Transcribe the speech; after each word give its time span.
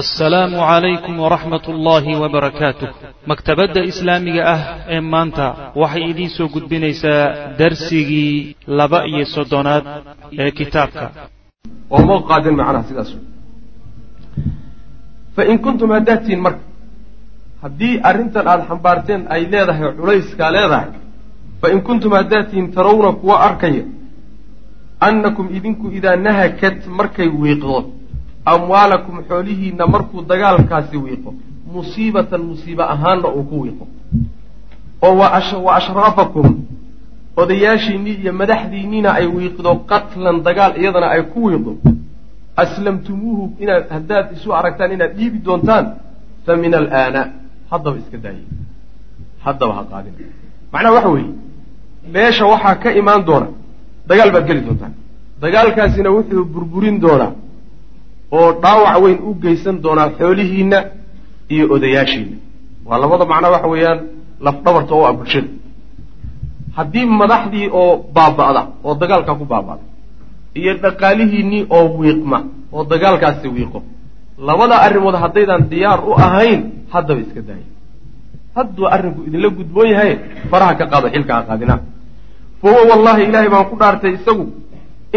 assalaamu 0.00 0.58
calaykum 0.58 1.14
waraxmat 1.24 1.64
ullaahi 1.72 2.12
wabarakaatuh 2.22 2.88
maktabadda 3.30 3.80
islaamiga 3.90 4.42
ah 4.54 4.60
ee 4.94 5.00
maanta 5.12 5.46
waxay 5.82 6.04
idiin 6.10 6.30
soo 6.36 6.48
gudbinaysaa 6.54 7.22
darsigii 7.60 8.56
laba 8.78 8.98
iyo 9.10 9.24
soddonaad 9.34 9.84
ee 10.42 10.50
kitaabka. 10.58 11.06
Oo 11.94 12.02
ma 12.08 12.16
qaadin 12.30 12.54
macnaha 12.60 12.84
sidaas. 12.88 13.10
Fain 15.36 15.58
kuntum 15.64 15.88
haddaad 15.96 16.20
tihiin 16.26 16.42
marka 16.46 16.62
haddii 17.62 17.94
arrintan 18.08 18.46
aada 18.52 18.64
xambaarteen 18.70 19.20
ay 19.34 19.42
leedahay 19.52 19.88
culayskaa 19.98 20.50
leedahay 20.56 20.90
fain 21.62 21.78
kuntum 21.88 22.12
haddaad 22.18 22.44
tihiin 22.50 22.68
tarawna 22.76 23.10
kuwa 23.20 23.36
arkaya 23.48 23.84
annakum 25.08 25.46
idinku 25.58 25.86
idaa 25.98 26.16
nahakat 26.26 26.78
markay 26.98 27.28
wiiqdo 27.42 27.78
amwaalakum 28.44 29.24
xoolihiinna 29.28 29.86
markuu 29.86 30.22
dagaalkaasi 30.22 30.96
wiiqo 30.96 31.34
musiibatan 31.72 32.42
musiibe 32.42 32.82
ahaanna 32.82 33.28
uu 33.28 33.44
ku 33.44 33.60
wiiqo. 33.62 33.86
oo 35.02 35.16
wa 35.16 35.76
ashraafakum 35.76 36.46
odayaashiinnii 37.36 38.16
iyo 38.22 38.32
madaxdiinniina 38.32 39.10
ay 39.18 39.26
wiiqdo 39.26 39.74
qatlan 39.90 40.42
dagaal 40.42 40.72
iyadana 40.80 41.06
ay 41.14 41.22
ku 41.22 41.44
wiiqdo. 41.44 41.72
aslamtumuuhu 42.56 43.56
inaad 43.58 43.84
haddaad 43.96 44.26
isu 44.36 44.52
aragtaan 44.58 44.92
inaad 44.92 45.12
dhiibi 45.18 45.38
doontaan 45.46 45.86
fa 46.46 46.56
min 46.56 46.74
alaana 46.74 47.22
haddaba 47.70 47.96
iska 48.02 48.18
daayay 48.24 48.46
haddaba 49.44 49.72
ha 49.78 49.84
qaadin. 49.92 50.14
macnaha 50.72 50.94
waxa 50.96 51.08
weeye 51.08 51.32
meesha 52.14 52.44
waxaa 52.52 52.74
ka 52.82 52.92
imaan 53.00 53.24
doona 53.24 53.48
dagaal 54.08 54.30
baad 54.34 54.46
geli 54.48 54.60
doontaan. 54.60 54.94
dagaalkaasina 55.40 56.10
wuxuu 56.16 56.44
burburin 56.44 57.00
doonaa 57.00 57.32
oo 58.36 58.48
dhaawac 58.62 58.96
weyn 59.04 59.18
u 59.28 59.34
geysan 59.44 59.76
doonaa 59.84 60.08
xoolihiinna 60.18 60.78
iyo 61.54 61.64
odayaashiina 61.74 62.36
waa 62.88 62.98
labada 63.02 63.24
macnaa 63.32 63.50
waxa 63.54 63.68
weeyaan 63.74 64.00
lafdhabarta 64.46 64.92
oo 64.98 65.04
ah 65.10 65.12
bulshada. 65.18 65.48
Haddii 66.76 67.06
madaxdii 67.20 67.66
oo 67.80 67.90
baaba'da 68.16 68.62
oo 68.86 68.92
dagaalkaa 69.02 69.34
ku 69.40 69.44
baaba'da 69.52 69.84
iyo 70.60 70.72
dhaqaalihiinnii 70.84 71.62
oo 71.76 71.84
wiiqma 72.00 72.38
oo 72.76 72.82
dagaalkaasi 72.92 73.46
wiiqo 73.56 73.78
labada 74.48 74.76
arrimood 74.86 75.14
haddaydaan 75.24 75.62
diyaar 75.72 76.00
u 76.10 76.12
ahayn 76.26 76.60
haddaba 76.94 77.20
iska 77.24 77.40
daaya 77.48 77.66
hadduu 78.56 78.86
arrinku 78.94 79.20
idinla 79.28 79.48
gudboon 79.58 79.88
yahay 79.94 80.12
faraha 80.50 80.72
ka 80.78 80.84
qaado 80.92 81.06
xilka 81.14 81.32
ha 81.36 81.42
qaadina. 81.48 81.74
Fa 82.60 82.66
huwa 82.72 82.82
wallahi 82.90 83.22
ilaahay 83.28 83.48
baan 83.54 83.66
ku 83.70 83.76
dhaartay 83.80 84.12
isagu 84.18 84.44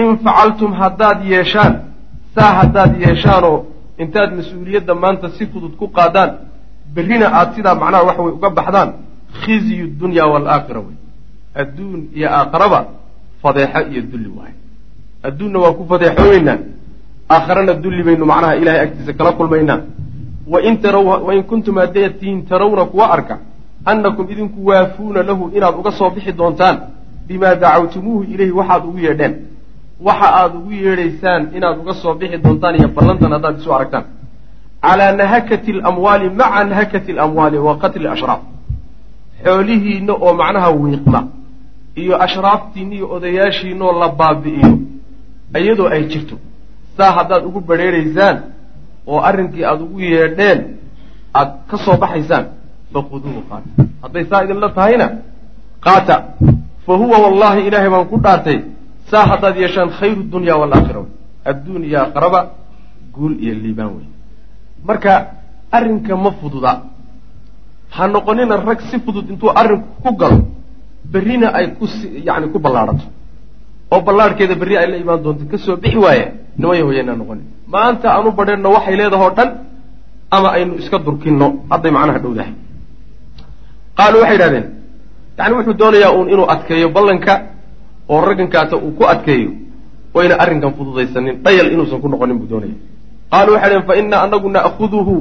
in 0.02 0.08
facaltum 0.26 0.72
haddaad 0.82 1.20
yeeshaan 1.34 1.74
saa 2.38 2.52
haddaad 2.60 2.92
yeeshaanoo 3.06 3.58
intaad 4.04 4.32
mas'uuliyadda 4.40 4.94
maanta 5.04 5.30
si 5.38 5.46
fudud 5.52 5.74
ku 5.80 5.88
qaadaan 5.98 6.32
berrina 6.96 7.28
aada 7.40 7.52
sidaa 7.56 7.76
macnaha 7.82 8.04
waxa 8.10 8.22
way 8.26 8.34
uga 8.40 8.50
baxdaan 8.60 8.90
khizyu 9.44 9.86
dunya 10.02 10.24
waalaakhira 10.32 10.80
wey 10.88 10.98
adduun 11.62 12.00
iyo 12.18 12.28
aakharaba 12.40 12.80
fadeexo 13.44 13.82
iyo 13.92 14.02
dulli 14.12 14.30
waayo 14.38 14.58
adduunna 15.28 15.58
waa 15.64 15.74
ku 15.80 15.84
fadeexooweynaa 15.92 16.60
aakharana 17.36 17.74
dulli 17.74 18.04
baynu 18.08 18.26
macnaha 18.32 18.56
ilahay 18.62 18.82
agtiisa 18.86 19.14
kala 19.14 19.32
kulmaynaa. 19.32 19.82
Wain 20.54 20.78
taraw 20.84 21.06
wain 21.28 21.44
kuntum 21.44 21.76
haddaad 21.84 22.14
tihiin 22.20 22.46
tarawna 22.46 22.86
kuwa 22.86 23.12
arka 23.16 23.36
annakum 23.86 24.26
idinku 24.34 24.66
waafuuna 24.70 25.24
lahu 25.24 25.52
inaad 25.58 25.76
uga 25.80 25.92
soo 25.92 26.10
bixi 26.10 26.32
doontaan 26.32 26.78
bimaa 27.28 27.56
dacawtumuuhu 27.56 28.24
ilayhi 28.24 28.52
waxaad 28.60 28.84
ugu 28.86 29.00
yeedheen 29.08 29.34
waxa 30.02 30.28
aada 30.40 30.56
ugu 30.60 30.72
yeedhaysaan 30.72 31.42
inaad 31.58 31.78
uga 31.82 31.94
soo 31.94 32.14
bixi 32.20 32.38
doontaan 32.38 32.76
iyo 32.80 32.88
ballantan 32.88 33.32
haddaad 33.36 33.56
isu 33.60 33.74
aragtaan. 33.74 34.06
Calaa 34.82 35.12
nahakati 35.12 35.72
alamwaali 35.72 36.30
maca 36.30 36.64
nahakati 36.64 37.12
alamwaali 37.12 37.58
wa 37.58 37.74
qatli 37.82 38.08
ashraaf 38.08 38.42
xoolihiinna 39.46 40.14
oo 40.14 40.34
macnaha 40.34 40.70
wiiqma 40.82 41.20
iyo 42.02 42.14
ashraaftiinna 42.26 42.96
iyo 42.96 43.08
odayaashiinnaoo 43.16 44.00
la 44.02 44.08
baabi'iyo 44.20 44.72
iyadoo 45.60 45.90
ay 45.96 46.04
jirto 46.12 46.36
saa 46.98 47.12
haddaad 47.18 47.44
ugu 47.50 47.60
badrheeraysaan 47.62 48.38
oo 49.08 49.20
arrinkii 49.30 49.64
aada 49.66 49.84
ugu 49.84 50.00
yeedheen 50.00 50.60
aad 51.40 51.50
ka 51.70 51.78
soo 51.86 51.98
baxaysaan 52.04 52.46
faquduuhu 52.94 53.42
qaata. 53.50 53.70
Hadday 54.04 54.24
saa 54.30 54.44
idinla 54.44 54.70
tahayna 54.70 55.08
qaata. 55.86 56.16
Fa 56.86 56.94
huwa 57.02 57.18
wallahi 57.26 57.68
ilaahay 57.68 57.90
baan 57.90 58.06
ku 58.12 58.18
dhaartay 58.26 58.60
saa 59.12 59.26
haddaad 59.32 59.56
yeeshaan 59.64 59.90
khayru 60.00 60.22
dunya 60.34 60.54
waalaakhira 60.62 61.00
wey 61.04 61.12
adduun 61.52 61.84
iyo 61.90 61.98
aakhiraba 62.04 62.40
guul 63.16 63.34
iyo 63.44 63.54
liibaan 63.64 63.92
wey 63.98 64.08
marka 64.88 65.12
arrinka 65.72 66.16
ma 66.16 66.32
fududa. 66.40 66.72
Ha 67.96 68.08
noqonina 68.08 68.56
rag 68.70 68.80
si 68.90 69.00
fudud 69.00 69.26
intuu 69.32 69.52
arrinku 69.62 69.90
ku 70.04 70.12
galo 70.22 70.40
berrina 71.14 71.48
ay 71.58 71.66
ku 71.78 71.86
yani 72.28 72.48
ku 72.54 72.60
ballaadhato. 72.60 73.06
Oo 73.92 74.02
ballaadhkeeda 74.08 74.56
berri 74.62 74.76
ay 74.78 74.88
la 74.92 74.98
imaan 74.98 75.24
doonto 75.24 75.44
ka 75.52 75.58
soo 75.58 75.78
bixi 75.84 75.98
waaya 76.06 76.28
nimaya 76.60 76.84
hoyanaa 76.84 77.16
noqonin 77.16 77.46
maanta 77.74 78.08
aanu 78.16 78.32
badheenno 78.40 78.70
waxay 78.76 78.96
leedahoo 79.00 79.32
dhan 79.38 79.50
ama 80.36 80.50
aynu 80.58 80.74
iska 80.82 80.98
durkinno 81.06 81.48
hadday 81.72 81.92
macnaha 81.92 82.20
dhowdahay 82.24 82.54
qaaluu 83.98 84.20
waxay 84.24 84.36
idhahdeen 84.40 84.66
yani 85.38 85.54
wuxuu 85.58 85.76
doonayaa 85.82 86.12
uun 86.18 86.28
inuu 86.34 86.48
adkeeyo 86.54 86.90
ballanka 86.98 87.34
oo 88.10 88.22
raggankaata 88.30 88.76
uu 88.78 88.92
ku 88.98 89.04
adkeeyo 89.14 89.52
wayna 90.16 90.36
arrinkan 90.44 90.74
fududaysanin 90.78 91.36
dhayal 91.46 91.68
inuusan 91.74 92.02
ku 92.04 92.08
noqonin 92.10 92.38
buu 92.40 92.50
doonaya 92.52 92.76
qaaluu 93.32 93.54
waxay 93.56 93.70
dhaheen 93.70 93.86
fa 93.90 93.94
innaa 94.02 94.22
anagu 94.26 94.50
na'khuduhu 94.50 95.16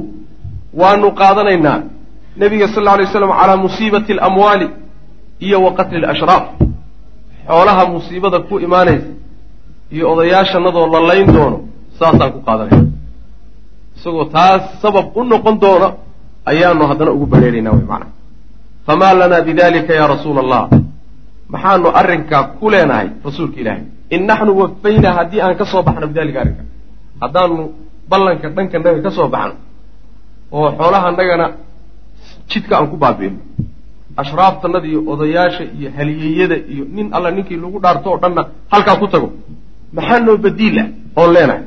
waanu 0.81 1.07
qaadanaynaa. 1.21 1.79
Nebiga 2.37 2.67
sal 2.73 2.87
alay 2.87 3.07
slam 3.13 3.31
calaa 3.39 3.57
musiibati 3.65 4.11
alamwaali 4.13 4.67
iyo 5.45 5.57
wa 5.65 5.71
qatli 5.77 5.97
alashraaf 5.97 6.43
xoolaha 7.47 7.83
musiibada 7.95 8.39
ku 8.39 8.59
imaanaysa 8.59 9.09
iyo 9.95 10.05
odayaashanadoo 10.13 10.85
la 10.93 10.99
layn 11.09 11.27
doono 11.35 11.57
saasaan 11.99 12.31
ku 12.35 12.39
qaadanayna 12.47 12.87
isagoo 13.97 14.25
taas 14.35 14.61
sabab 14.81 15.05
u 15.17 15.23
noqon 15.31 15.55
doono 15.63 15.87
ayaanu 16.51 16.83
haddana 16.89 17.11
ugu 17.15 17.25
badheeraynaa 17.25 17.73
wy 17.77 17.83
macana 17.91 18.07
famaa 18.85 19.13
lanaa 19.19 19.41
bidalika 19.47 19.93
ya 19.99 20.05
rasuula 20.13 20.39
allah 20.45 20.63
maxaanu 21.53 21.87
arrinkaa 21.99 22.43
ku 22.59 22.65
leenahay 22.73 23.07
rasuulka 23.25 23.57
ilaahay. 23.61 23.83
In 24.15 24.21
naxnu 24.29 24.51
wafaynaa 24.61 25.13
haddii 25.19 25.41
aan 25.45 25.55
ka 25.59 25.65
soo 25.71 25.81
baxno 25.87 26.07
bidalika 26.11 26.39
arrinka. 26.43 26.63
Haddaanu 27.21 27.55
ballanka 28.11 28.47
dhankanaga 28.55 28.99
ka 29.05 29.11
soo 29.17 29.27
baxno 29.35 29.55
oo 30.57 30.67
xoolahanagana 30.77 31.45
jidka 32.49 32.73
aan 32.77 32.87
ku 32.91 32.97
baabi'ino 33.03 33.39
ashraaftanada 34.21 34.87
iyo 34.91 34.99
odayaasha 35.11 35.63
iyo 35.77 35.89
haliyeyada 35.97 36.57
iyo 36.73 36.83
nin 36.95 37.07
alla 37.15 37.29
ninkii 37.35 37.57
lagu 37.63 37.77
dhaarto 37.83 38.07
oo 38.11 38.17
dhanna 38.23 38.41
halkaa 38.73 38.95
ku 39.01 39.07
tago. 39.13 39.29
Maxaa 39.95 40.19
noo 40.25 40.37
badiila 40.45 40.83
oon 41.19 41.31
leenahay? 41.35 41.63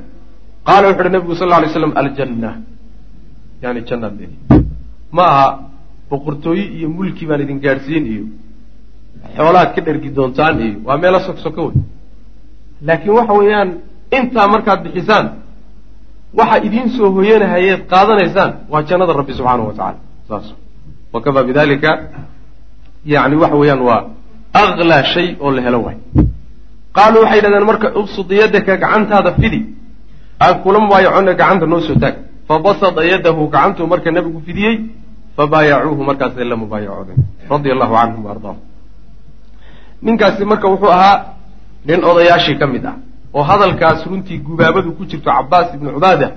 Qaala 0.66 0.86
wuxu 0.88 1.00
uhi 1.02 1.10
nabigu 1.14 1.34
sal 1.40 1.48
lla 1.48 1.56
alay 1.60 1.70
slam 1.74 1.92
aljanna. 2.00 2.50
Yani 3.62 3.80
jannaad 3.88 4.14
leedi 4.20 4.36
ma 5.16 5.22
aha 5.32 5.46
boqortooye 6.10 6.64
iyo 6.76 6.88
mulki 6.96 7.24
baan 7.28 7.40
idin 7.44 7.58
gaadhsiin 7.64 8.04
iyo 8.12 8.24
xoolahaad 9.36 9.70
ka 9.74 9.80
dhergi 9.86 10.10
doontaan 10.16 10.54
iyo 10.66 10.78
waa 10.86 10.98
meelo 11.02 11.18
sogsoko 11.26 11.62
wey 11.66 11.76
laakiin 12.86 13.14
waxa 13.18 13.32
weeyaan 13.40 13.70
intaa 14.18 14.46
markaad 14.54 14.80
bixisaan 14.84 15.26
waxa 16.38 16.56
idiin 16.66 16.88
soo 16.96 17.08
hoyanahayeed 17.16 17.80
qaadanaysaan 17.92 18.52
waa 18.72 18.82
jannada 18.88 19.12
rabbi 19.20 19.32
subxaanahu 19.38 19.68
wa 19.70 19.74
tacala 19.78 20.00
saas. 20.28 20.46
Wakafaa 21.12 21.44
bidalika 21.48 21.90
yani 23.12 23.36
waxa 23.42 23.56
weeyaan 23.62 23.82
waa 23.88 24.00
aklaa 24.62 25.02
shay 25.12 25.28
oo 25.40 25.50
la 25.56 25.60
helo 25.66 25.78
waay 25.86 25.98
qaaluu 26.96 27.20
waxay 27.22 27.36
yidhahdeen 27.38 27.66
marka 27.72 27.86
ubsud 28.00 28.28
yadaka 28.42 28.72
gacantaada 28.82 29.30
fidi 29.40 29.60
aan 30.44 30.54
kula 30.62 30.78
mubaayacona 30.84 31.32
gacanta 31.40 31.66
noo 31.72 31.80
soo 31.88 31.98
taag. 32.02 32.14
Fabasada 32.48 33.02
yadahu 33.12 33.42
gacantuu 33.54 33.86
marka 33.92 34.10
nabigu 34.10 34.40
fidiyey 34.46 34.76
fabaayacuuhu 35.36 36.02
markaasay 36.10 36.44
la 36.52 36.56
mubaayacoodeen 36.62 37.20
radia 37.50 37.72
allahu 37.76 37.94
canhum 37.98 38.22
wa 38.26 38.30
ardaahum 38.34 38.60
ninkaasi 40.02 40.44
marka 40.44 40.66
wuxuu 40.72 40.92
ahaa 40.96 41.16
nin 41.88 42.00
odayaashii 42.10 42.56
ka 42.60 42.66
mid 42.66 42.84
ah 42.90 42.96
oo 43.34 43.42
hadalkaas 43.50 44.00
runtii 44.10 44.38
gubaabadu 44.46 44.92
ku 44.98 45.02
jirto 45.10 45.30
cabaas 45.30 45.68
ibnu 45.76 45.88
cubaada 45.96 46.28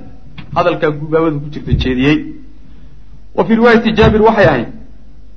hadalkaa 0.56 0.92
gubaabadu 1.01 1.38
ku 1.44 1.48
jirta 1.54 1.71
jeediyey. 1.83 2.18
Wa 3.36 3.45
fii 3.45 3.56
riwaayati 3.60 3.89
jaabir 3.98 4.21
waxay 4.27 4.48
ahayd 4.51 4.69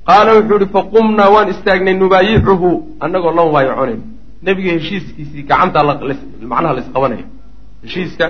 qaala 0.07 0.31
wuxuu 0.37 0.57
ihi 0.61 0.67
faqumnaa 0.75 1.29
waan 1.35 1.47
istaagnay 1.53 1.95
nubaayicuhu 2.03 2.69
annagoo 3.03 3.31
la 3.37 3.43
mubaayaconayn 3.47 4.01
nebiga 4.45 4.71
heshiiskiisii 4.77 5.43
gacantaa 5.49 5.83
macnaha 6.51 6.73
la 6.77 6.81
isqabanaya 6.83 7.25
heshiiska 7.83 8.25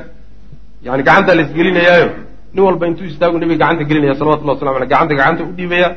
yani 0.85 1.03
gacantaa 1.07 1.35
la 1.37 1.41
isgelinayaayo. 1.45 2.09
Nin 2.53 2.63
walba 2.67 2.87
intuu 2.89 3.05
istaagu 3.11 3.37
nebiga 3.41 3.59
gacanta 3.65 3.83
gelinaya 3.89 4.15
salawatullah 4.19 4.55
waslam 4.55 4.75
aleh 4.77 4.89
gacanta 4.93 5.13
gacanta 5.19 5.41
u 5.43 5.51
dhiibaya 5.57 5.89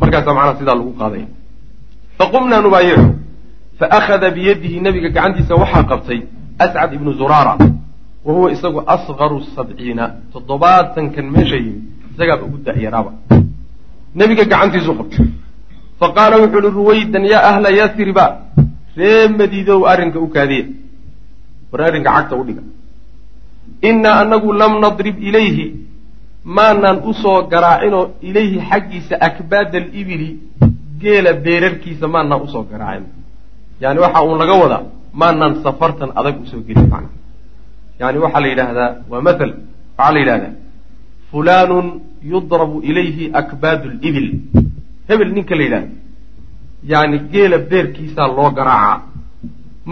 markaasaa 0.00 0.34
macnaha 0.38 0.58
sidaa 0.60 0.76
lagu 0.80 0.92
qaadaya. 1.00 1.26
Faqumnaa 2.18 2.60
nubaayicuhu 2.66 3.08
fa 3.78 3.86
akhada 3.98 4.30
biyadihi 4.30 4.80
nebiga 4.80 5.08
gacantiisa 5.08 5.54
waxaa 5.62 5.84
qabtay 5.90 6.20
ascad 6.58 6.94
ibnu 6.94 7.12
zuraara 7.20 7.54
wa 8.26 8.32
huwa 8.34 8.52
isagu 8.52 8.82
asqaru 8.86 9.42
sabciina 9.56 10.04
toddobaatankan 10.32 11.26
meesha 11.30 11.56
yimid 11.56 11.84
isagaaba 12.12 12.42
ugu 12.48 12.58
da'yaraaba 12.66 13.12
nebiga 14.14 14.44
gacantiisu 14.44 14.92
qabtay 15.00 15.26
fa 16.00 16.06
qaala 16.16 16.36
wuxuu 16.42 16.58
uhi 16.58 16.70
ruwaydan 16.80 17.24
yaa 17.32 17.44
ahla 17.50 17.70
yasriba 17.80 18.26
ree 18.96 19.28
madiidow 19.28 19.80
arrinka 19.92 20.18
u 20.18 20.28
kaadiya 20.34 20.66
war 21.72 21.80
arrinka 21.88 22.10
cagta 22.16 22.36
u 22.36 22.44
dhiga 22.48 22.62
innaa 23.88 24.16
anagu 24.24 24.52
lam 24.62 24.80
nadrib 24.84 25.16
ilayhi 25.28 25.66
maanaan 26.58 26.98
u 27.10 27.14
soo 27.22 27.38
garaacinoo 27.52 28.04
ilayhi 28.28 28.58
xaggiisa 28.70 29.20
akbaada 29.28 29.78
alibili 29.82 30.28
geela 31.02 31.32
beerarkiisa 31.46 32.08
maanaan 32.14 32.42
u 32.46 32.48
soo 32.54 32.64
garaacin 32.72 33.06
yani 33.82 33.98
waxa 34.04 34.20
uun 34.26 34.38
laga 34.42 34.54
wadaa 34.62 34.82
maanaan 35.20 35.54
safartan 35.64 36.10
adag 36.20 36.36
u 36.42 36.46
soo 36.52 36.60
gelin 36.68 36.88
macna 36.92 37.10
yani 38.00 38.18
waxaa 38.24 38.40
la 38.44 38.48
yidhaahdaa 38.52 38.90
waa 39.10 39.20
mathal 39.28 39.52
waxaa 39.98 40.12
la 40.14 40.20
yidhahdaa 40.22 40.52
fulaanun 41.30 41.86
yudrabu 42.32 42.76
ilayhi 42.90 43.30
akbaadu 43.40 43.86
libil 44.02 44.28
hebel 45.08 45.30
ninka 45.36 45.54
la 45.58 45.62
yidhahda 45.66 45.88
yani 46.92 47.16
geela 47.32 47.58
beerkiisaa 47.70 48.28
loo 48.38 48.50
garaacaa 48.58 48.98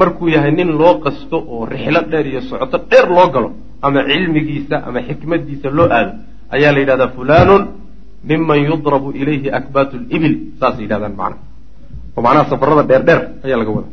markuu 0.01 0.29
yahay 0.35 0.53
nin 0.59 0.71
loo 0.81 0.95
qasto 1.05 1.37
oo 1.53 1.65
rixlo 1.73 2.01
dheer 2.11 2.27
iyo 2.33 2.41
socoto 2.49 2.79
dheer 2.91 3.07
loo 3.17 3.29
galo 3.35 3.51
ama 3.85 4.01
cilmigiisa 4.09 4.77
ama 4.87 5.01
xikmadiisa 5.09 5.69
loo 5.79 5.89
aado 5.97 6.13
ayaa 6.55 6.73
la 6.77 6.81
yidhahdaa 6.83 7.15
fulaanun 7.17 7.63
miman 8.31 8.59
yudrabu 8.71 9.09
ilayhi 9.21 9.49
akbaatu 9.59 9.95
libil 10.11 10.35
saasay 10.61 10.83
yidhahdaan 10.87 11.15
macna 11.21 11.54
oo 12.16 12.22
macnaha 12.26 12.44
safarada 12.52 12.82
dheer 12.88 13.02
dheer 13.08 13.20
ayaa 13.44 13.58
laga 13.61 13.70
wadaa. 13.76 13.93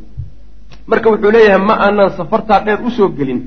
Marka 0.90 1.08
wuxuu 1.12 1.32
leeyahay 1.36 1.62
ma 1.70 1.74
aanaan 1.86 2.12
safartaa 2.20 2.60
dheer 2.66 2.80
u 2.88 2.90
soo 2.98 3.10
gelin 3.18 3.40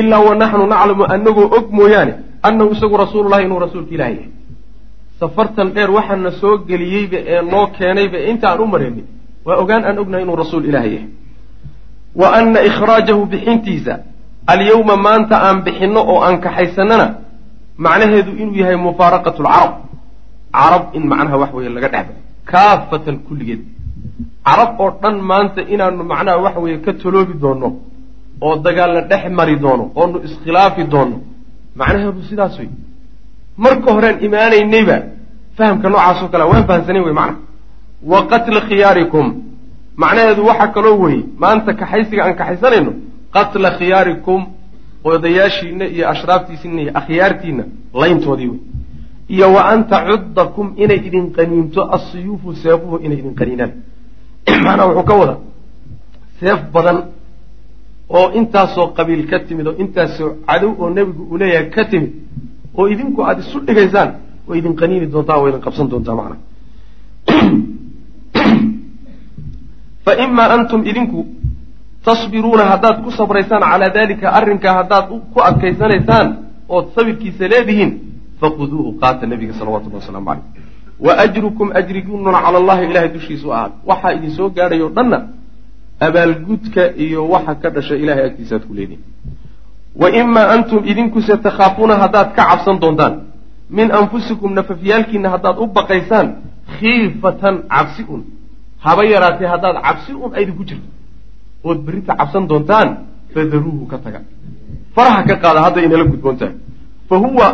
ilaa 0.00 0.20
wa 0.26 0.34
naxnu 0.40 0.64
naclamu 0.72 1.04
anagoo 1.14 1.48
og 1.56 1.66
mooyaane 1.78 2.14
annahu 2.46 2.70
isagu 2.74 2.96
rasuulullahi 3.02 3.44
inuu 3.46 3.58
rasuulka 3.64 3.92
ilaah 3.96 4.10
yahay. 4.14 4.28
Safartan 5.20 5.68
dheer 5.74 5.90
waxaana 5.96 6.30
soo 6.40 6.54
geliyeyba 6.68 7.18
ee 7.32 7.42
noo 7.52 7.66
keenayba 7.76 8.18
inta 8.30 8.46
aan 8.50 8.60
u 8.60 8.66
maraynin 8.72 9.06
waa 9.46 9.56
ogaan 9.62 9.82
aan 9.88 9.98
ognahay 10.02 10.22
inuu 10.26 10.36
rasuul 10.42 10.64
ilaah 10.70 10.84
yahay. 10.94 11.08
Wa 12.20 12.26
anna 12.38 12.60
ikhraajahu 12.68 13.22
bixintiisa 13.32 13.94
alyawma 14.52 14.94
maanta 15.06 15.36
aan 15.46 15.58
bixinno 15.66 16.00
oo 16.12 16.18
aan 16.26 16.36
kaxaysanana 16.44 17.06
macnaheedu 17.84 18.30
inuu 18.42 18.56
yahay 18.62 18.76
mufaaraqatu 18.86 19.40
lcarab 19.46 19.72
carab 20.56 20.84
in 20.96 21.02
macnaha 21.10 21.36
wax 21.42 21.50
weeye 21.56 21.70
laga 21.76 21.88
dhexba 21.94 22.14
kaafatan 22.50 23.16
kulligeed 23.26 23.62
carab 24.46 24.70
oo 24.80 24.90
dhan 25.02 25.16
maanta 25.30 25.60
inaanu 25.74 26.04
macnaha 26.12 26.38
waxa 26.44 26.60
weeye 26.60 26.78
ka 26.86 26.92
toloobi 26.92 27.34
doonno 27.42 27.68
oo 28.40 28.56
dagaalna 28.64 29.00
dhex 29.10 29.22
mari 29.38 29.56
doono 29.64 29.84
oonu 29.94 30.16
iskhilaafi 30.26 30.84
doonno 30.92 31.18
macnaheedu 31.80 32.22
sidaas 32.30 32.58
wey 32.58 32.68
marka 33.64 33.88
horeen 33.96 34.16
imaanaynayba 34.26 34.96
fahamka 35.56 35.88
noocaasoo 35.88 36.28
kale 36.32 36.44
waan 36.44 36.66
fahamsanayn 36.68 37.04
wey 37.04 37.12
macna. 37.20 37.36
Wa 38.02 38.26
qatla 38.30 38.60
khiyaarikum. 38.68 39.26
Macnaheedu 39.96 40.46
waxa 40.46 40.66
kaloo 40.74 40.96
weye 41.04 41.24
maanta 41.42 41.72
kaxaysiga 41.80 42.24
aan 42.24 42.34
kaxaysanayno 42.40 42.92
qatla 43.34 43.70
khiyaarikum 43.78 44.40
odayaashiina 45.04 45.84
iyo 45.94 46.04
ashraaftiisiina 46.12 46.80
iyo 46.82 46.92
akhyaartiina 47.00 47.64
layntoodii 48.00 48.48
wey 48.52 48.60
iyo 49.34 49.46
wa 49.54 49.62
an 49.72 49.84
tacuddakum 49.92 50.66
inay 50.76 51.00
idin 51.08 51.32
qaniinto 51.36 51.80
asiyuufu 51.96 52.54
seefuhu 52.62 52.96
inay 53.04 53.18
idin 53.18 53.34
qaniinaan 53.40 53.72
macnaha 54.66 54.88
wuxuu 54.88 55.06
ka 55.10 55.14
wadaa 55.14 55.38
seef 56.40 56.60
badan 56.74 56.98
oo 58.08 58.26
intaasoo 58.38 58.86
qabiil 58.96 59.26
ka 59.30 59.38
timid 59.46 59.66
oo 59.66 59.76
intaasoo 59.82 60.30
cadow 60.46 60.72
oo 60.78 60.90
nebigu 60.90 61.22
uu 61.30 61.38
leeyahay 61.38 61.70
ka 61.70 61.84
timid 61.90 62.12
oo 62.76 62.88
idinku 62.88 63.22
aada 63.22 63.40
isu 63.40 63.58
dhigaysaan 63.66 64.10
way 64.48 64.58
idin 64.58 64.74
qaniini 64.80 65.06
doontaa 65.12 65.38
way 65.42 65.50
idin 65.50 65.62
qabsan 65.66 65.90
doontaa 65.90 66.14
macnaha. 66.14 66.40
Fa 70.04 70.12
imaa 70.24 70.48
antum 70.54 70.80
idinku 70.90 71.18
tasbiruuna 72.06 72.64
haddaad 72.72 72.96
ku 73.04 73.10
sabraysaan 73.10 73.62
calaa 73.62 73.94
dalika 73.98 74.26
arrinkaa 74.38 74.74
haddaad 74.80 75.06
ku 75.32 75.38
adkaysanaysaan 75.48 76.28
ood 76.68 76.86
sabirkiisa 76.94 77.44
leedihiin 77.54 77.90
faquduuhu 78.40 78.90
qaata 79.02 79.26
nabiga 79.26 79.54
salawatullahi 79.58 80.02
wasalaamu 80.02 80.30
caleyh 80.30 80.65
wa 81.00 81.12
ajrukum 81.18 81.70
ajrigununa 81.74 82.40
cala 82.44 82.58
allahi 82.58 82.84
ilahay 82.90 83.08
dushiisu 83.08 83.52
ahaad. 83.52 83.72
Waxaa 83.84 84.12
idin 84.16 84.30
soo 84.30 84.48
gaadhayo 84.50 84.88
dhanna 84.88 85.18
abaalgudka 86.00 86.96
iyo 86.96 87.28
waxa 87.28 87.54
ka 87.54 87.70
dhasha 87.70 87.94
ilahay 87.96 88.24
agtiisaaad 88.30 88.64
ku 88.68 88.74
leedihin 88.74 89.02
wa 89.96 90.10
imaa 90.10 90.48
antum 90.56 90.84
idinkuse 90.84 91.36
takhaafuuna 91.36 91.96
haddaad 91.96 92.28
ka 92.36 92.42
cabsan 92.50 92.76
doontaan 92.80 93.14
min 93.70 93.88
anfusikum 93.92 94.52
nafafyaalkiina 94.52 95.28
haddaad 95.34 95.56
u 95.58 95.66
baqaysaan 95.66 96.28
khiifatan 96.78 97.54
cabsi 97.68 98.02
un. 98.08 98.22
Haba 98.84 99.04
yaraatee 99.04 99.48
haddaad 99.48 99.76
cabsi 99.86 100.12
un 100.14 100.30
aydinku 100.34 100.64
jirto. 100.68 100.88
Ood 101.64 101.78
berrinta 101.86 102.12
cabsan 102.16 102.44
doontaan 102.48 102.88
fadaruuhu 103.34 103.86
ka 103.88 103.98
taga. 104.04 104.20
Faraha 104.94 105.22
ka 105.28 105.36
qaada 105.36 105.60
hadda 105.66 105.80
inala 105.86 106.04
gudboontahay 106.04 106.54
fa 107.08 107.16
huwa 107.16 107.48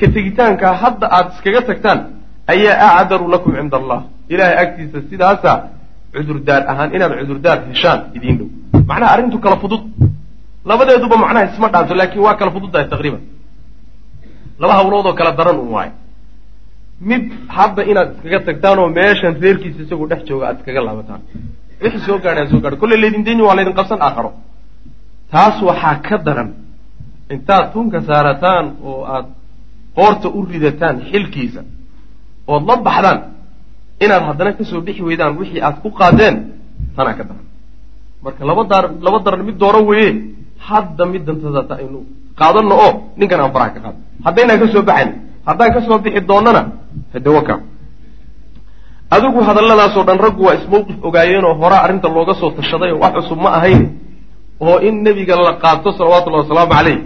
ka 0.00 0.06
tegitaankaa 0.14 0.74
hadda 0.82 1.06
aada 1.16 1.30
iskaga 1.34 1.62
tagtaan 1.62 1.98
ayaa 2.52 2.88
acdaru 3.00 3.24
lakum 3.34 3.50
cinda 3.58 3.76
allah 3.82 4.00
ilahay 4.32 4.56
agtiisa 4.64 4.98
sidaasa 5.10 5.52
cudurdaar 6.14 6.62
ahaan 6.72 6.88
inaad 6.96 7.12
cudurdaar 7.20 7.58
heshaan 7.70 8.00
idiin 8.16 8.36
dhow 8.40 8.48
macnaha 8.90 9.10
arrintu 9.14 9.38
kala 9.44 9.56
fudud 9.64 9.82
labadeeduba 10.70 11.16
macnaha 11.24 11.44
isma 11.50 11.66
dhaanto 11.74 11.94
laakiin 12.00 12.22
waa 12.26 12.34
kala 12.40 12.50
fududdahay 12.56 12.86
taqriiban 12.94 13.22
laba 14.62 14.72
hawlood 14.78 15.06
oo 15.10 15.14
kala 15.20 15.30
daran 15.38 15.56
un 15.64 15.70
waayo 15.76 15.92
mid 17.10 17.22
hadda 17.56 17.80
inaad 17.90 18.08
iskaga 18.16 18.38
tagtaan 18.48 18.78
oo 18.82 18.88
meeshan 18.98 19.32
reerkiisa 19.44 19.80
isagoo 19.86 20.06
dhex 20.10 20.20
jooga 20.28 20.44
aad 20.48 20.56
iskaga 20.60 20.80
laabataan 20.88 21.20
wixii 21.82 22.02
soo 22.06 22.18
gaadhaan 22.24 22.48
soo 22.52 22.60
gaadha 22.64 22.76
kolley 22.82 22.98
laydin 23.04 23.22
dayni 23.26 23.42
waa 23.48 23.56
laydin 23.58 23.74
qabsan 23.78 24.00
aakharo 24.06 24.30
taas 25.32 25.56
waxaa 25.68 25.94
ka 26.06 26.16
daran 26.26 26.50
intaad 27.34 27.64
tunka 27.74 27.98
saarataan 28.08 28.64
oo 28.88 29.00
aad 29.14 29.26
qoorta 29.98 30.28
u 30.36 30.38
ridataan 30.52 30.96
xilkiisa 31.10 31.60
ood 32.52 32.62
la 32.68 32.74
baxdaan 32.86 33.18
inaad 34.04 34.22
haddana 34.28 34.50
ka 34.58 34.64
soo 34.70 34.80
bixi 34.86 35.02
weydaan 35.08 35.32
wixii 35.40 35.60
aad 35.66 35.76
ku 35.82 35.88
qaadeen 35.98 36.34
tanaa 36.96 37.14
ka 37.18 37.22
daran 37.28 37.44
marka 38.24 38.42
laba 38.50 38.62
daar 38.72 38.84
laba 39.06 39.18
daran 39.24 39.42
mid 39.48 39.56
dooro 39.62 39.80
weeye 39.90 40.10
hadda 40.68 41.04
mid 41.12 41.22
dantadata 41.28 41.74
aynu 41.80 41.98
qaadano 42.40 42.74
oo 42.86 42.92
ninkan 43.20 43.40
aan 43.40 43.52
faraha 43.54 43.70
ka 43.74 43.80
qaado 43.84 43.98
haddaynaan 44.26 44.58
ka 44.62 44.66
soo 44.74 44.82
baxayn 44.88 45.10
haddaan 45.48 45.70
ka 45.74 45.80
soo 45.86 45.98
bixi 46.04 46.20
doonana 46.30 46.62
hadewaka 47.14 47.54
adigu 49.14 49.38
hadalladaasoo 49.48 50.04
dhan 50.08 50.18
raggu 50.26 50.42
waa 50.46 50.54
ismawqif 50.60 50.96
ogaayeen 51.08 51.44
oo 51.48 51.54
horaa 51.62 51.82
arrinta 51.86 52.08
looga 52.16 52.34
soo 52.40 52.50
tashaday 52.58 52.90
oo 52.92 53.00
wax 53.04 53.12
cusub 53.16 53.38
ma 53.44 53.50
ahayn 53.58 53.82
oo 54.60 54.76
in 54.88 54.94
nebiga 55.06 55.34
la 55.46 55.52
qaato 55.64 55.88
salawatullahi 55.98 56.42
wasalaamu 56.44 56.72
caleyh 56.76 56.98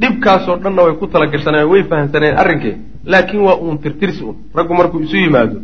dhibkaasoo 0.00 0.56
dhanna 0.62 0.82
way 0.86 0.94
ku 1.00 1.06
talagashaneen 1.14 1.66
way 1.72 1.82
fahamsaneen 1.90 2.34
arrinkee 2.42 2.74
laakiin 3.12 3.42
waa 3.46 3.56
uun 3.64 3.78
tirtirsi 3.84 4.22
un 4.30 4.36
raggu 4.56 4.74
markuu 4.74 5.00
isu 5.06 5.16
yimaado 5.16 5.56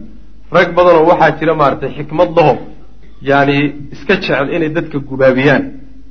rag 0.56 0.68
badanoo 0.76 1.06
waxaa 1.10 1.30
jira 1.38 1.54
maaragtay 1.60 1.90
xikmad 1.96 2.30
laho 2.36 2.54
yaani 3.28 3.56
iska 3.94 4.14
jecel 4.16 4.48
inay 4.54 4.70
dadka 4.76 4.98
gubaabiyaan 5.08 5.64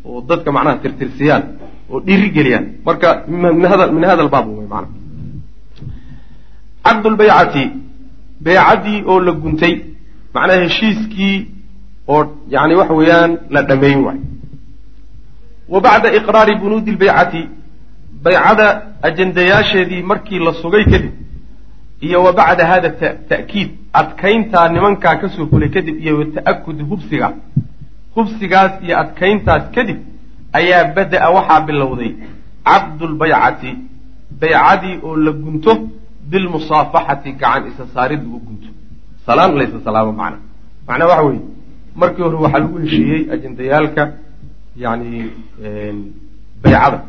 oo 0.06 0.22
dadka 0.30 0.50
macnaha 0.56 0.78
tirtirsiyaan 0.84 1.44
oo 1.92 2.00
dhiiri 2.06 2.30
geliyaan 2.38 2.66
marka 2.88 3.08
min 3.28 4.04
hada 4.10 4.22
albaab 4.26 4.48
wey 4.60 4.68
maana 4.74 4.88
caqdulbaycati 6.86 7.64
beycaddii 8.46 9.04
oo 9.12 9.20
la 9.28 9.32
guntay 9.44 9.74
macnaha 10.34 10.60
heshiiskii 10.64 11.36
oo 12.14 12.22
yani 12.54 12.74
waxa 12.80 12.94
weeyaan 13.00 13.32
la 13.50 13.62
dhameyn 13.70 14.00
waay 14.06 14.20
wa 15.74 15.80
bacda 15.86 16.10
iqraari 16.20 16.56
bunuudi 16.62 16.92
lbaycati 16.92 17.42
baycada 18.24 18.68
ajandayaasheedii 19.08 20.02
markii 20.12 20.40
la 20.48 20.54
sugay 20.62 20.84
kadib 20.94 21.14
iyo 22.02 22.24
wa 22.24 22.32
bacda 22.40 22.66
hada 22.72 22.90
ta'kiid 23.32 23.70
adkayntaa 24.02 24.68
nimankaa 24.76 25.16
ka 25.22 25.28
soo 25.36 25.46
fulay 25.52 25.70
kadib 25.76 25.96
iyo 26.04 26.14
wa 26.20 26.26
ta'akud 26.36 26.78
hubsiga. 26.90 27.28
Hubsigaas 28.16 28.72
iyo 28.86 28.96
adkayntaas 29.04 29.64
kadib 29.76 29.98
ayaa 30.60 30.84
bada-a 30.96 31.30
waxaa 31.38 31.62
bilowday 31.68 32.12
caqdulbaycati 32.68 33.72
baycadii 34.42 34.96
oo 35.08 35.16
la 35.26 35.32
gunto 35.44 35.72
bilmusaafaxati 36.32 37.32
gacan 37.42 37.64
isa 37.70 37.84
saarid 37.94 38.22
lagu 38.24 38.40
gunto. 38.48 38.70
Salaan 39.26 39.52
laysa 39.60 39.78
salaamo 39.86 40.12
macna. 40.22 40.40
Macnaa 40.88 41.08
waxa 41.12 41.24
weeye 41.28 41.42
markii 42.02 42.24
hore 42.26 42.38
waxaa 42.44 42.60
lagu 42.64 42.78
heshiiyey 42.84 43.22
ajendayaalka 43.34 44.04
yani 44.84 45.10
baycada 46.64 47.00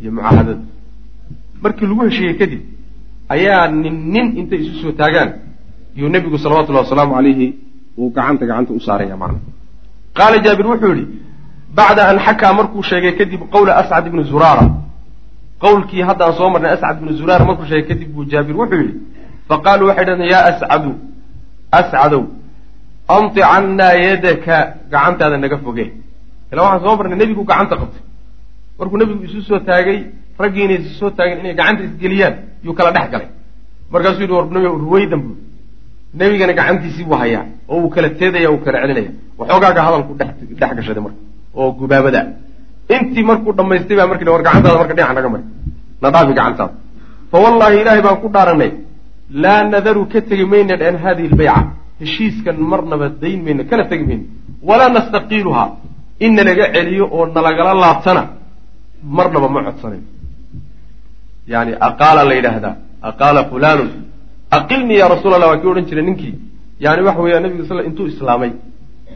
iyo 0.00 0.10
mucaahadada. 0.16 0.54
Markii 1.62 1.86
lagu 1.90 2.02
heshiiyey 2.06 2.34
kadib 2.40 2.62
ayaa 3.34 3.68
nin 3.82 3.94
nin 4.14 4.26
intay 4.40 4.58
isu 4.64 4.74
soo 4.82 4.92
taagaan 5.00 5.30
iyuu 5.96 6.08
nebigu 6.14 6.36
salawatullahi 6.44 6.84
wasalaamu 6.86 7.12
calayhi 7.18 7.48
uu 8.00 8.10
gacanta 8.16 8.44
gacanta 8.50 8.72
u 8.72 8.80
saaraya 8.86 9.16
macna 9.22 9.38
qaala 10.18 10.36
jaabir 10.44 10.66
wuxuu 10.72 10.94
yihi 10.98 11.06
bacda 11.76 12.02
an 12.10 12.18
xakaa 12.26 12.52
markuu 12.58 12.82
sheegay 12.90 13.12
kadib 13.20 13.40
qowla 13.54 13.72
ascad 13.80 14.04
ibni 14.08 14.24
zuraara. 14.32 14.64
Qowlkii 15.64 16.02
haddaan 16.08 16.32
soo 16.38 16.48
marnay 16.54 16.72
ascad 16.76 16.96
ibnu 17.00 17.12
zuraara 17.20 17.44
markuu 17.48 17.66
sheegay 17.70 17.86
kadib 17.90 18.08
buu 18.14 18.24
jaabir 18.32 18.54
wuxuu 18.60 18.78
yidhi 18.82 18.94
faqaaluu 19.48 19.86
waxay 19.90 20.04
dhahdeen 20.08 20.30
yaa 20.34 20.44
ascadu 20.50 20.90
ascadow 21.78 22.22
anti 23.16 23.40
cannaa 23.50 23.94
yadaka 24.06 24.56
gacantaada 24.92 25.36
naga 25.44 25.58
foge. 25.64 25.86
Ila 26.52 26.60
waxaan 26.64 26.82
soo 26.84 26.94
marnay 26.98 27.18
nebigu 27.22 27.42
gacanta 27.50 27.74
qabtay 27.80 28.02
markuu 28.82 28.96
nebigu 29.00 29.24
isu 29.28 29.40
soo 29.48 29.58
taagay 29.68 29.98
raggii 30.42 30.64
inay 30.66 30.78
isu 30.90 31.06
taageen 31.18 31.38
inay 31.42 31.54
gacanta 31.60 31.82
isgeliyaan 31.88 32.34
yuu 32.66 32.74
kala 32.78 32.90
dhex 32.96 33.06
galay. 33.14 33.28
Markaasuu 33.92 34.22
yidhi 34.24 34.34
war 34.38 34.46
nabi 34.54 34.66
ruwaydan 34.84 35.20
buu 35.24 35.34
nebigana 36.18 36.52
gacantiisii 36.58 37.04
buu 37.08 37.18
hayaa 37.22 37.44
oo 37.72 37.78
uu 37.84 37.90
kala 37.94 38.08
teedaya 38.20 38.48
uu 38.54 38.60
kala 38.64 38.78
celinaya. 38.82 39.10
Waxoogaaga 39.38 39.80
hadalku 39.86 40.12
dhex 40.20 40.30
gashaday 40.78 41.02
marka 41.06 41.18
oo 41.60 41.68
gubaabada. 41.80 42.20
Intii 42.94 43.24
markuu 43.30 43.52
dhammaystay 43.58 43.96
baa 44.00 44.06
marki 44.10 44.24
war 44.34 44.42
gacantaada 44.46 44.78
marka 44.82 44.94
dhinaca 44.98 45.14
naga 45.18 45.28
mari 45.34 45.44
na 46.02 46.08
dhaafi 46.14 46.32
gacantaada. 46.38 46.74
Fa 47.30 47.36
wallahi 47.44 47.76
ilaahay 47.82 48.02
baan 48.06 48.18
ku 48.22 48.28
dhaaranay 48.34 48.70
laa 49.42 49.60
nadaru 49.72 50.02
ka 50.12 50.18
tegi 50.28 50.44
mayna 50.52 50.74
dhan 50.82 50.96
hadihi 51.04 51.28
lbayca. 51.34 51.56
Heshiiskan 52.00 52.56
marnaba 52.70 53.06
dayn 53.22 53.40
mayno 53.46 53.62
kana 53.70 53.84
tegi 53.90 54.04
mayno 54.10 54.24
walaa 54.68 54.90
nastaqiiluhaa. 54.96 55.68
In 56.24 56.32
nalaga 56.38 56.64
celiyo 56.74 57.04
oo 57.16 57.22
nalagala 57.36 57.72
laabtana 57.84 58.22
marnaba 59.16 59.48
ma 59.48 59.60
codsanayn 59.66 60.04
yani 61.52 61.72
aqaala 61.88 62.22
la 62.24 62.34
yidhaahdaa 62.38 62.74
aqaala 63.10 63.40
fulanun 63.50 63.90
aqilnii 64.58 64.98
ya 65.02 65.08
rasuul 65.08 65.34
allah 65.34 65.48
waa 65.52 65.60
kii 65.62 65.70
odhan 65.72 65.86
jiray 65.90 66.04
ninkii. 66.08 66.34
Yani 66.84 67.02
waxa 67.06 67.22
weeya 67.24 67.40
nabiga 67.40 67.64
sal 67.68 67.80
intuu 67.88 68.06
islaamay. 68.12 68.52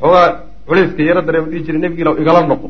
Xoogaa 0.01 0.27
culayska 0.67 1.03
yaro 1.09 1.23
dareema 1.27 1.49
dhihi 1.51 1.63
jiray 1.67 1.81
nebigila 1.85 2.11
igala 2.23 2.41
noqo 2.51 2.69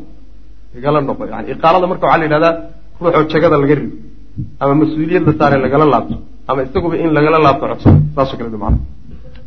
igala 0.77 0.99
noqo. 1.01 1.23
Yani 1.31 1.47
iqaalada 1.53 1.87
marka 1.91 2.05
waxaa 2.07 2.19
la 2.21 2.25
yidhahdaa 2.27 2.53
ruuxoo 3.01 3.29
jagada 3.33 3.57
laga 3.57 3.75
rido 3.79 3.95
ama 4.59 4.73
mas'uuliyad 4.81 5.23
la 5.27 5.33
saare 5.39 5.57
lagala 5.65 5.85
laabto 5.85 6.15
ama 6.47 6.63
isaguba 6.63 6.95
in 6.97 7.09
lagala 7.17 7.37
laabto 7.45 7.65
codsado 7.71 7.99
saasoo 8.15 8.37
kale 8.37 8.57
mana 8.57 8.77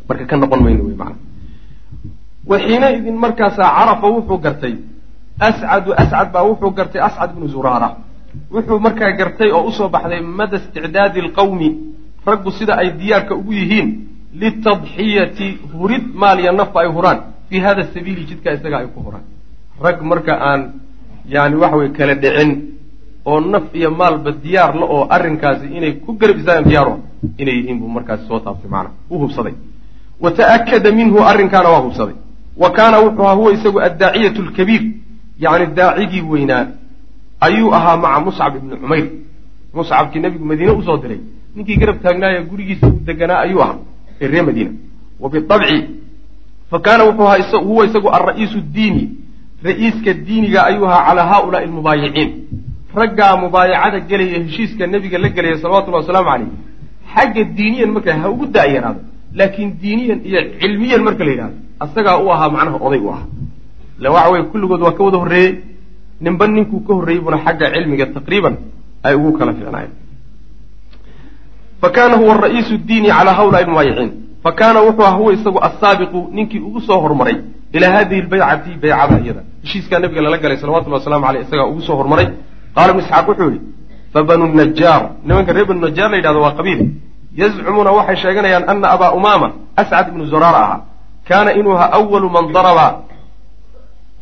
marka 0.07 0.25
ka 0.25 0.35
noqon 0.37 0.59
mayno 0.65 0.83
wey 0.87 0.95
mana 1.01 1.15
waxiina 2.51 2.87
idin 2.97 3.15
markaasaa 3.23 3.69
carafa 3.77 4.07
wuxuu 4.15 4.37
gartay 4.45 4.73
ascadu 5.39 5.93
ascad 5.93 6.31
baa 6.31 6.43
wuxuu 6.43 6.71
gartay 6.71 7.01
ascad 7.01 7.31
ibnu 7.33 7.47
zuraara. 7.47 7.95
Wuxuu 8.51 8.79
markaa 8.79 9.11
gartay 9.11 9.51
oo 9.51 9.67
u 9.67 9.71
soo 9.71 9.89
baxday 9.89 10.21
mada 10.21 10.57
isticdaadi 10.57 11.19
alqawmi. 11.19 11.69
Raggu 12.25 12.51
sida 12.51 12.75
ay 12.77 12.91
diyaarka 12.99 13.35
ugu 13.35 13.53
yihiin 13.53 13.89
litadxiyati 14.33 15.59
hurid 15.73 16.03
maal 16.13 16.39
iyo 16.39 16.51
nafba 16.51 16.81
ay 16.81 16.87
huraan. 16.87 17.19
Fii 17.49 17.59
hada 17.59 17.83
sabiili 17.93 18.25
jidka 18.25 18.53
isaga 18.53 18.77
ay 18.77 18.87
ku 18.93 18.99
huraan. 19.01 19.23
Rag 19.81 20.01
marka 20.01 20.33
aan 20.39 20.61
yani 21.27 21.55
waxa 21.55 21.77
weye 21.77 21.89
kala 21.91 22.15
dhicin 22.15 22.51
oo 23.25 23.39
naf 23.39 23.63
iyo 23.73 23.91
maalba 23.91 24.31
diyaar 24.31 24.75
la 24.75 24.85
oo 24.85 25.07
arrinkaasi 25.09 25.65
inay 25.77 25.93
ku 26.05 26.13
garab 26.13 26.37
istaagaan 26.37 26.69
diyaaro 26.69 26.99
inay 27.37 27.55
yihiin 27.55 27.79
buu 27.79 27.87
markaasi 27.89 28.27
soo 28.27 28.39
taabtay 28.39 28.69
macnaha 28.69 28.95
u 29.09 29.17
hubsaday. 29.19 29.53
Wa 30.21 30.31
ta'akada 30.31 30.91
minhu 30.91 31.17
arrinkaana 31.31 31.69
waa 31.69 31.81
hubsaday. 31.81 32.15
Wa 32.57 32.69
kaana 32.71 32.99
wuxuu 32.99 33.23
ahaa 33.23 33.35
huwa 33.35 33.53
isagu 33.53 33.79
addaaciyatu 33.81 34.41
alkabiir 34.41 34.83
yacni 35.43 35.65
daacigii 35.77 36.23
weynaa 36.31 36.65
ayuu 37.47 37.73
ahaa 37.77 37.97
maca 38.03 38.19
muscab 38.27 38.55
ibni 38.55 38.75
cumayr 38.81 39.07
muscabkii 39.73 40.21
nebigu 40.23 40.45
madiine 40.45 40.71
u 40.71 40.83
soo 40.87 40.97
diray. 41.03 41.19
Ninkii 41.55 41.77
garab 41.81 41.97
taagnaaya 42.03 42.41
gurigiisa 42.49 42.87
uu 42.87 43.01
deganaa 43.07 43.39
ayuu 43.45 43.61
ahaa 43.65 43.79
ee 44.21 44.27
ree 44.27 44.41
madiina. 44.41 44.71
Wa 45.19 45.29
biabci 45.29 45.77
fa 46.71 46.79
kaana 46.79 47.03
huwa 47.67 47.85
isagu 47.87 48.09
alra'iisu 48.17 48.61
diini. 48.75 49.03
Ra'iiska 49.63 50.13
diiniga 50.13 50.65
ayuu 50.69 50.85
ahaa 50.85 51.05
calaa 51.07 51.27
haaulaai 51.31 51.63
almubaayiciin 51.63 52.29
raggaa 52.95 53.37
mubaayacada 53.37 53.99
gelaya 53.99 54.39
heshiiska 54.43 54.87
nebiga 54.87 55.17
la 55.17 55.29
gelaya 55.29 55.57
salawatullahi 55.63 56.03
wasalaamu 56.03 56.29
caleyh 56.31 56.49
xagga 57.13 57.43
diiniyan 57.57 57.91
marka 57.95 58.13
ha 58.21 58.29
ugu 58.33 58.45
daayanaado 58.55 59.01
laakiin 59.39 59.69
diiniyan 59.83 60.19
iyo 60.29 60.41
cilmiyan 60.59 61.03
marka 61.07 61.23
la 61.27 61.31
yidhahdo 61.31 61.57
asagaa 61.85 62.17
u 62.25 62.31
ahaa 62.33 62.49
macnaha 62.55 62.77
oday 62.87 63.01
u 63.07 63.09
ahaa 63.13 63.27
ila 64.01 64.09
waxa 64.15 64.29
weye 64.33 64.43
kulligood 64.51 64.81
waa 64.85 64.91
ka 64.97 65.03
wada 65.03 65.17
horreeyey 65.23 65.51
ninba 66.25 66.47
ninkuu 66.47 66.79
ka 66.87 66.93
horreeyey 66.97 67.21
buna 67.25 67.37
xagga 67.45 67.65
cilmiga 67.73 68.05
taqriiban 68.15 68.55
ay 69.03 69.13
ugu 69.15 69.31
kala 69.37 69.53
fiicnaayeen 69.57 69.93
fa 71.81 71.89
kaana 71.95 72.15
huwa 72.21 72.33
ra'iisu 72.45 72.77
diini 72.87 73.09
calaa 73.17 73.33
hawlaai 73.39 73.65
mubaayiciin 73.65 74.11
fa 74.43 74.51
kaana 74.59 74.79
wuxuu 74.85 75.03
aha 75.07 75.15
huwa 75.17 75.33
isagu 75.33 75.59
assaabiqu 75.67 76.19
ninkii 76.35 76.59
ugu 76.67 76.79
soo 76.87 76.99
hormaray 77.05 77.35
ilaa 77.73 77.91
hadihi 77.97 78.21
lbaycati 78.21 78.69
baycada 78.81 79.19
iyada 79.23 79.41
heshiiskaa 79.63 79.99
nabiga 79.99 80.21
lala 80.21 80.37
galay 80.43 80.57
salawatullahi 80.57 81.01
waslamu 81.03 81.25
aleyh 81.29 81.41
isagaa 81.45 81.65
ugu 81.71 81.81
soo 81.87 81.95
hormaray 81.95 82.27
qaala 82.75 82.89
ibnu 82.91 83.01
isxaaq 83.03 83.27
wuxuu 83.29 83.49
yihi 83.53 83.61
fa 84.13 84.23
banu 84.29 84.45
najaar 84.59 85.01
nimanka 85.25 85.53
reer 85.55 85.65
banu 85.69 85.81
najaar 85.87 86.09
la 86.11 86.17
yidhahdo 86.17 86.41
waa 86.45 86.51
qabiil 86.59 86.81
yazcumuuna 87.41 87.91
waxay 87.97 88.15
sheeganayaan 88.23 88.63
ana 88.71 88.87
abaa 88.95 89.11
umaama 89.19 89.47
ascad 89.81 90.05
ibnu 90.11 90.23
zuraara 90.31 90.59
ahaa 90.65 90.79
kaana 91.29 91.49
inuu 91.59 91.73
ahaa 91.77 91.91
awalu 91.97 92.29
man 92.35 92.45
daraba 92.55 92.87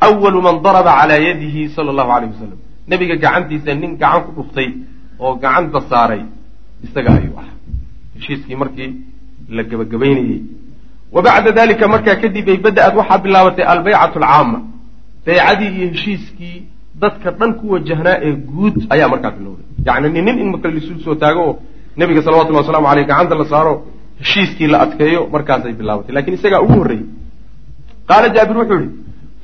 awalu 0.06 0.40
man 0.46 0.56
daraba 0.66 0.92
calaa 1.00 1.20
yadihi 1.28 1.62
sala 1.74 1.90
allahu 1.94 2.10
alayh 2.16 2.28
wasalam 2.34 2.58
nebiga 2.90 3.16
gacantiisa 3.24 3.74
nin 3.82 3.92
gacan 4.02 4.22
ku 4.26 4.30
dhuftay 4.38 4.68
oo 5.22 5.32
gacanta 5.42 5.80
saaray 5.90 6.22
isaga 6.86 7.10
ayuu 7.18 7.36
ahaa 7.42 7.56
heshiiskii 8.16 8.56
markii 8.62 8.90
la 9.56 9.62
gebagabaynayey 9.70 10.40
wa 11.14 11.20
bacda 11.26 11.50
dalika 11.60 11.84
markaa 11.94 12.16
kadib 12.22 12.44
bay 12.48 12.58
bada-ad 12.66 12.94
waxaa 13.00 13.18
bilaabatay 13.24 13.64
albaycatu 13.74 14.18
alcaama 14.18 14.58
baycadii 15.26 15.70
iyo 15.78 15.88
heshiiskii 15.94 16.56
dadka 17.02 17.30
dhan 17.38 17.50
ku 17.60 17.64
wajahnaa 17.74 18.16
ee 18.26 18.32
guud 18.50 18.76
ayaa 18.94 19.08
markaa 19.14 19.32
bilowday 19.38 19.66
yacni 19.86 20.08
nin 20.14 20.24
nin 20.28 20.36
in 20.42 20.48
marka 20.54 20.68
laisu 20.74 20.92
soo 21.04 21.14
taago 21.22 21.40
oo 21.50 21.54
nebiga 22.00 22.22
salawatullahi 22.26 22.64
waslamu 22.64 22.88
aleyh 22.92 23.06
gacanta 23.10 23.34
la 23.40 23.46
saaro 23.52 23.74
heshiiskii 24.20 24.68
la 24.72 24.78
adkeeyo 24.84 25.20
markaasay 25.34 25.72
bilaabatay 25.80 26.14
lakiin 26.18 26.34
isagaa 26.38 26.60
ugu 26.66 26.74
horreeyey 26.80 27.06
qaala 28.10 28.28
jaabir 28.36 28.56
wuxuu 28.60 28.80
yihi 28.82 28.90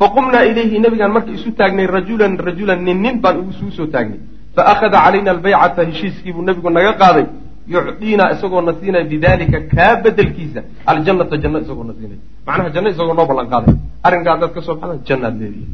faqumnaa 0.00 0.44
ilayhi 0.50 0.78
nebigaan 0.84 1.12
marka 1.16 1.30
isu 1.38 1.50
taagnay 1.58 1.86
rajulan 1.96 2.32
rajulan 2.48 2.78
nin 2.86 2.98
nin 3.04 3.14
baan 3.24 3.36
isugu 3.52 3.70
soo 3.78 3.86
taagnay. 3.94 4.20
Faakhada 4.56 4.98
calayna 5.04 5.30
albaycata 5.34 5.80
heshiiskiibuu 5.88 6.42
nebigu 6.48 6.70
naga 6.76 6.92
qaaday. 7.02 7.26
Yucdiinaa 7.74 8.30
isagoo 8.34 8.62
na 8.66 8.72
siinaya 8.80 9.04
bidalika 9.12 9.58
kaa 9.74 9.92
bedelkiisa 10.04 10.60
aljannata 10.90 11.36
janno 11.42 11.58
isagoo 11.64 11.84
na 11.88 11.92
siinaya 11.98 12.20
macnaha 12.46 12.70
janno 12.74 12.88
isagoo 12.94 13.14
noo 13.18 13.26
ballan 13.30 13.48
qaaday. 13.52 13.74
Arrinkaa 14.06 14.32
haddaad 14.34 14.52
soo 14.66 14.74
baxdaan 14.80 15.00
jannaad 15.08 15.34
leedihi 15.40 15.66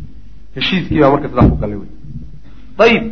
heshiiskii 0.56 1.00
baa 1.02 1.10
marka 1.14 1.28
sidaa 1.30 1.48
ku 1.52 1.56
gallay 1.62 1.78
wey. 1.82 1.90
Ayib 2.84 3.04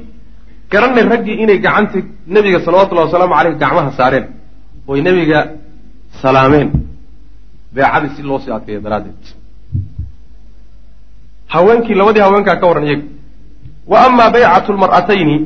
garanay 0.72 1.04
raggii 1.12 1.36
inay 1.42 1.58
gacanta 1.66 1.98
nebiga 2.34 2.58
salawatullahi 2.66 3.06
wasalaamu 3.08 3.34
caleyh 3.38 3.54
gacmaha 3.62 3.90
saareen. 3.98 4.26
Oy 4.90 5.00
nebiga 5.06 5.38
salaameen. 6.22 6.68
Beecadii 7.74 8.10
si 8.16 8.22
loo 8.28 8.38
sii 8.42 8.52
adkeeyo 8.56 8.80
daraaddeed 8.86 9.39
haweenkii 11.54 11.94
labadii 12.00 12.20
haweenkaa 12.26 12.56
ka 12.60 12.66
warran 12.70 12.84
iyaga 12.88 13.04
wa 13.92 13.98
amaa 14.06 14.30
baycatu 14.34 14.72
lmar'atayni 14.76 15.36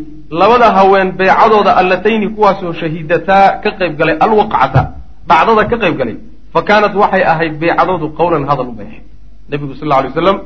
labada 0.41 0.69
haween 0.79 1.09
beecadooda 1.19 1.73
allatayni 1.81 2.29
kuwaasoo 2.35 2.73
shahiidataa 2.81 3.47
ka 3.63 3.71
qayb 3.79 3.93
galay 3.99 4.17
alwaqcata 4.27 4.83
dhacdada 5.29 5.65
ka 5.71 5.77
qayb 5.83 5.97
galay 6.01 6.17
fa 6.53 6.61
kaanat 6.69 6.95
waxay 7.03 7.23
ahayd 7.33 7.55
beecadoodu 7.63 8.07
qowlan 8.19 8.45
hadal 8.51 8.69
ubay 8.73 8.87
ahayd 8.91 9.05
nebigu 9.51 9.75
sal 9.81 9.93
alay 9.99 10.11
waslam 10.13 10.39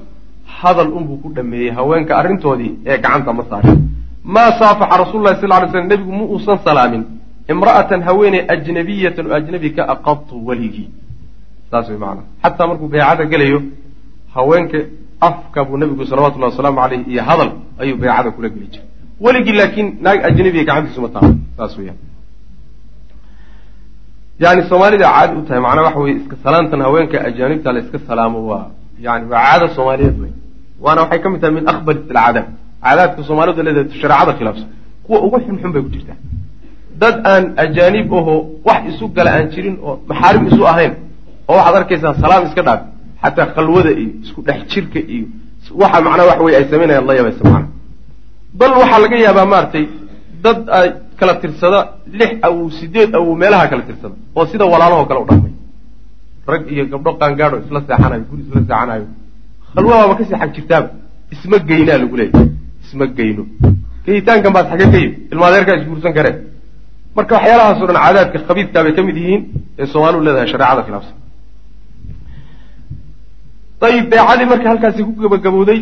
hadal 0.60 0.90
unbuu 0.98 1.16
ku 1.22 1.28
dhameeyey 1.36 1.70
haweenka 1.78 2.12
arrintoodii 2.20 2.72
ee 2.90 2.96
gacanta 3.04 3.32
ma 3.38 3.44
saarin. 3.50 3.78
Maa 4.34 4.50
saafaxa 4.60 4.96
rasul 5.04 5.20
lahi 5.26 5.36
sal 5.42 5.50
ly 5.62 5.68
slam 5.72 5.86
nebigu 5.92 6.12
ma 6.18 6.24
uusan 6.34 6.58
salaamin. 6.66 7.02
Imra'atan 7.52 8.00
haweeney 8.08 8.42
ajnabiyatan 8.54 9.24
oo 9.30 9.34
ajnabi 9.40 9.70
ka 9.76 9.82
aqabtu 9.94 10.34
weligii 10.48 10.88
saas 11.70 11.86
way 11.90 11.98
macanaa 12.02 12.24
xataa 12.44 12.66
markuu 12.70 12.88
beecada 12.94 13.24
gelayo 13.32 13.58
haweenka 14.36 14.78
afka 15.28 15.60
buu 15.68 15.76
nebigu 15.82 16.04
salawatullahi 16.10 16.50
wasalaamu 16.52 16.78
caleyh 16.82 17.00
iyo 17.12 17.22
hadal 17.28 17.50
ayuu 17.82 17.96
beecada 18.02 18.30
kula 18.36 18.48
geli 18.54 18.66
jiray. 18.72 18.86
Weligii 19.24 19.56
laakiin 19.60 19.88
naag 20.04 20.18
ajnabiga 20.28 20.64
gacantiisu 20.68 21.00
ma 21.04 21.08
taalo 21.14 21.34
saas 21.56 21.72
weyaan 21.78 21.98
yani 24.44 24.62
soomaalida 24.70 25.06
caadi 25.14 25.32
u 25.40 25.42
tahay 25.46 25.60
macnaa 25.66 25.84
waxa 25.88 26.00
weye 26.04 26.14
iska 26.20 26.36
salaantan 26.44 26.80
haweenka 26.86 27.16
ajaanibta 27.28 27.68
la 27.74 27.80
iska 27.84 27.98
salaamo 28.08 28.38
waa 28.50 28.66
yani 29.06 29.24
waa 29.32 29.42
caada 29.46 29.66
soomaaliyeed 29.76 30.16
wey 30.22 30.32
waana 30.84 31.00
waxay 31.02 31.18
ka 31.22 31.28
mid 31.32 31.40
tahay 31.42 31.54
min 31.58 31.64
akbaris 31.72 32.02
alcaadaad 32.08 32.46
caadaadka 32.84 33.20
soomaalidu 33.28 33.60
leedahay 33.66 33.98
shareecada 34.02 34.32
khilaafsan. 34.38 34.68
Kuwa 35.04 35.18
ugu 35.26 35.36
xunxun 35.46 35.70
bay 35.74 35.82
ku 35.86 35.90
jirtaa. 35.94 36.18
Dad 37.00 37.16
aan 37.32 37.44
ajaanib 37.64 38.12
aho 38.20 38.34
wax 38.68 38.80
isu 38.90 39.04
gala 39.16 39.30
aan 39.36 39.46
jirin 39.54 39.76
oo 39.86 39.94
maxaarim 40.10 40.42
isu 40.50 40.62
ahayn 40.72 40.92
oo 41.50 41.56
waxaad 41.58 41.76
arkaysaa 41.80 42.14
salaam 42.22 42.42
iska 42.48 42.62
dhaaf 42.68 42.80
xataa 43.22 43.46
khalwada 43.54 43.90
iyo 44.02 44.10
isku 44.24 44.40
dhex 44.48 44.60
jirka 44.72 45.00
iyo 45.14 45.26
waxa 45.82 45.98
macnaa 46.06 46.26
waxa 46.30 46.42
weye 46.46 46.56
ay 46.60 46.64
samaynayaan 46.72 47.06
la 47.08 47.14
yabaysa 47.18 47.42
macna 47.52 47.68
bal 48.58 48.72
waxaa 48.82 49.00
laga 49.04 49.16
yaabaa 49.26 49.46
maaragtay 49.52 49.84
dad 50.44 50.58
ay 50.78 50.88
kala 51.20 51.34
tirsada 51.42 51.78
lix 52.20 52.30
awow 52.46 52.64
sideed 52.78 53.10
awow 53.18 53.32
meelaha 53.42 53.64
kala 53.72 53.82
tirsada 53.88 54.14
oo 54.38 54.44
sida 54.50 54.64
walaalahoo 54.72 55.06
kale 55.10 55.20
u 55.24 55.26
dhaqmay. 55.30 55.52
Rag 56.52 56.62
iyo 56.74 56.84
gabdho 56.92 57.10
qaangaadho 57.20 57.56
isla 57.64 57.80
seexanayo 57.88 58.22
guri 58.30 58.42
isla 58.46 58.60
seexanayo 58.60 59.04
khalwadaaba 59.74 60.14
ka 60.18 60.24
seexan 60.30 60.50
jirtaaba 60.56 60.88
isma 61.34 61.56
geynaa 61.70 61.98
lagu 62.02 62.16
leeyahy 62.20 62.46
isma 62.84 63.04
geyno. 63.18 63.42
Geyitaankan 64.06 64.52
baad 64.56 64.66
xagee 64.72 64.88
ka 64.92 64.98
yimi 65.02 65.16
ilmaadeerkaa 65.32 65.76
isguursan 65.80 66.12
kareen 66.18 66.36
marka 67.16 67.32
waxyaalahaasoo 67.36 67.86
dhan 67.90 67.98
caadaadka 68.04 68.38
khabiidkaa 68.48 68.82
bay 68.86 68.92
ka 68.98 69.02
mid 69.08 69.16
yihiin 69.22 69.42
ee 69.80 69.86
soomaaliu 69.92 70.20
leedahay 70.26 70.48
shareecada 70.52 70.82
khilaafsan 70.86 71.14
ayib 73.86 74.04
beecadii 74.10 74.46
marka 74.52 74.68
halkaasi 74.72 75.00
ku 75.06 75.12
gabagabowday 75.22 75.80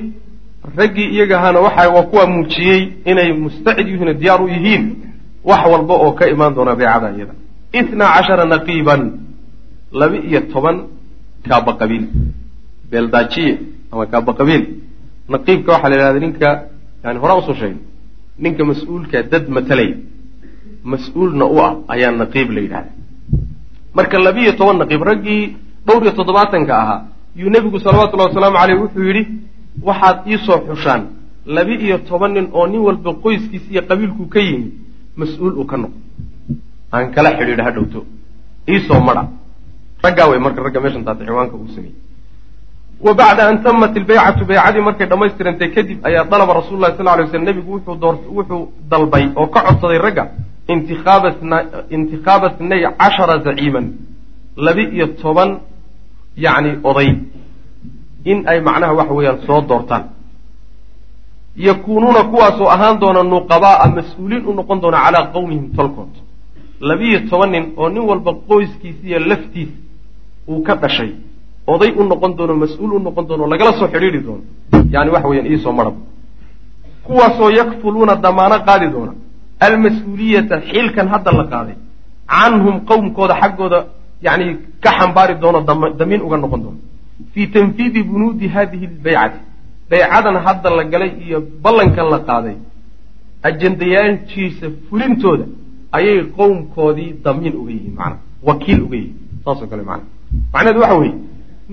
raggii 0.78 1.08
iyaga 1.14 1.34
ahaana 1.38 1.60
waxa 1.66 1.88
waa 1.94 2.02
kuwa 2.10 2.24
muujiyey 2.26 2.80
inay 3.10 3.32
mustacid 3.32 3.86
yihiin 3.88 4.18
diyaar 4.20 4.40
u 4.42 4.48
yihiin 4.54 4.84
wax 5.48 5.62
walba 5.72 5.94
oo 6.04 6.12
ka 6.18 6.24
imaan 6.34 6.54
doona 6.56 6.74
beecada 6.80 7.08
iyada. 7.16 7.34
Itnaa 7.78 8.10
cashara 8.16 8.44
naqiiban 8.44 9.02
laba 10.00 10.16
iyo 10.28 10.40
toban 10.52 10.76
kaaba 11.48 11.72
qabiil. 11.80 12.04
Beeldaajiye 12.90 13.52
ama 13.92 14.04
kaaba 14.12 14.32
qabiil. 14.38 14.64
Naqiibka 15.32 15.70
waxaa 15.72 15.88
la 15.90 15.96
yidhahda 15.96 16.20
ninka 16.24 16.48
yani 17.04 17.18
horaa 17.22 17.38
u 17.38 17.42
soo 17.46 17.54
sheegay 17.60 17.78
ninka 18.42 18.62
mas'uulka 18.70 19.22
dad 19.32 19.44
matalaya 19.56 19.96
mas'uulna 20.84 21.44
u 21.44 21.56
ah 21.66 21.72
ayaa 21.94 22.12
naqiib 22.22 22.48
la 22.56 22.60
yidhahda 22.64 22.90
marka 23.96 24.16
labiiyo 24.26 24.52
toban 24.60 24.76
naqiib 24.82 25.02
raggii 25.10 25.42
dhowr 25.86 26.02
iyo 26.04 26.12
toddobaatanka 26.18 26.74
ahaa 26.82 27.00
yuu 27.36 27.50
nebigu 27.50 27.78
salawatullahi 27.80 28.28
wasalaamu 28.30 28.56
caleyh 28.60 28.78
wuxuu 28.82 29.04
yidhi 29.08 29.22
waxaad 29.88 30.16
iisoo 30.26 30.58
xushaan. 30.68 31.02
Laba-iyo 31.46 31.98
toban 32.08 32.32
nin 32.34 32.48
oo 32.52 32.66
nin 32.66 32.80
walba 32.86 33.10
qoyskiisa 33.24 33.68
iyo 33.70 33.82
qabiilkuu 33.88 34.26
ka 34.34 34.40
yimi 34.40 34.72
mas'uul 35.16 35.54
uu 35.60 35.66
ka 35.70 35.76
noqo 35.76 35.98
aan 36.92 37.12
kala 37.14 37.30
xidhiidha 37.38 37.64
ha 37.64 37.70
dhowto. 37.76 38.00
Iisoo 38.68 39.00
madha 39.00 39.22
raggaa 40.04 40.28
wey 40.30 40.38
marka 40.38 40.62
ragga 40.66 40.80
meeshan 40.80 41.04
taata 41.04 41.24
ciwaanka 41.24 41.56
uu 41.56 41.68
sameeyey. 41.74 41.94
Wa 43.00 43.14
bacda 43.14 43.48
an 43.48 43.62
tamat 43.62 43.96
ilbaycatu 43.96 44.44
baycadii 44.44 44.80
markay 44.88 45.06
dhammaystirantay 45.06 45.70
kadib 45.76 45.98
ayaa 46.08 46.24
dalaba 46.24 46.52
rasul 46.60 46.80
lahi 46.80 46.96
sal 46.96 47.06
lay 47.06 47.28
slam 47.30 47.44
nebigu 47.44 47.70
wuxuu 47.76 48.60
dalbay 48.90 49.24
oo 49.36 49.46
ka 49.46 49.60
codsaday 49.66 49.98
ragga 49.98 50.24
intikhaaba 50.68 52.48
tnay 52.58 52.82
cashara 52.98 53.38
zaciiman. 53.44 53.86
Laba-iyo 54.56 55.06
toban 55.22 55.60
yacni 56.44 56.70
oday 56.90 57.08
in 58.24 58.38
ay 58.50 58.60
macnaha 58.60 58.92
waxa 58.94 59.14
weeyaan 59.14 59.38
soo 59.46 59.60
doortaan. 59.68 60.04
Yakuunuuna 61.56 62.22
kuwaasoo 62.24 62.68
ahaan 62.68 63.00
doona 63.00 63.22
nuqabaa'a 63.22 63.86
mas'uuliin 63.96 64.46
u 64.46 64.52
noqon 64.54 64.80
doona 64.82 64.98
calaa 65.04 65.26
qowmihim 65.34 65.66
tolkood. 65.76 66.12
Labiiyo 66.80 67.20
toban 67.30 67.50
nin 67.50 67.64
oo 67.76 67.88
nin 67.88 68.02
walba 68.10 68.32
qoyskiisa 68.48 69.02
iyo 69.08 69.18
laftiis 69.30 69.68
uu 70.48 70.62
ka 70.62 70.74
dhashay 70.82 71.10
oday 71.66 71.90
u 71.96 72.04
noqon 72.04 72.36
doono 72.36 72.54
mas'uul 72.62 72.92
u 72.92 72.98
noqon 72.98 73.24
doono 73.28 73.46
lagala 73.52 73.72
soo 73.78 73.88
xidhiidri 73.92 74.20
doono. 74.26 74.42
Yani 74.94 75.10
waxa 75.10 75.28
weyaan 75.28 75.46
iisoo 75.52 75.72
marab. 75.72 75.94
Kuwaasoo 77.06 77.50
yakfuluuna 77.50 78.14
damaano 78.16 78.56
qaadi 78.68 78.88
doona. 78.94 79.12
Almas-uuliyata 79.66 80.56
xilkan 80.70 81.08
hadda 81.08 81.30
la 81.38 81.44
qaaday 81.52 81.76
canhum 82.28 82.76
qowmkooda 82.90 83.34
xaggooda 83.42 83.78
yani 84.23 84.58
ka 84.80 84.90
xambaari 84.99 85.35
doono 85.42 85.61
damiin 85.99 86.23
uga 86.23 86.37
noqon 86.37 86.61
doono 86.64 86.78
fii 87.32 87.46
tanfiidi 87.54 88.02
bunuudi 88.02 88.49
hadihi 88.49 88.87
lbaycati 88.87 89.38
baycadan 89.90 90.37
hadda 90.46 90.70
la 90.78 90.85
galay 90.85 91.11
iyo 91.26 91.38
ballankan 91.62 92.06
la 92.11 92.18
qaaday 92.28 92.56
ajandayaashiisa 93.49 94.66
fulintooda 94.88 95.44
ayay 95.92 96.18
qowmkoodii 96.38 97.11
damiin 97.25 97.54
uga 97.61 97.73
yihiin 97.76 97.94
manaa 98.00 98.18
wakiil 98.49 98.80
uga 98.87 98.96
yihiin 98.96 99.16
saasoo 99.44 99.66
kale 99.70 99.82
mana 99.90 100.02
macnaheedu 100.52 100.80
waxa 100.80 100.96
weeye 101.00 101.14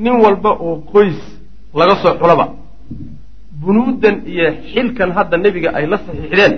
nin 0.03 0.15
walba 0.23 0.51
oo 0.65 0.75
qoys 0.93 1.19
laga 1.79 1.95
soo 2.03 2.13
xulaba 2.21 2.45
bunuudan 3.61 4.15
iyo 4.33 4.47
xilkan 4.71 5.11
hadda 5.17 5.37
nebiga 5.37 5.69
ay 5.77 5.85
la 5.91 5.97
saxiixdeen 6.05 6.53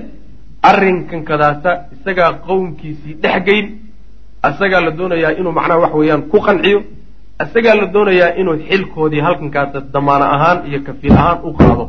arrinkan 0.69 1.21
kadaata 1.29 1.71
isagaa 1.95 2.31
qowmkiisii 2.47 3.13
dhex 3.23 3.43
geyn 3.47 3.65
isagaa 4.51 4.81
la 4.81 4.91
doonayaa 4.91 5.31
inuu 5.39 5.51
macnaha 5.51 5.79
wax 5.79 5.93
weeyaan 5.93 6.21
ku 6.31 6.39
qanciyo. 6.39 6.79
Isagaa 7.43 7.75
la 7.75 7.85
doonayaa 7.85 8.35
inuu 8.41 8.57
xilkoodii 8.69 9.19
halkankaasa 9.27 9.81
damaano 9.93 10.25
ahaan 10.35 10.57
iyo 10.69 10.79
kafiil 10.87 11.13
ahaan 11.13 11.39
u 11.43 11.53
qaado. 11.53 11.85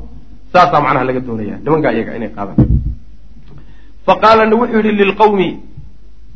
Saasaa 0.53 0.81
macnaha 0.81 1.05
laga 1.05 1.21
doonaya 1.21 1.57
nimankaa 1.64 1.92
iyaga 1.92 2.16
inay 2.16 2.29
qaadaan. 2.37 2.59
Fa 4.07 4.14
qaala 4.23 4.57
wuxuu 4.61 4.77
yidhi 4.77 4.92
lilqawmi 5.01 5.49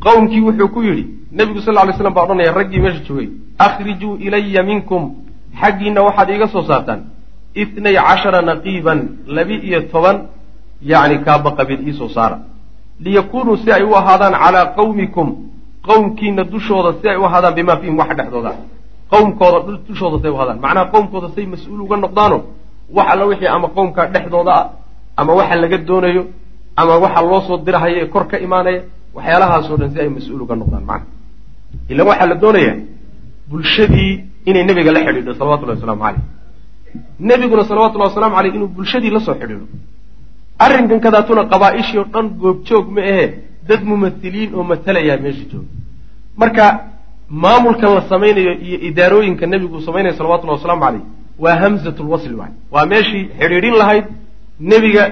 qowmkii 0.06 0.40
wuxuu 0.48 0.68
ku 0.68 0.83
yidhi 0.83 1.04
nebigu 1.33 1.61
sal 1.61 1.74
ly 1.87 1.92
slam 1.92 2.14
baa 2.14 2.24
odhanaya 2.24 2.52
raggii 2.52 2.80
meesha 2.80 3.04
joogay 3.06 3.28
akhrijuu 3.59 4.16
ilaya 4.26 4.62
minkum. 4.62 5.02
Xaggiina 5.61 6.02
waxaad 6.02 6.30
iiga 6.30 6.48
soo 6.48 6.62
saartaan. 6.62 7.00
Itnay 7.54 7.94
cashara 7.94 8.42
naqiiban 8.42 8.98
labi-iyo 9.26 9.80
toban 9.92 10.16
yacni 10.83 11.18
kaaba 11.24 11.50
qabiil 11.59 11.88
iisoo 11.88 12.09
saara. 12.09 12.38
Liyakunuu 13.00 13.56
si 13.56 13.72
ay 13.72 13.83
u 13.83 13.94
ahaadaan 13.94 14.35
calaa 14.42 14.66
qawmikum 14.78 15.49
qowmkiina 15.88 16.42
dushooda 16.52 16.90
si 17.00 17.08
ay 17.12 17.16
u 17.16 17.24
ahaadaan 17.28 17.54
bimaa 17.58 17.76
fiihim 17.80 17.96
waxa 18.00 18.14
dhexdooda. 18.18 18.52
Qowmkooda 19.12 19.58
dushooda 19.88 20.16
si 20.22 20.28
u 20.28 20.36
ahaadaan. 20.36 20.58
Macnaha 20.64 20.86
qowmkooda 20.94 21.28
say 21.34 21.44
mas'uul 21.52 21.80
uga 21.86 21.96
noqdaano 22.04 22.38
wax 22.96 23.06
alla 23.12 23.24
wixii 23.30 23.46
ama 23.56 23.68
qowmkaa 23.76 24.06
dhexdooda 24.14 24.52
ah 24.60 24.66
ama 25.20 25.32
waxa 25.38 25.54
laga 25.62 25.78
doonayo 25.88 26.22
ama 26.80 26.94
waxa 27.04 27.20
loo 27.30 27.40
soo 27.46 27.56
dirahaya 27.66 27.96
ee 28.02 28.06
kor 28.14 28.24
ka 28.30 28.36
imaanaya 28.46 28.80
waxyaalahaasoo 29.16 29.76
dhan 29.80 29.90
si 29.92 29.98
ay 30.02 30.08
mas'uul 30.16 30.42
uga 30.44 30.54
noqdaan. 30.60 30.84
Macna. 30.90 31.08
Ilan 31.92 32.06
waxaa 32.10 32.26
la 32.30 32.34
doonayaa 32.42 32.76
bulshadii 33.50 34.12
inay 34.48 34.64
nebiga 34.68 34.90
la 34.96 35.00
xidhiidho 35.06 35.32
salawatullahi 35.40 35.76
wasalaamu 35.78 36.02
caleyh 36.06 36.22
nebiguna 37.28 37.62
salawatullahi 37.70 38.10
wasalamu 38.10 38.34
caleyh 38.36 38.52
inuu 38.56 38.68
bulshadii 38.76 39.10
la 39.16 39.20
soo 39.26 39.34
xidhiidho. 39.40 39.66
Arrinkan 40.64 41.00
kadaatuna 41.04 41.42
qabaa-ishii 41.52 41.98
oo 42.02 42.06
dhan 42.14 42.26
goobjoog 42.42 42.86
ma 42.96 43.00
ahe 43.12 43.26
dad 43.70 43.83
mumathiliin 43.90 44.50
oo 44.59 44.64
matalayaa 44.72 45.18
meesha 45.24 45.44
jooga. 45.52 45.70
Marka 46.40 46.64
maamulkan 47.42 47.90
la 47.96 48.02
samaynayo 48.12 48.52
iyo 48.66 48.78
idaarooyinka 48.88 49.44
nebigu 49.52 49.78
samaynaya 49.87 50.14
salawatullahi 50.18 50.59
wasalaamu 50.59 50.83
caleyh 50.87 51.02
waa 51.42 51.56
hamzatulwasli 51.62 52.35
waay. 52.40 52.52
Waa 52.74 52.87
meeshii 52.92 53.22
xidhiidhin 53.40 53.74
lahayd 53.80 54.04
nebiga 54.70 55.04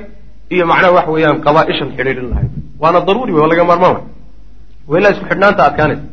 iyo 0.55 0.65
macnaha 0.71 0.93
waxa 0.97 1.11
weeyaan 1.15 1.39
qabaa-ishan 1.47 1.89
xidhiidhin 1.97 2.27
lahayd. 2.33 2.51
Waana 2.83 3.01
daruuri 3.07 3.33
wey 3.37 3.47
laga 3.51 3.65
maarmaan 3.71 3.95
way 3.97 4.05
waa 4.89 4.99
ilaa 5.01 5.13
isku 5.15 5.25
xidhnaanta 5.31 5.63
adkaanaysa. 5.69 6.07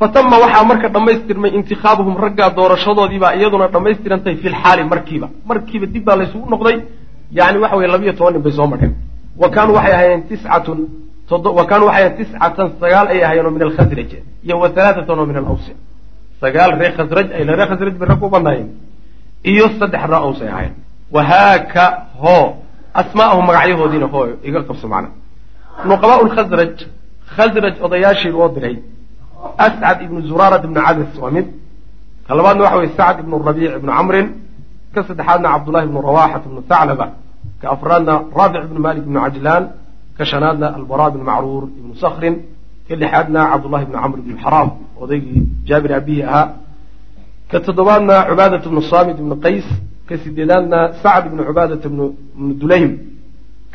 Fatama 0.00 0.36
waxaa 0.44 0.64
marka 0.70 0.88
dhammaystirmay 0.94 1.50
intikhaabuhum 1.58 2.14
raggaa 2.24 2.50
doorashadoodiibaa 2.58 3.32
iyaduna 3.38 3.66
dhammaystirantay 3.74 4.34
fi 4.42 4.48
lxaali 4.54 4.82
markiiba. 4.92 5.28
Markiiba 5.50 5.86
dib 5.94 6.04
baa 6.08 6.16
laysugu 6.20 6.46
noqday 6.54 6.76
yani 7.38 7.58
waxa 7.62 7.76
weye 7.78 7.88
labiyo 7.94 8.12
toban 8.18 8.32
nin 8.34 8.42
bay 8.46 8.52
soo 8.58 8.66
marheen 8.72 8.94
wa 9.36 9.48
kaanuu 9.50 9.74
waxay 9.74 9.92
ahaayeen 9.94 10.22
tiscatun 10.28 10.78
wa 11.30 11.64
kaanuu 11.70 11.86
waxay 11.86 12.02
ahayeen 12.04 12.16
tiscatan 12.18 12.68
sagaal 12.80 13.06
ay 13.08 13.20
ahaayeen 13.24 13.46
oo 13.46 13.50
min 13.56 13.62
alkhasraj 13.62 14.10
iyo 14.44 14.58
wa 14.62 14.68
halaaatan 14.68 15.18
oo 15.18 15.26
min 15.26 15.36
alawsi. 15.36 15.72
Sagaal 16.40 16.70
reer 16.80 16.92
khasraj 16.98 17.28
ay 17.36 17.42
reer 17.44 17.68
khasraj 17.70 17.94
bay 18.00 18.08
rag 18.08 18.22
u 18.22 18.28
banaayeen 18.34 18.68
iyo 19.50 19.64
saddex 19.78 20.02
ree 20.10 20.20
aws 20.26 20.40
ay 20.42 20.48
ahaayeen. 20.48 20.74
Wahaaka 21.14 21.84
hoo 22.22 22.44
asmaa'ahum 23.00 23.44
magacyahoodiina 23.46 24.06
hoo 24.14 24.26
iga 24.48 24.60
qabso 24.68 24.86
macna. 24.92 25.10
Nuqabaa 25.88 26.22
lkhasraj 26.26 26.74
khasraj 27.36 27.74
odayaashii 27.86 28.32
loo 28.36 28.48
diray 28.54 28.76
ascad 29.66 29.98
ibnu 30.04 30.18
zuraarat 30.28 30.64
ibnu 30.64 30.80
cabis 30.86 31.12
waa 31.22 31.30
mid. 31.36 31.46
Ka 32.26 32.34
labaadna 32.34 32.62
waxa 32.64 32.76
weye 32.80 32.90
sacd 32.98 33.18
ibnu 33.24 33.34
rabiic 33.48 33.72
ibnu 33.78 33.90
camrin 33.98 34.26
ka 34.94 35.00
saddexaadna 35.08 35.48
cabdullahi 35.54 35.86
ibnu 35.88 35.98
rawaxat 36.08 36.42
ibnu 36.48 36.60
thaclaba 36.70 37.06
ka 37.60 37.66
afraadna 37.74 38.14
raafic 38.38 38.62
ibnu 38.68 38.80
malik 38.86 39.02
ibnu 39.06 39.18
cajlaan 39.24 39.64
ka 40.16 40.24
shanaadna 40.30 40.66
albara 40.78 41.04
ibnu 41.12 41.24
macruur 41.30 41.64
ibnu 41.80 41.94
sakrin 42.02 42.34
ka 42.88 42.94
lixaadna 43.02 43.40
cabdullahi 43.52 43.84
ibnu 43.86 43.96
camr 44.02 44.18
ibnu 44.22 44.36
xaraam 44.44 44.68
odaygii 45.02 45.42
jaabir 45.68 45.92
abihi 46.00 46.22
ahaa 46.22 46.46
ka 47.50 47.56
toddobaadna 47.66 48.16
cubaadat 48.30 48.62
ibnu 48.68 48.80
saamit 48.90 49.16
ibnu 49.22 49.34
qays 49.44 49.66
ka 50.08 50.14
sideedaadna 50.22 50.78
sacd 51.02 51.24
ibnu 51.30 51.42
cubaadat 51.48 51.82
ibnu 51.88 52.04
dulaym 52.60 52.90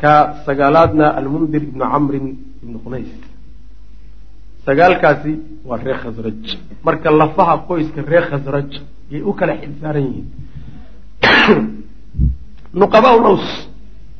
ka 0.02 0.12
sagaalaadna 0.46 1.06
almundir 1.18 1.62
ibnu 1.70 1.84
camrin 1.92 2.26
ibnu 2.64 2.78
khunays 2.84 3.10
sagaalkaasi 4.66 5.32
waa 5.68 5.78
reer 5.84 5.98
khasraj 6.04 6.42
marka 6.86 7.08
lafaha 7.20 7.54
qoyska 7.68 8.00
reer 8.10 8.24
khasraj 8.30 8.70
yay 9.12 9.22
u 9.22 9.32
kala 9.38 9.52
xilsaaran 9.62 10.06
yihiin 10.10 10.26
nuqabaa 12.80 13.16
aws 13.30 13.46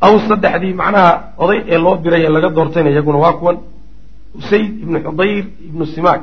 aws 0.01 0.23
saddexdii 0.31 0.75
macnaha 0.81 1.13
oday 1.43 1.59
ee 1.73 1.79
loo 1.85 1.97
diray 2.05 2.23
ee 2.27 2.33
laga 2.37 2.49
doortayna 2.57 2.91
iyaguna 2.91 3.19
waa 3.25 3.33
kuwan 3.41 3.57
usayd 4.39 4.71
ibnu 4.85 4.99
xudayr 5.07 5.45
ibnu 5.69 5.85
simaak 5.95 6.23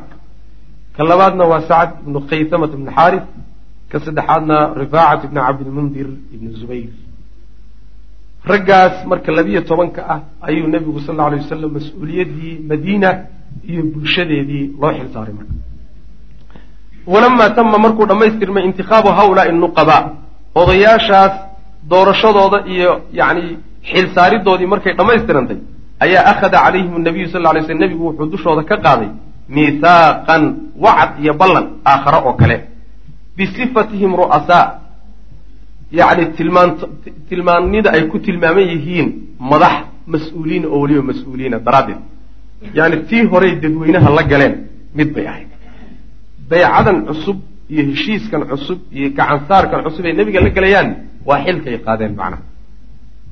ka 0.96 1.02
labaadna 1.10 1.44
waa 1.52 1.62
sacd 1.70 1.94
ibnu 2.06 2.20
khaysamat 2.30 2.72
ibnu 2.78 2.92
xaaris 2.98 3.26
ka 3.92 3.98
saddexaadna 4.06 4.58
rifaacat 4.82 5.22
ibnu 5.28 5.40
cabdilmundir 5.48 6.08
ibnu 6.36 6.50
zubayr. 6.62 6.92
Raggaas 8.52 8.96
marka 9.10 9.32
labiyo 9.32 9.62
tobanka 9.70 10.02
ah 10.14 10.20
ayuu 10.48 10.68
nebigu 10.68 11.00
sal 11.06 11.16
alla 11.16 11.26
alay 11.28 11.40
wasalam 11.44 11.72
mas'uuliyaddii 11.78 12.54
madiina 12.70 13.10
iyo 13.70 13.82
bulshadeedii 13.94 14.66
loo 14.82 14.92
xilsaaray 14.98 15.34
marka. 15.40 15.54
Walamaa 17.14 17.50
tama 17.56 17.78
markuu 17.86 18.06
dhammaystirmay 18.10 18.64
intikhaabu 18.70 19.10
haulaai 19.20 19.52
nuqabaa 19.64 20.02
odayaashaas 20.62 21.34
doorashadooda 21.92 22.58
iyo 22.74 22.92
yacni 23.20 23.44
xilsaaridoodii 23.90 24.68
markay 24.74 24.94
dhammaystirantay 25.00 25.58
ayaa 26.06 26.24
akhada 26.32 26.58
calayhim 26.66 26.94
nabiyu 27.08 27.28
sal 27.34 27.44
ly 27.56 27.62
sl 27.68 27.76
nebigu 27.84 28.04
wuxuu 28.08 28.28
dushooda 28.34 28.64
ka 28.70 28.76
qaaday 28.86 29.10
miithaaqan 29.56 30.44
wacd 30.86 31.12
iyo 31.24 31.34
ballan 31.42 31.66
aakhare 31.92 32.18
oo 32.30 32.34
kale. 32.42 32.58
Bisifatihim 33.38 34.12
ru'asaa 34.22 34.66
yacni 36.00 36.26
tilmaan 36.38 36.70
tilmaamnida 37.30 37.90
ay 37.96 38.04
ku 38.12 38.18
tilmaaman 38.26 38.66
yihiin 38.74 39.08
madax 39.52 39.76
mas'uuliin 40.14 40.64
oo 40.74 40.78
weliba 40.84 41.04
mas'uuliina 41.12 41.58
daraaddeed. 41.68 42.00
Yacni 42.78 42.98
tii 43.10 43.24
horey 43.32 43.52
dadweynaha 43.64 44.10
la 44.18 44.24
galeen 44.32 44.54
mid 44.98 45.10
bay 45.16 45.26
ahayd. 45.32 45.50
Baycadan 46.50 46.98
cusub 47.08 47.38
iyo 47.74 47.84
heshiiskan 47.90 48.42
cusub 48.52 48.80
iyo 48.98 49.08
gacansaarkan 49.18 49.80
cusub 49.86 50.04
ay 50.10 50.14
nebiga 50.20 50.40
la 50.46 50.50
gelayaan 50.58 50.90
waa 51.26 51.44
xilkay 51.46 51.78
qaadeen 51.86 52.16
macnaha. 52.20 52.44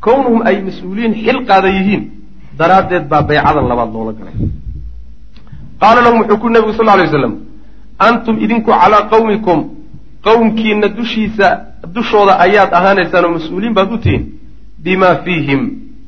Kownuhum 0.06 0.42
ay 0.50 0.62
mas'uuliyiin 0.68 1.14
xil 1.24 1.40
qaada 1.50 1.70
yihiin 1.78 2.04
daraaddeed 2.60 3.06
baa 3.12 3.22
baycadan 3.30 3.66
labaad 3.72 3.90
loola 3.94 4.14
galay. 4.20 4.36
Qaala 5.82 6.00
lahum 6.06 6.20
wuxuu 6.22 6.40
ku 6.42 6.50
nebigu 6.50 6.74
sal 6.74 6.86
ly 6.98 7.04
waslam 7.06 7.34
antum 8.08 8.36
idinku 8.46 8.72
calaa 8.72 9.08
qawmikum 9.14 9.60
qowmkiina 10.28 10.88
dushiisa 10.98 11.48
dushooda 11.96 12.34
ayaad 12.46 12.72
ahaanaysaan 12.80 13.26
oo 13.26 13.34
mas'uuliin 13.38 13.74
baad 13.78 13.92
u 13.94 13.98
tihiin 13.98 14.24
bimaa 14.84 15.16
fiihim 15.24 15.62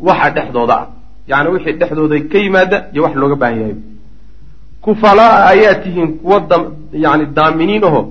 waxa 0.07 0.29
dhexdooda 0.35 0.73
ah. 0.81 0.87
Yacni 1.27 1.49
wixii 1.55 1.77
dhexdooda 1.79 2.15
ka 2.31 2.37
yimaada 2.37 2.77
iyo 2.93 3.03
wax 3.03 3.13
looga 3.15 3.35
baahan 3.35 3.59
yahay. 3.61 3.75
Kufalaa 4.81 5.35
ayaa 5.53 5.75
tihiin 5.83 6.09
kuwa 6.19 6.37
yani 6.91 7.25
daaminiin 7.37 7.83
aho 7.83 8.01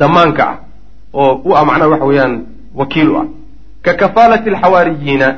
damaanka 0.00 0.42
ah 0.50 0.56
oo 1.12 1.32
u 1.44 1.54
ah 1.56 1.64
macnaha 1.64 1.90
waxa 1.94 2.06
weeyaan 2.10 2.34
wakiil 2.74 3.08
u 3.10 3.16
ah. 3.16 3.26
Ka 3.82 3.94
kafaalati 3.94 4.50
alxawaariyiina 4.50 5.34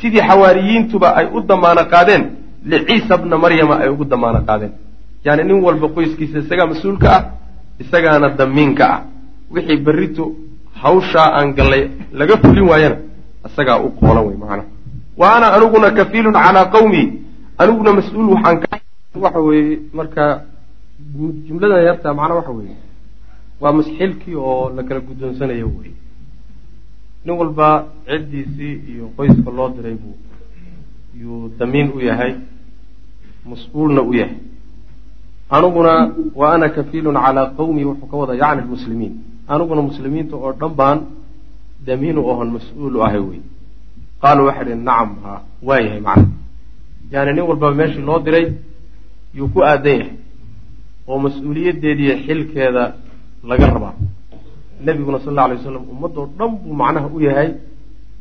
sidii 0.00 0.20
xawaariyiintuba 0.20 1.16
ay 1.16 1.26
u 1.32 1.40
damaano 1.40 1.84
qaadeen 1.84 2.22
liciisa 2.64 3.16
bna 3.18 3.38
maryama 3.38 3.80
ay 3.80 3.88
ugu 3.88 4.04
damaano 4.04 4.40
qaadeen. 4.48 4.72
Yani 5.24 5.44
nin 5.44 5.62
walba 5.64 5.88
qoyskiisa 5.88 6.38
isagaa 6.38 6.66
mas'uulka 6.66 7.08
ah 7.16 7.24
isagaana 7.80 8.28
damiinka 8.28 8.84
ah. 8.94 9.02
Wixii 9.50 9.76
berrito 9.76 10.32
hawshaa 10.82 11.32
aan 11.38 11.54
gallay 11.54 11.90
laga 12.12 12.36
fulin 12.36 12.68
waayana 12.68 12.96
isagaa 13.46 13.78
u 13.80 13.90
qoolan 14.00 14.26
wey 14.26 14.36
macnaha 14.36 14.64
wa 15.16 15.36
ana 15.36 15.46
aniguna 15.56 15.90
kafiilun 15.90 16.32
calaa 16.32 16.70
qawmi 16.74 17.02
aniguna 17.58 17.92
mas'uul 17.92 18.28
waxaan 18.34 18.60
waxa 19.24 19.40
weeye 19.40 19.78
marka 19.92 20.42
jumladan 21.48 21.84
yarta 21.88 22.14
macnaa 22.14 22.38
waxa 22.40 22.52
weeye 22.58 22.76
waa 23.60 23.72
masxilkii 23.72 24.34
oo 24.34 24.70
la 24.76 24.82
kala 24.82 25.00
guddoonsanayo 25.00 25.70
wey 25.78 25.92
nin 27.28 27.36
walba 27.36 27.70
ciddiisii 28.08 28.74
iyo 28.92 29.04
qoyska 29.16 29.50
loo 29.56 29.68
diray 29.76 29.94
buu 30.02 30.16
yuu 31.20 31.50
damiin 31.58 31.88
u 31.96 32.00
yahay 32.00 32.32
mas'uulna 33.48 34.02
u 34.02 34.12
yahay. 34.14 34.36
Aniguna 35.50 35.92
wa 36.34 36.54
ana 36.54 36.68
kafiilun 36.68 37.14
calaa 37.24 37.46
qawmi 37.56 37.84
wuxuu 37.84 38.06
ka 38.10 38.16
wada 38.20 38.34
yacni 38.42 38.62
lmuslimiin 38.66 39.14
aniguna 39.52 39.82
muslimiinta 39.88 40.36
oo 40.36 40.52
dhan 40.60 40.74
baan 40.78 40.98
damiinu 41.86 42.20
ohon 42.30 42.48
mas'uul 42.56 42.96
u 42.96 43.02
ahay 43.06 43.20
wey 43.28 43.40
qaaluu 44.22 44.46
waxay 44.48 44.64
dhi 44.68 44.74
nacam 44.88 45.10
ha 45.24 45.32
waa 45.66 45.80
yahay 45.84 46.00
macna. 46.00 46.28
Yani 47.12 47.32
nin 47.32 47.44
walbaba 47.48 47.74
meeshii 47.78 48.04
loo 48.08 48.18
diray 48.26 48.46
yuu 49.36 49.48
ku 49.52 49.60
aadan 49.62 49.98
yahay 50.00 50.12
oo 51.08 51.18
mas'uuliyaddeediiyo 51.24 52.14
xilkeeda 52.26 52.84
laga 53.48 53.66
rabaa 53.74 53.94
nebiguna 54.86 55.18
sal 55.24 55.38
alay 55.44 55.56
waslam 55.58 55.84
ummaddoo 55.94 56.26
dhan 56.38 56.50
buu 56.62 56.74
macnaha 56.82 57.06
u 57.16 57.20
yahay 57.28 57.50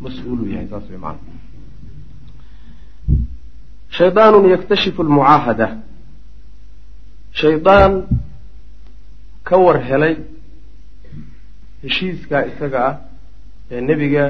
mas'uul 0.04 0.40
u 0.46 0.48
yahay 0.54 0.68
saas 0.72 0.86
way 0.92 1.00
macana 1.06 1.32
shaydaanun 3.98 4.46
yaktashifu 4.54 5.02
lmucaahada 5.08 5.68
shaydaan 7.42 7.94
ka 9.48 9.56
war 9.64 9.78
helay 9.90 10.16
heshiiskaa 11.84 12.42
isaga 12.52 12.80
ah 12.90 12.96
ee 13.74 13.82
nebiga 13.90 14.24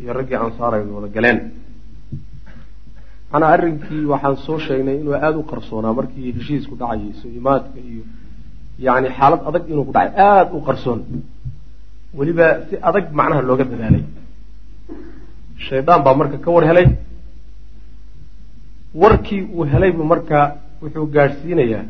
iyo 0.00 0.12
raggii 0.18 0.38
ansaar 0.44 0.72
ay 0.74 0.82
wada 0.96 1.08
galeen. 1.16 1.38
Manaa 3.32 3.50
arrinkii 3.56 4.04
waxaan 4.12 4.36
soo 4.46 4.58
sheegnay 4.66 4.96
inuu 5.00 5.14
aada 5.14 5.38
u 5.38 5.42
qarsoonaa 5.52 5.92
markii 5.98 6.32
heshiisku 6.38 6.74
dhacayay 6.80 7.12
so-imaadka 7.20 7.78
iyo 7.90 8.02
yacni 8.86 9.08
xaalad 9.16 9.40
adag 9.48 9.62
inuu 9.70 9.84
ku 9.88 9.92
dhacay 9.92 10.12
aada 10.26 10.52
u 10.56 10.60
qarsoon. 10.66 11.00
Weliba 12.18 12.46
si 12.68 12.74
adag 12.88 13.04
macnaha 13.18 13.42
looga 13.48 13.64
dadaalay. 13.64 14.04
Shaydaan 15.66 16.00
baa 16.04 16.14
marka 16.20 16.38
ka 16.44 16.50
war 16.50 16.64
helay. 16.70 16.88
Warkii 19.02 19.42
uu 19.54 19.64
helaybu 19.72 20.02
marka 20.12 20.38
wuxuu 20.82 21.06
gaadhsiinayaa 21.14 21.84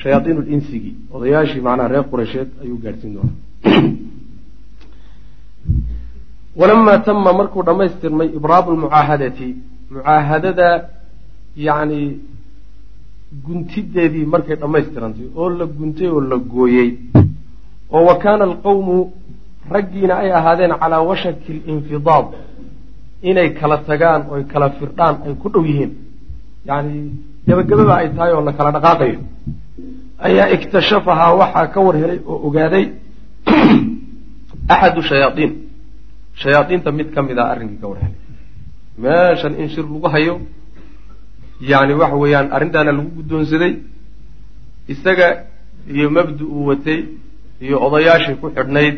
shayaaiin 0.00 0.38
linsigi. 0.48 0.92
Odayaashii 1.14 1.64
macnaha 1.66 1.88
reer 1.92 2.04
qureysheed 2.10 2.48
ayuu 2.62 2.78
gaadhsiin 2.84 3.12
doonaa. 3.16 3.36
Walamaa 6.60 6.98
tama 7.06 7.32
markuu 7.32 7.62
dhammaystirmay 7.68 8.28
ibraabu 8.38 8.72
lmucaahadati 8.72 9.48
mucaahadada 9.90 10.68
yacni 11.66 12.00
guntideedii 13.46 14.26
markay 14.26 14.56
dhammaystirantay 14.56 15.28
oo 15.34 15.48
la 15.58 15.66
guntay 15.66 16.08
oo 16.08 16.20
la 16.20 16.36
gooyey 16.36 16.90
oo 17.90 18.04
wa 18.08 18.18
kaana 18.18 18.44
alqawmu 18.44 19.12
raggiina 19.70 20.14
ay 20.22 20.30
ahaadeen 20.32 20.74
calaa 20.80 21.02
washaki 21.02 21.62
linfidaad 21.66 22.26
inay 23.22 23.50
kala 23.54 23.78
tagaan 23.78 24.22
oy 24.30 24.44
kala 24.44 24.70
firdhaan 24.78 25.14
ay 25.26 25.34
ku 25.34 25.48
dhow 25.48 25.64
yihiin. 25.64 25.92
Yacni 26.66 27.12
gebagababa 27.46 27.94
ay 27.96 28.08
tahay 28.14 28.32
oo 28.32 28.44
la 28.44 28.52
kala 28.52 28.70
dhaqaaqayo. 28.76 29.20
Ayaa 30.18 30.48
iktashafahaa 30.56 31.34
waxaa 31.40 31.66
ka 31.72 31.80
war 31.80 31.96
helay 31.96 32.20
oo 32.26 32.38
ogaaday 32.46 32.84
axadu 34.72 35.02
shayaaiin 35.02 35.52
shayaadiinta 36.42 36.92
mid 36.92 37.08
ka 37.14 37.22
mid 37.22 37.38
a 37.38 37.44
arrinkii 37.52 37.80
ka 37.80 37.86
war 37.88 37.98
helay. 37.98 38.20
Meeshan 38.98 39.54
in 39.60 39.68
shir 39.68 39.84
lagu 39.84 40.08
hayo 40.08 40.40
yacni 41.60 41.94
waxa 42.02 42.16
weeyaan 42.22 42.46
arrintaana 42.56 42.92
lagu 42.96 43.10
guddoonsaday 43.18 43.72
isaga 44.92 45.28
iyo 45.96 46.10
mabdi 46.16 46.44
uu 46.44 46.66
watay 46.70 46.98
iyo 47.64 47.76
odayaashii 47.86 48.36
ku 48.40 48.46
xidhnayd 48.56 48.96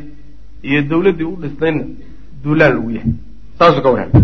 iyo 0.68 0.80
dawladdii 0.90 1.28
u 1.32 1.36
dhisnaydna 1.42 1.84
duulaan 2.44 2.72
lagu 2.76 2.90
yahay. 2.96 3.12
Saasuu 3.58 3.82
ka 3.84 3.90
war 3.94 4.00
helay 4.04 4.22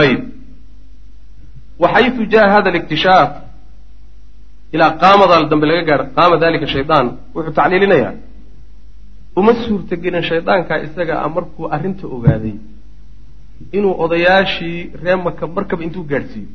ayib 0.00 0.20
waxaytu 1.82 2.22
jaa 2.32 2.46
hada 2.54 2.68
aliktishaaf 2.72 3.30
ilaa 4.74 4.90
qaamada 5.02 5.36
dambe 5.50 5.66
laga 5.70 5.82
gaadho 5.88 6.04
qaama 6.16 6.36
dalika 6.42 6.66
shaydaan 6.74 7.06
wuxuu 7.34 7.52
tacliilinayaa. 7.58 8.12
Uma 9.38 9.52
suurtagelin 9.64 10.22
shaydaankaa 10.30 10.78
isaga 10.86 11.14
a 11.24 11.28
markuu 11.34 11.64
arrinta 11.74 12.04
ogaaday 12.16 12.54
inuu 13.76 13.94
odayaashii 14.04 14.78
ree 15.02 15.16
maka 15.26 15.46
markaba 15.46 15.82
intuu 15.86 16.04
gaadhsiiyo. 16.10 16.48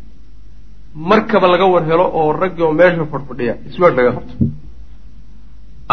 Markaba 0.96 1.48
laga 1.54 1.66
war 1.74 1.84
helo 1.90 2.06
oo 2.20 2.32
raggi 2.42 2.62
oo 2.62 2.74
meesha 2.80 3.06
fadhfadhiya. 3.14 3.54
Isweer 3.70 3.94
laga 3.98 4.12
qabto 4.18 4.34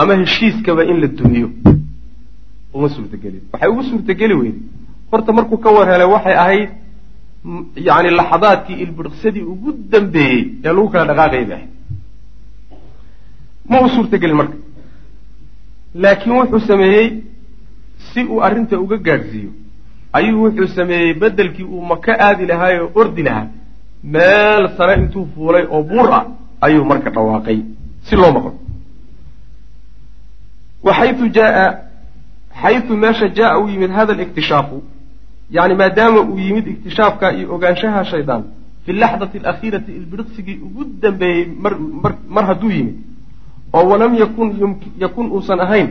ama 0.00 0.14
heshiiskaba 0.20 0.82
in 0.90 0.96
la 1.02 1.06
dumiyo. 1.18 1.48
Uma 2.74 2.88
suurtagelin. 2.88 3.42
Waxay 3.52 3.68
ugu 3.72 3.82
suurtageli 3.90 4.34
weyday 4.40 4.60
horta 5.10 5.32
markuu 5.32 5.58
ka 5.64 5.70
war 5.76 5.86
helay 5.92 6.08
waxay 6.14 6.34
ahayd 6.44 6.70
yacni 7.88 8.10
laxadaadkii 8.18 8.76
ilbidhqsadii 8.84 9.42
ugu 9.52 9.68
dambeeyey 9.92 10.40
ee 10.64 10.72
lagu 10.76 10.88
kala 10.92 11.04
dhaqaaqayay 11.10 11.44
bay 11.50 11.56
ahayd 11.56 11.70
ma 13.70 13.76
u 13.84 13.88
suurtagelin 13.94 14.36
marka. 14.40 14.56
Laakiin 16.02 16.32
wuxuu 16.38 16.60
sameeyey 16.70 17.06
si 18.12 18.20
uu 18.32 18.40
arrinta 18.46 18.76
uga 18.84 18.96
gaadhsiiyo 19.08 19.50
ayuu 20.18 20.42
wuxuu 20.44 20.66
sameeyey 20.76 21.14
beddelkii 21.14 21.64
uu 21.74 21.84
maka 21.92 22.12
aadi 22.26 22.46
lahaay 22.46 22.76
oo 22.80 22.90
ordi 23.00 23.22
lahaa. 23.28 23.46
Meel 24.14 24.64
sare 24.76 24.94
intuu 25.02 25.26
fuulay 25.34 25.64
oo 25.74 25.82
buur 25.82 26.08
ah 26.18 26.24
ayuu 26.60 26.84
marka 26.84 27.10
dhawaaqay 27.10 27.58
si 28.06 28.16
loo 28.16 28.32
maqlo. 28.36 28.52
Wa 30.84 30.92
xayu 30.98 31.28
jaaa 31.36 31.68
xayu 32.62 32.96
meesha 32.96 33.28
jaa 33.38 33.58
uu 33.58 33.68
yimid 33.68 33.90
hada 33.90 34.12
alikhtishaafu 34.12 34.82
yani 35.50 35.74
maadaama 35.74 36.20
uu 36.20 36.38
yimid 36.38 36.66
iktishaafka 36.66 37.26
iyo 37.32 37.54
ogaanshaha 37.54 38.04
shaydaan 38.10 38.42
fi 38.84 38.92
laxdati 38.92 39.38
alakhiirati 39.38 39.90
ilbiriqsigii 39.98 40.58
ugu 40.66 40.82
dambeeyey 41.02 41.46
mar 41.62 41.74
mar 42.34 42.44
hadduu 42.50 42.70
yimid 42.76 42.96
oo 43.72 43.84
walam 43.90 44.14
yakun 44.14 44.48
yakun 44.98 45.26
uusan 45.32 45.60
ahayn 45.60 45.88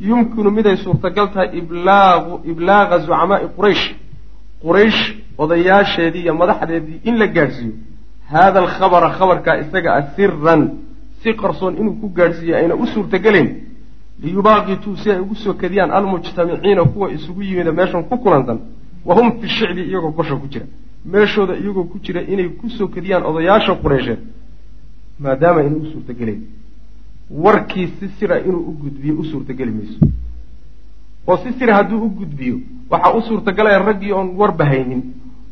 yumkinu 0.00 0.50
miday 0.50 0.76
suurtagal 0.76 1.26
tahay 1.32 1.48
iblaaqu 1.60 2.32
iblaaqa 2.50 2.98
zucamaai 2.98 3.46
quraysh. 3.56 3.84
Quraysh 4.62 5.00
odayaasheedii 5.38 6.22
iyo 6.24 6.34
madaxdeedii 6.34 7.00
in 7.08 7.14
la 7.18 7.26
gaadhsiiyo 7.26 7.74
haada 8.32 8.58
alkhabara 8.60 9.08
khabarkaa 9.18 9.56
isaga 9.62 9.90
ah 9.98 10.02
siran 10.16 10.62
si 11.22 11.30
qarsoon 11.34 11.74
inuu 11.80 11.94
ku 12.00 12.08
gaadhsiiyo 12.18 12.56
ayna 12.56 12.74
u 12.74 12.86
suurtagelayn 12.86 13.48
liyubaaqituu 14.22 14.96
si 14.96 15.10
ay 15.10 15.20
ugu 15.20 15.34
soo 15.34 15.54
kadiyaan 15.54 15.90
almujtamiciina 15.90 16.84
kuwa 16.84 17.10
isugu 17.12 17.42
yimida 17.42 17.72
meeshan 17.72 18.02
ku 18.04 18.16
kulansan. 18.18 18.58
Wa 19.04 19.14
hum 19.14 19.40
fi 19.40 19.48
shicbi 19.48 19.82
iyagoo 19.82 20.10
gosha 20.10 20.36
ku 20.36 20.46
jira. 20.52 20.66
Meeshooda 21.04 21.54
iyagoo 21.56 21.84
ku 21.84 21.98
jira 22.04 22.20
inay 22.22 22.48
ku 22.48 22.68
soo 22.70 22.88
kadiyaan 22.88 23.22
odayaasha 23.30 23.74
qureysheed 23.82 24.18
maadaama 25.20 25.60
inay 25.62 25.78
u 25.80 25.86
suurtagelayn 25.92 26.40
warkii 27.30 27.86
si 28.00 28.08
sira 28.18 28.38
inuu 28.40 28.64
u 28.70 28.72
gudbiyo 28.82 29.14
u 29.20 29.24
suurtageli 29.24 29.70
mayso. 29.72 29.98
oo 31.26 31.36
si 31.36 31.52
sira 31.58 31.74
hadduu 31.74 32.02
u 32.04 32.10
gudbiyo 32.10 32.56
waxaa 32.90 33.12
u 33.18 33.22
suurtagalaya 33.22 33.78
raggii 33.78 34.12
oon 34.12 34.28
warbahaynin 34.36 35.02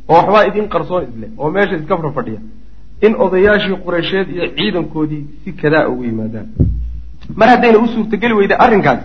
oo 0.08 0.14
waxbaa 0.16 0.46
idin 0.46 0.68
qarsoon 0.68 1.02
isleh 1.08 1.30
oo 1.38 1.50
meesha 1.50 1.76
iska 1.76 1.96
farfadhiya. 1.96 2.40
In 3.06 3.14
odayaashii 3.24 3.76
qureysheed 3.84 4.28
iyo 4.30 4.46
ciidankoodii 4.56 5.24
si 5.44 5.52
kadaa 5.52 5.88
ugu 5.88 6.04
yimaadaan. 6.04 6.46
Mar 7.36 7.48
haddayna 7.48 7.78
u 7.78 7.86
suurtageli 7.88 8.34
weyda 8.34 8.56
arrinkaas 8.58 9.02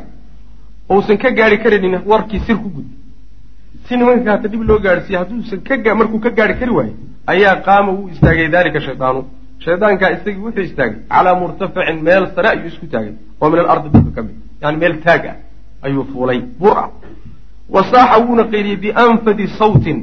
uusan 0.90 1.18
ka 1.18 1.32
gaari 1.32 1.58
karaynin 1.64 2.00
warkii 2.06 2.40
sir 2.40 2.56
ku 2.58 2.70
gudbi. 2.70 2.96
Si 3.88 3.98
nimanka 3.98 4.32
hata 4.32 4.48
dhib 4.48 4.62
loo 4.70 4.80
gaadhsiiye 4.80 5.18
hadduusan 5.20 5.60
ka 5.62 5.96
markuu 5.96 6.20
ka 6.20 6.30
gaari 6.30 6.54
kari 6.60 6.72
waayo 6.72 6.94
ayaa 7.28 7.56
qaama 7.66 7.92
wuu 7.92 8.10
istaagay 8.14 8.48
daalika 8.48 8.80
shaydaanu 8.82 9.26
shaydaankaa 9.66 10.10
isagii 10.16 10.44
wuxuu 10.46 10.66
istaagay 10.70 11.00
calaa 11.10 11.36
murtafacin 11.42 11.98
meel 12.08 12.24
sare 12.36 12.48
ayuu 12.54 12.68
isku 12.72 12.86
taagay 12.94 13.14
oo 13.42 13.50
min 13.50 13.60
alardi 13.60 13.90
dhulka 13.94 14.12
ka 14.16 14.22
mid. 14.28 14.36
Yani 14.62 14.78
meel 14.78 14.96
taag 15.06 15.24
ah 15.32 15.38
ayuu 15.86 16.04
fuulay. 16.12 16.40
Bur 16.60 16.78
ah. 16.84 16.90
Wa 17.74 17.82
saaxa 17.92 18.18
wuuna 18.26 18.44
qayliyey 18.54 18.78
bianfadi 18.84 19.48
sawtin. 19.60 20.00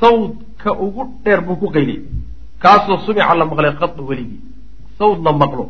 Sawdka 0.00 0.70
ugu 0.84 1.02
dheer 1.24 1.40
buu 1.46 1.56
ku 1.56 1.66
qayliyey. 1.76 2.02
Kaasoo 2.62 2.98
sumica 3.06 3.34
la 3.34 3.44
maqlay 3.44 3.72
qada 3.80 4.02
weligii. 4.08 4.40
Sawd 4.98 5.18
la 5.24 5.32
maqlo. 5.32 5.64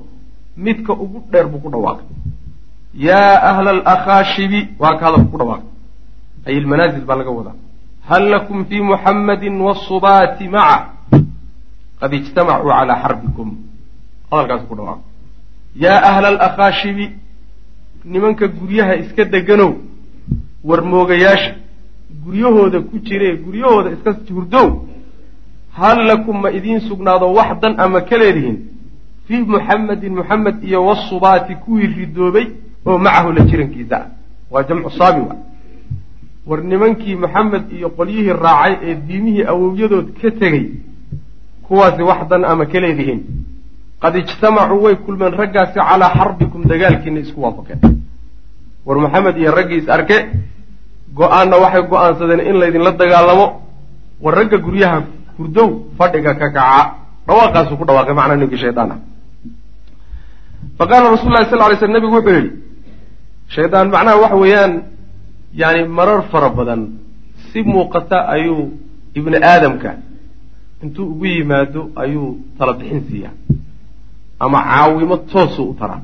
Midka 0.57 0.92
ugu 0.92 1.19
dheer 1.33 1.47
buu 1.49 1.61
ku 1.64 1.69
dhawaaqay. 1.71 2.07
Yaa 2.95 3.35
ahla 3.51 3.71
alakhaashibi 3.71 4.61
waa 4.79 4.97
ka 4.99 5.07
hadalku 5.07 5.31
ku 5.33 5.38
dhawaaqay. 5.38 5.69
Ay 6.47 6.55
ilmanaazil 6.57 7.05
baa 7.09 7.16
laga 7.16 7.31
wadaa. 7.31 7.57
Hal 8.09 8.25
lakum 8.31 8.64
fii 8.69 8.81
muxammadin 8.81 9.61
wasubaati 9.61 10.49
maca 10.49 10.95
qad 12.00 12.12
ijtamacuu 12.18 12.70
calaa 12.78 12.98
xarbikum 13.02 13.48
hadalkaas 14.30 14.62
ku 14.68 14.74
dhawaaqay 14.78 15.04
yaa 15.85 16.00
ahla 16.11 16.28
alakhaashibi 16.35 17.06
nimanka 18.04 18.46
guryaha 18.59 18.94
iska 19.02 19.24
deganow 19.24 19.72
warmoogayaasha 20.68 21.54
guryahooda 22.24 22.80
ku 22.80 22.98
jire 23.06 23.37
guryahooda 23.44 23.90
iska 23.96 24.11
hurdow 24.37 24.68
hal 25.78 25.98
lakum 26.11 26.40
ma 26.42 26.50
idiin 26.50 26.80
sugnaado 26.88 27.26
wax 27.38 27.61
dan 27.62 27.74
ama 27.78 28.00
ka 28.00 28.16
leedihin 28.18 28.56
fii 29.26 29.42
muxamedin 29.52 30.14
muxamed 30.20 30.56
iyo 30.64 30.85
wasubaati 30.88 31.54
kuwii 31.54 31.87
ridoobay 31.87 32.46
oo 32.87 32.98
macahu 32.98 33.32
la 33.32 33.44
jirankiisa 33.44 33.96
ah 33.96 34.06
waa 34.50 34.62
jamcu 34.68 34.90
saabi 34.98 35.20
wa 35.20 35.37
war 36.46 36.61
nimankii 36.64 37.14
maxamed 37.24 37.64
iyo 37.72 37.88
qolyihii 37.98 38.32
raacay 38.44 38.74
ee 38.82 38.94
diimihii 38.94 39.44
awowyadood 39.52 40.06
ka 40.20 40.30
tegey 40.30 40.66
kuwaasi 41.66 42.02
wax 42.02 42.20
dan 42.31 42.44
ama 42.44 42.64
ka 42.66 42.79
leedihiin 42.81 43.20
qad 44.02 44.14
ijtamacuu 44.16 44.83
way 44.85 44.96
kulmeen 45.05 45.33
raggaasi 45.40 45.74
calaa 45.74 46.11
xarbikum 46.18 46.61
dagaalkiina 46.70 47.20
isku 47.20 47.40
waafaqeen. 47.44 47.81
War 48.87 48.98
maxamed 49.05 49.37
iyo 49.37 49.50
raggii 49.59 49.79
is 49.83 49.88
arke 49.88 50.18
go'aanna 51.18 51.57
waxay 51.64 51.83
go'aansadeen 51.92 52.40
in 52.48 52.57
laydinla 52.61 52.92
dagaalamo. 52.92 53.46
War 54.24 54.35
ragga 54.35 54.59
guryaha 54.59 54.98
hurdow 55.38 55.68
fadhiga 55.98 56.35
ka 56.35 56.50
kaca 56.50 57.07
dhawaaqaasuu 57.26 57.76
ku 57.76 57.85
dhawaaqay 57.85 58.14
macnaa 58.14 58.37
ninkii 58.40 58.59
shaydaan 58.64 58.90
ah 58.94 58.98
fa 60.79 60.85
qaala 60.90 61.11
rasul 61.14 61.31
lahi 61.35 61.50
sal 61.50 61.59
lay 61.59 61.76
sl 61.76 61.92
nebigu 61.92 62.16
wuxuu 62.16 62.35
yidhi 62.38 62.50
shaydaan 63.55 63.87
macnaha 63.94 64.16
waxa 64.22 64.37
weeyaan 64.42 64.72
yani 65.61 65.81
marar 65.88 66.20
fara 66.33 66.48
badan 66.59 66.81
si 67.50 67.62
muuqata 67.62 68.18
ayuu 68.35 68.72
ibni 69.18 69.37
aadamka 69.42 69.90
intuu 70.83 71.07
ugu 71.12 71.27
yimaado 71.27 71.81
ayuu 72.03 72.29
tala 72.59 72.73
bixin 72.79 73.03
siiyaa 73.09 73.35
ama 74.45 74.59
caawimo 74.71 75.17
toosuu 75.33 75.71
u 75.73 75.75
taraa 75.81 76.03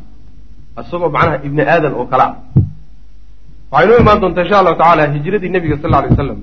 isagoo 0.80 1.10
macnaha 1.16 1.44
ibni 1.46 1.62
aadan 1.74 1.92
oo 2.00 2.06
kale 2.12 2.24
ah. 2.28 2.34
Waxay 3.72 3.88
noo 3.88 3.98
imaan 4.04 4.20
doontaa 4.22 4.44
insha 4.44 4.58
allahu 4.60 4.78
tacala 4.82 5.02
hijradii 5.14 5.50
nebiga 5.54 5.76
sal 5.82 5.90
lla 5.90 5.98
alay 5.98 6.10
wasalam 6.14 6.40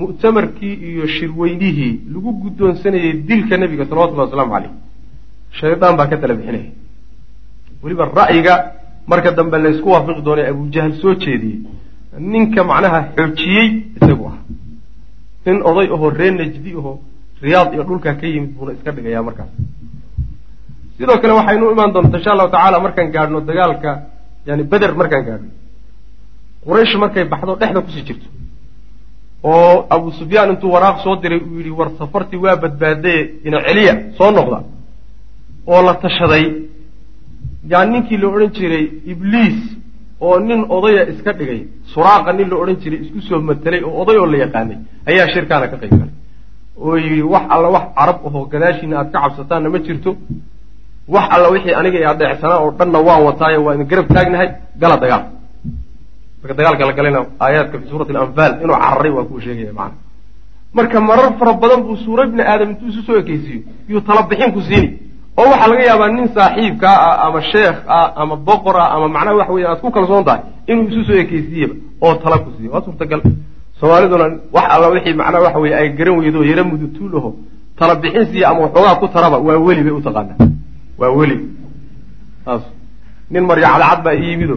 mu'tamarkii 0.00 0.74
iyo 0.88 1.04
shirweynihii 1.16 1.92
lagu 2.12 2.30
guddoonsanayay 2.42 3.12
dilka 3.28 3.54
nebiga 3.62 3.84
salawatullahi 3.88 4.28
wasalaamu 4.28 4.52
caleyh 4.54 4.72
shaydaan 5.60 5.94
baa 5.98 6.08
ka 6.10 6.16
tala 6.22 6.34
bixinaya 6.38 6.70
weliba 7.82 8.04
ra'yiga 8.20 8.54
marka 9.10 9.30
dambe 9.38 9.56
laysku 9.64 9.88
waafiqi 9.94 10.22
doonay 10.26 10.46
abujahal 10.52 10.92
soo 11.02 11.14
jeediyey. 11.24 11.58
Ninka 12.32 12.60
macnaha 12.70 12.98
xoojiyey 13.16 13.68
isagu 13.98 14.24
ah 14.32 14.36
nin 15.46 15.62
oday 15.68 15.86
ahoo 15.94 16.10
ree 16.10 16.30
najdi 16.30 16.72
ahoo 16.80 16.94
riyaad 17.42 17.72
iyo 17.74 17.82
dhulkaa 17.88 18.14
ka 18.20 18.26
yimid 18.26 18.50
buuna 18.56 18.72
iska 18.72 18.90
dhigayaa 18.96 19.22
markaas. 19.28 19.50
Sidoo 20.96 21.18
kale 21.22 21.32
waxaynu 21.38 21.70
imaan 21.74 21.92
doontaa 21.94 22.18
insha 22.18 22.30
allahu 22.34 22.50
tacaala 22.54 22.78
markaan 22.86 23.10
gaadhno 23.14 23.40
dagaalka 23.48 23.90
yani 24.46 24.62
beder 24.72 24.92
markaan 25.00 25.24
gaadhno 25.28 25.50
quraysh 26.66 26.94
markay 27.02 27.24
baxdo 27.32 27.52
dhexda 27.60 27.80
ku 27.84 27.90
sii 27.94 28.04
jirto. 28.08 28.26
Oo 29.42 29.86
abu 29.94 30.08
sufyaan 30.18 30.50
intuu 30.52 30.70
waraaq 30.74 30.98
soo 31.04 31.16
diray 31.22 31.40
uu 31.48 31.58
yidhi 31.58 31.70
war 31.78 31.90
safartii 31.98 32.40
waa 32.44 32.56
badbaadaye 32.62 33.20
ina 33.44 33.58
celiya 33.66 33.94
soo 34.18 34.30
noqda. 34.30 34.58
Oo 35.66 35.82
la 35.86 35.94
tashaday. 35.94 36.44
Yani 37.72 37.90
ninkii 37.92 38.16
la 38.16 38.26
odhan 38.28 38.50
jiray 38.56 38.84
ibliis 39.12 39.60
oo 40.20 40.38
nin 40.40 40.60
odaya 40.76 41.02
iska 41.12 41.32
dhigay 41.38 41.60
suraaqa 41.92 42.32
nin 42.32 42.48
la 42.50 42.56
odhan 42.62 42.76
jiray 42.82 43.00
isku 43.04 43.20
soo 43.28 43.40
matelay 43.48 43.80
oo 43.88 43.94
oday 44.02 44.16
oo 44.22 44.26
la 44.32 44.36
yaqaanay 44.44 44.78
ayaa 45.10 45.26
shirkaana 45.34 45.66
ka 45.72 45.76
qayb 45.82 45.90
galay. 46.00 46.12
Oo 46.84 46.94
yidhi 46.96 47.22
wax 47.32 47.44
alla 47.54 47.68
wax 47.76 47.84
carab 47.98 48.18
ahoo 48.26 48.42
gadaashiina 48.52 48.94
aad 49.00 49.08
ka 49.12 49.18
cabsataanna 49.24 49.68
ma 49.74 49.78
jirto. 49.86 50.10
Wax 51.14 51.24
alla 51.34 51.48
wixii 51.54 51.74
aniga 51.80 51.98
i 51.98 52.04
adeecsanaa 52.12 52.58
oo 52.64 52.70
dhanna 52.78 52.98
waan 53.08 53.22
wataayo 53.28 53.58
waa 53.66 53.74
idin 53.74 53.86
garab 53.92 54.06
taagnahay 54.16 54.48
gala 54.82 54.96
dagaal. 55.02 55.24
Marka 56.40 56.54
dagaalka 56.58 56.84
la 56.88 56.92
galayna 56.98 57.20
aayaadka 57.44 57.76
fi 57.80 57.86
suurati 57.90 58.10
alanfaal 58.12 58.52
inuu 58.62 58.76
cararay 58.84 59.12
waa 59.16 59.24
kuu 59.30 59.40
sheegaya 59.44 59.72
macana 59.78 59.96
marka 60.76 60.98
marar 61.08 61.28
fara 61.38 61.52
badan 61.62 61.80
buu 61.86 61.96
suura 62.04 62.22
bni 62.30 62.42
aadam 62.52 62.68
intuu 62.72 62.88
isu 62.92 63.02
soo 63.06 63.16
ekeysiiyo 63.22 63.60
yuu 63.90 64.00
talabixin 64.08 64.50
ku 64.56 64.60
siini 64.68 64.88
oo 65.40 65.46
waxaa 65.52 65.68
laga 65.70 65.82
yaabaa 65.90 66.08
nin 66.16 66.26
saaxiibkaa 66.36 66.96
ah 67.08 67.16
ama 67.26 67.40
sheekh 67.52 67.76
ah 67.96 68.08
ama 68.22 68.36
boqor 68.48 68.76
ah 68.82 68.88
ama 68.94 69.06
macnaha 69.16 69.36
waxa 69.40 69.52
weya 69.56 69.68
aad 69.72 69.80
ku 69.84 69.90
kalsoon 69.96 70.24
tahay 70.28 70.40
inuu 70.70 70.86
isu 70.90 71.02
soo 71.08 71.18
ekeysiiyeba 71.24 71.74
oo 72.04 72.14
tala 72.22 72.38
ku 72.44 72.50
siiyo 72.56 72.70
waa 72.74 72.82
suurtagal. 72.86 73.20
Soomaaliduna 73.80 74.26
wax 74.56 74.66
alla 74.74 74.86
wixii 74.94 75.14
macnaha 75.20 75.42
waxa 75.46 75.58
weye 75.64 75.74
ay 75.80 75.88
garan 75.98 76.16
weydo 76.20 76.38
oo 76.40 76.44
yara 76.50 76.62
mudutuul 76.70 77.16
aho 77.18 77.30
tala 77.78 77.94
bixin 78.02 78.26
siiya 78.30 78.46
ama 78.50 78.60
waxoogaa 78.66 78.94
ku 79.00 79.06
taraba 79.14 79.38
waa 79.46 79.58
weli 79.66 79.82
bay 79.86 79.94
utaqaanaa 80.00 80.38
waa 81.00 81.10
weli. 81.18 81.36
Saas 82.44 82.62
nin 83.30 83.44
marya 83.48 83.68
cadcad 83.74 84.00
baa 84.04 84.14
i 84.14 84.22
yimido. 84.30 84.56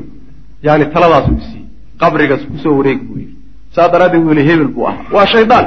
Yani 0.65 0.85
taladaasu 0.93 1.31
isiiyey 1.39 1.65
qabrigaas 2.01 2.43
ku 2.49 2.57
soo 2.63 2.73
wareeg 2.79 2.99
buu 3.07 3.17
yidhi. 3.21 3.35
Saa 3.75 3.87
daraaddeed 3.93 4.23
weli 4.29 4.43
hebel 4.49 4.67
buu 4.75 4.85
ahaa. 4.89 5.03
Waa 5.15 5.25
shaydaan 5.33 5.65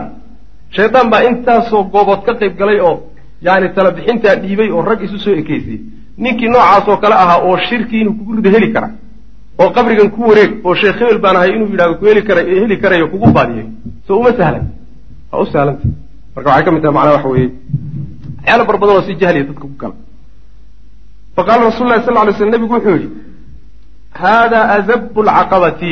shaydaan 0.77 1.07
baa 1.13 1.23
intaasoo 1.31 1.83
goobood 1.93 2.23
ka 2.27 2.33
qayb 2.41 2.55
galay 2.61 2.79
oo 2.89 2.95
yani 3.47 3.69
tala 3.75 3.91
bixintaa 3.97 4.35
dhiibay 4.43 4.69
oo 4.77 4.83
rag 4.91 5.01
isu 5.07 5.19
soo 5.25 5.35
ekeysiyey 5.43 5.81
ninkii 6.25 6.49
noocaasoo 6.55 6.97
kale 7.03 7.15
ahaa 7.25 7.39
oo 7.49 7.57
shirkii 7.69 8.01
inuu 8.03 8.15
kugu 8.19 8.33
rido 8.37 8.51
heli 8.57 8.69
kara 8.75 8.89
oo 9.63 9.71
qabrigan 9.77 10.11
ku 10.15 10.21
wareeg 10.29 10.51
oo 10.67 10.75
sheekh 10.81 10.99
hebel 11.01 11.19
baan 11.25 11.37
ahay 11.37 11.51
inuu 11.57 11.69
yidhahdo 11.73 11.95
ku 12.01 12.05
heli 12.11 12.23
kara 12.29 12.41
heli 12.63 12.77
karayo 12.83 13.07
kugu 13.13 13.29
baadiyay 13.37 13.67
so 14.07 14.19
uma 14.21 14.31
sahlan. 14.39 14.65
Waa 15.33 15.41
u 15.43 15.47
sahlanta 15.53 15.87
marka 16.35 16.49
waxay 16.51 16.65
ka 16.67 16.71
mid 16.75 16.83
tahay 16.83 16.95
macnaha 16.97 17.15
waxa 17.17 17.29
weeye. 17.35 17.49
Waxyaala 18.39 18.65
bar 18.69 18.77
badan 18.83 18.97
oo 18.97 19.03
si 19.07 19.13
jahliya 19.23 19.45
dadka 19.49 19.61
ku 19.65 19.75
gala 19.83 19.95
fa 21.37 21.43
qaala 21.47 21.63
rasul 21.71 21.87
lahi 21.91 22.03
sal 22.07 22.17
ly 22.29 22.33
slam 22.39 22.51
nebigu 22.55 22.75
wuxuu 22.75 22.95
yidhi 22.97 23.09
haadaa 24.23 24.65
azabu 24.77 25.21
lcaqabati 25.29 25.91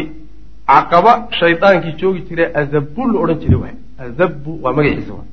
caqaba 0.71 1.13
shaydaankii 1.41 1.95
joogi 2.01 2.21
jira 2.29 2.45
azabu 2.61 3.03
la 3.13 3.19
odhan 3.25 3.39
jiray 3.43 3.59
waay. 3.63 3.75
Azabu 4.05 4.51
waa 4.65 4.73
magaciisa 4.79 5.13
waay 5.19 5.29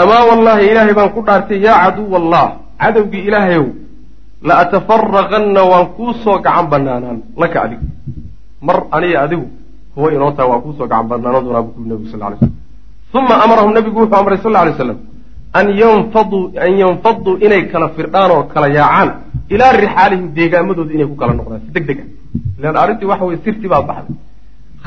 amaa 0.00 0.22
wallahi 0.30 0.62
ilaahay 0.70 0.94
baan 0.98 1.10
ku 1.16 1.20
dhaartay 1.26 1.58
yaa 1.66 1.78
caduw 1.84 2.10
allah 2.20 2.44
cadowgii 2.82 3.24
ilaahayow 3.28 3.66
la 4.48 4.54
atafaraqanna 4.62 5.60
waan 5.72 5.86
kuu 5.96 6.12
soo 6.24 6.36
gacan 6.46 6.66
banaanaan 6.72 7.18
laka 7.42 7.58
adigu 7.64 7.86
mar 8.66 8.76
aniga 8.96 9.18
adigu 9.26 9.46
huwa 9.96 10.08
inoo 10.14 10.30
taha 10.36 10.48
waan 10.50 10.62
kuusoo 10.66 10.86
gacan 10.92 11.06
banaano 11.10 11.38
doonaa 11.46 11.62
buu 11.66 11.72
kuli 11.76 11.88
nebigu 11.90 12.08
sal 12.12 12.20
lay 12.20 12.36
slam 12.38 12.52
uma 13.18 13.34
amarahum 13.44 13.72
nebigu 13.76 13.98
wuxuu 14.02 14.18
amray 14.20 14.38
sal 14.44 14.52
lay 14.56 14.74
slam 14.80 14.98
an 15.58 15.66
yanfaduu 15.82 16.42
an 16.64 16.72
yanfaduu 16.82 17.34
inay 17.46 17.62
kala 17.72 17.86
firdhaan 17.96 18.30
oo 18.36 18.42
kala 18.54 18.66
yaacaan 18.78 19.08
ilaa 19.54 19.72
rixaalihim 19.82 20.26
deegaamadooda 20.36 20.92
inay 20.96 21.06
ku 21.12 21.16
kala 21.20 21.32
noqdaan. 21.38 21.60
Si 21.66 21.70
deg 21.76 21.84
deg 21.88 21.98
a 22.02 22.04
ilan 22.58 22.76
arrintii 22.82 23.06
waxa 23.10 23.24
weye 23.28 23.38
sirtii 23.44 23.70
baa 23.72 23.82
baxday. 23.88 24.16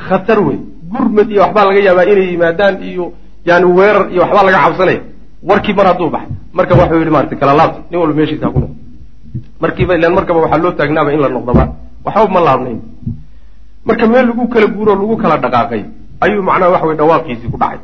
Khatar 0.08 0.40
wey 0.48 0.58
gurmad 0.92 1.28
iyo 1.34 1.42
waxbaa 1.46 1.66
laga 1.70 1.80
yaabaa 1.88 2.06
inay 2.14 2.28
yimaadaan 2.34 2.76
iyo 2.90 3.06
yani 3.50 3.66
weerar 3.78 4.04
iyo 4.14 4.22
waxbaa 4.24 4.44
laga 4.48 4.60
cabsanaya 4.66 5.02
warkii 5.50 5.74
mar 5.78 5.86
hadduu 5.90 6.10
baxay. 6.16 6.30
Marka 6.58 6.74
waxuu 6.80 7.00
yidhi 7.02 7.12
maarata 7.16 7.36
kala 7.42 7.54
laabta. 7.60 7.80
Nin 7.90 7.98
walba 8.02 8.14
meeshiisa 8.20 8.46
ha 8.48 8.52
ku 8.54 8.60
noqdo. 8.64 8.76
Markiiba 9.62 9.94
ilan 9.98 10.14
markaba 10.18 10.40
waxaa 10.44 10.62
loo 10.64 10.72
taagnaaba 10.80 11.10
in 11.16 11.20
la 11.24 11.30
noqdaba 11.36 11.64
waxba 12.06 12.28
ma 12.36 12.40
laabnayn. 12.48 12.80
Marka 13.88 14.06
meel 14.12 14.26
lagu 14.30 14.44
kala 14.54 14.68
guuro 14.76 14.94
lagu 15.02 15.16
kala 15.22 15.36
dhaqaaqay 15.44 15.82
ayuu 16.24 16.42
macnaha 16.48 16.72
waxa 16.74 16.86
weye 16.88 16.98
dhawaaqiisii 17.02 17.50
ku 17.54 17.58
dhacay. 17.62 17.80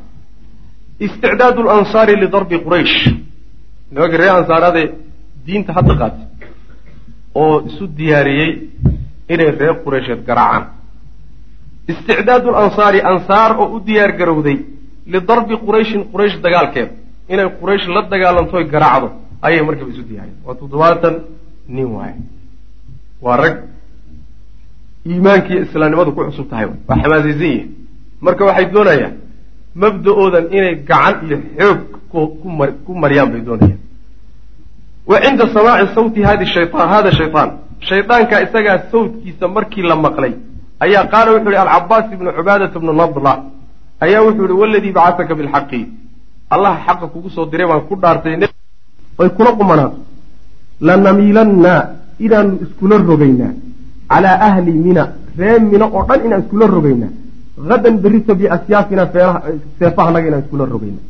Isticdaadu 1.06 1.62
lansaari 1.69 2.13
lidarbi 2.21 2.58
quraysh. 2.65 2.97
Nimanka 3.91 4.17
reer 4.21 4.34
ansaaraadee 4.39 4.88
diinta 5.45 5.71
hadda 5.78 5.93
qaatay 6.02 6.26
oo 7.41 7.56
isu 7.69 7.84
diyaariyey 7.97 8.52
inay 9.34 9.49
reer 9.60 9.76
qureysheed 9.84 10.21
garaacaan 10.28 10.63
isticdaadu 11.91 12.47
lansaari 12.58 12.99
ansaar 13.12 13.52
oo 13.62 13.67
u 13.76 13.80
diyaar 13.88 14.12
garowday 14.19 14.58
lidarbi 15.07 15.55
qurayshin 15.65 16.01
quraysh 16.11 16.35
dagaalkeed 16.45 16.89
inay 17.29 17.47
quraysh 17.59 17.87
la 17.95 18.01
dagaalantoy 18.13 18.63
garaacdo 18.73 19.07
ayay 19.41 19.61
markiiba 19.67 19.91
isu 19.93 20.03
diyaariyeen 20.09 20.39
waa 20.45 20.55
toddobaatan 20.61 21.15
nin 21.75 21.87
waaye 21.95 22.15
waa 23.21 23.37
rag 23.43 23.55
iimaankiiyo 25.05 25.61
islaamnimadu 25.67 26.11
ku 26.15 26.21
cusub 26.25 26.47
tahay 26.49 26.65
waa 26.65 26.97
xamaasaysan 27.01 27.41
yihiin 27.41 27.67
marka 28.25 28.45
waxay 28.45 28.65
doonayaan 28.75 29.13
mabda-oodan 29.81 30.45
inay 30.57 30.75
gacan 30.89 31.15
iyo 31.27 31.37
xoog 32.11 32.29
ku 32.85 32.91
mariyaan 33.03 33.29
bay 33.33 33.41
doonayaan 33.47 33.79
wa 35.09 35.17
cinda 35.23 35.45
samaaci 35.55 35.93
sawti 35.95 36.19
hadi 36.29 36.45
shayaan 36.55 36.89
hada 36.93 37.11
shayaan 37.19 37.49
shaydaanka 37.89 38.35
isagaa 38.45 38.77
sawtkiisa 38.91 39.45
markii 39.55 39.83
la 39.91 39.95
maqlay 40.05 40.33
ayaa 40.79 41.03
qaala 41.13 41.29
wuxu 41.35 41.49
yihi 41.51 41.61
alcabaas 41.65 42.05
ibnu 42.15 42.29
cubaadata 42.37 42.79
bnu 42.79 42.93
nadla 43.01 43.33
ayaa 44.03 44.21
wuxuu 44.25 44.45
yihi 44.47 44.59
waladii 44.61 44.91
bacataka 44.97 45.33
bilxaqi. 45.39 45.81
Allah 46.53 46.73
xaqa 46.85 47.05
kugu 47.13 47.29
soo 47.35 47.45
diray 47.51 47.67
baan 47.71 47.81
ku 47.89 47.95
dhaartay 48.01 48.33
ay 49.21 49.29
kula 49.37 49.51
qumanaato. 49.59 49.97
Lanamiilanna 50.87 51.73
inaanu 52.25 52.53
iskula 52.63 52.97
rogaynaa. 53.09 53.53
Calaa 54.09 54.37
ahli 54.47 54.71
mina 54.85 55.03
ree 55.39 55.59
mina 55.59 55.85
oo 55.95 56.03
dhan 56.07 56.19
inaan 56.25 56.41
iskula 56.45 56.65
rogaynaa. 56.75 57.11
Hadan 57.69 57.95
berrito 58.03 58.35
biasyaafina 58.39 59.03
seefahanaga 59.79 60.27
inaan 60.29 60.43
iskula 60.45 60.65
rogaynaa. 60.73 61.03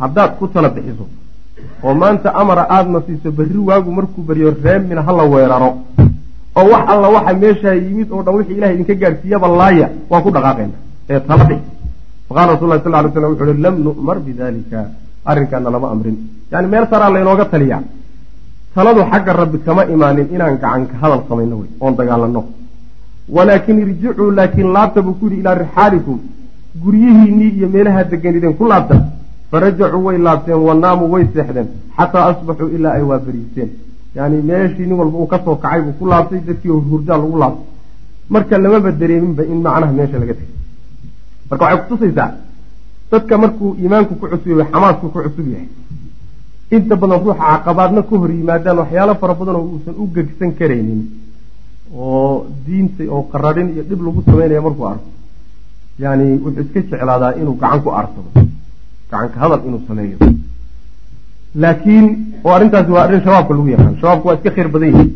Haddaad 0.00 0.30
ku 0.38 0.44
tala 0.48 0.68
bixiso 0.74 1.06
oo 1.84 1.94
maanta 1.94 2.28
amara 2.40 2.64
aadna 2.76 2.98
siiso 3.06 3.30
berri 3.38 3.58
waagu 3.68 3.90
markuu 3.98 4.22
beriyo 4.28 4.50
ree 4.64 4.78
mina 4.78 5.02
hala 5.02 5.24
weeraro. 5.32 5.70
Oo 6.58 6.66
wax 6.72 6.82
alla 6.92 7.08
waxa 7.16 7.32
meeshaa 7.42 7.74
yimid 7.74 8.08
oo 8.12 8.22
dhan 8.22 8.34
wixii 8.38 8.56
ilahay 8.58 8.74
idinka 8.74 8.94
gaadhsiiyaba 9.02 9.48
laaya 9.60 9.86
waan 10.10 10.22
ku 10.24 10.30
dhaqaaqayna 10.36 10.76
ee 11.10 11.20
tala 11.28 11.44
bix 11.50 11.60
faqala 12.28 12.52
rasul 12.52 12.68
lah 12.68 12.80
sal 12.84 12.92
ly 13.04 13.10
slam 13.12 13.30
wuxu 13.32 13.44
uhi 13.44 13.60
lam 13.66 13.74
nu'mar 13.86 14.18
bidalika 14.26 14.80
arrinkaana 15.30 15.70
lama 15.74 15.88
amrin 15.94 16.16
yani 16.52 16.66
meel 16.72 16.86
saraa 16.92 17.10
laynooga 17.16 17.44
taliyaa 17.52 17.82
taladu 18.74 19.00
xagga 19.10 19.32
rabbi 19.40 19.58
kama 19.66 19.82
imaanin 19.94 20.28
inaan 20.34 20.56
gacanka 20.62 20.94
hadal 21.02 21.20
samayno 21.28 21.54
wey 21.60 21.70
oon 21.80 21.94
dagaalano 21.98 22.42
walaakin 23.36 23.76
irjicuu 23.84 24.30
laakiin 24.38 24.68
laabta 24.76 25.02
buu 25.06 25.14
ku 25.20 25.24
yidhi 25.26 25.40
ilaa 25.42 25.56
rixaalikum 25.62 26.18
guryihiinnii 26.82 27.50
iyo 27.58 27.68
meelaha 27.74 28.04
deganideen 28.10 28.54
ku 28.60 28.64
laabta 28.72 28.96
farajacuu 29.50 30.04
way 30.06 30.18
laabteen 30.26 30.60
wanaamuu 30.68 31.08
way 31.14 31.24
seexdeen 31.34 31.68
xataa 31.96 32.24
asbaxuu 32.30 32.68
ilaa 32.76 32.94
ay 32.98 33.04
waaberiisteen 33.10 33.70
yani 34.16 34.36
meeshii 34.50 34.86
nin 34.90 34.96
walba 35.00 35.16
uu 35.22 35.28
ka 35.32 35.38
soo 35.44 35.56
kacay 35.62 35.80
buu 35.86 35.96
ku 36.00 36.04
laabtay 36.12 36.40
dadkii 36.48 36.74
hurdaa 36.90 37.18
lagu 37.22 37.38
laabtay 37.42 37.66
marka 38.34 38.54
lamaba 38.64 38.90
dareeminba 39.00 39.42
in 39.52 39.58
macnaha 39.66 39.92
meesha 39.98 40.18
laga 40.22 40.34
tegay 40.38 40.57
marka 41.50 41.64
waxay 41.64 41.78
kutusaysaa 41.82 42.30
dadka 43.10 43.34
markuu 43.42 43.70
iimaanku 43.82 44.14
ku 44.20 44.26
cusub 44.32 44.48
yahay 44.58 44.70
xamaasku 44.72 45.06
ku 45.12 45.18
cusub 45.24 45.46
yahay. 45.54 45.68
Inta 46.76 46.94
badan 47.00 47.20
ruuxa 47.24 47.44
caqabaadna 47.52 48.02
ka 48.08 48.14
hor 48.20 48.30
yimaadaan 48.38 48.78
waxyaalo 48.82 49.14
fara 49.20 49.34
badan 49.40 49.56
oo 49.56 49.64
uusan 49.72 49.94
u 50.02 50.04
gegsan 50.14 50.50
karaynin. 50.58 51.00
Oo 51.96 52.46
diinta 52.66 53.02
oo 53.14 53.22
qaradhin 53.32 53.68
iyo 53.74 53.82
dhib 53.88 54.00
lagu 54.06 54.20
sameynaya 54.26 54.60
markuu 54.66 54.86
arko. 54.92 55.08
Yani 56.02 56.26
wuxuu 56.44 56.62
iska 56.64 56.80
jeclaadaa 56.90 57.32
inuu 57.40 57.56
gacan 57.62 57.80
ku 57.84 57.88
aarsado 57.90 58.30
gacanka 59.10 59.36
hadal 59.42 59.60
inuu 59.68 59.80
sameeyo. 59.88 60.16
Laakiin 61.62 62.06
oo 62.44 62.52
arrintaasi 62.56 62.90
waa 62.94 63.02
arrin 63.06 63.22
shabaabka 63.24 63.52
lagu 63.56 63.68
yaqaan. 63.74 63.94
Shabaabku 64.00 64.26
waa 64.28 64.36
iska 64.38 64.50
khayr 64.56 64.68
badan 64.74 64.88
yihiin 64.92 65.10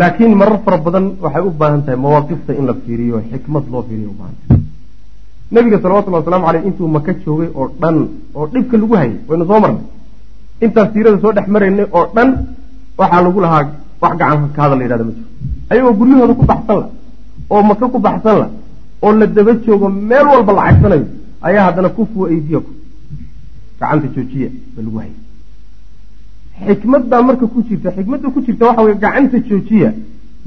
laakiin 0.00 0.32
marar 0.40 0.58
fara 0.64 0.78
badan 0.86 1.04
waxay 1.24 1.42
u 1.42 1.50
baahan 1.60 1.82
tahay 1.84 1.98
mawaaqifta 2.04 2.52
in 2.58 2.64
la 2.68 2.74
fiiriyo 2.84 3.16
xikmad 3.32 3.64
loo 3.72 3.82
fiiriyo 3.88 4.10
ubaahantahay 4.14 4.60
nabiga 5.54 5.78
salawatullhi 5.82 6.18
waslamu 6.20 6.44
caleyh 6.46 6.62
intuu 6.68 6.88
maka 6.96 7.12
joogay 7.24 7.48
oo 7.60 7.66
dhan 7.82 7.96
oo 8.38 8.44
dhibka 8.52 8.76
lagu 8.82 8.94
hayay 9.00 9.14
waynu 9.28 9.44
soo 9.50 9.60
marnay. 9.64 9.84
Intaas 10.64 10.88
siirada 10.92 11.18
soo 11.22 11.32
dhex 11.36 11.46
maraynay 11.54 11.86
oo 11.98 12.04
dhan 12.16 12.28
waxaa 13.00 13.22
lagu 13.26 13.40
lahaa 13.44 13.62
wax 14.02 14.12
gacan 14.20 14.48
ka 14.56 14.60
hadal 14.64 14.78
la 14.80 14.84
yhahda 14.86 15.04
ma 15.08 15.12
jiro. 15.16 15.28
Ayagoo 15.70 15.94
guryahooda 16.00 16.34
ku 16.40 16.44
baxsan 16.50 16.76
la 16.82 16.86
oo 17.52 17.62
maka 17.70 17.84
ku 17.94 17.98
baxsan 18.06 18.36
la 18.40 18.46
oo 19.04 19.12
la 19.20 19.26
daba 19.36 19.52
joogo 19.66 19.86
meel 20.10 20.26
walba 20.32 20.52
la 20.58 20.62
cagsanayo 20.68 21.06
ayaa 21.48 21.64
haddana 21.68 21.88
kufuwa 21.96 22.26
aydiyaku 22.34 22.70
gacanta 23.80 24.06
joojiya 24.14 24.48
ba 24.74 24.80
lagu 24.86 24.96
hayay. 25.02 25.16
Xikmad 26.66 27.02
baa 27.10 27.22
marka 27.28 27.46
ku 27.54 27.58
jirta 27.68 27.88
xikmadda 27.96 28.28
ku 28.34 28.40
jirta 28.46 28.64
waxa 28.68 28.82
weye 28.86 28.96
gacanta 29.04 29.38
joojiya. 29.48 29.90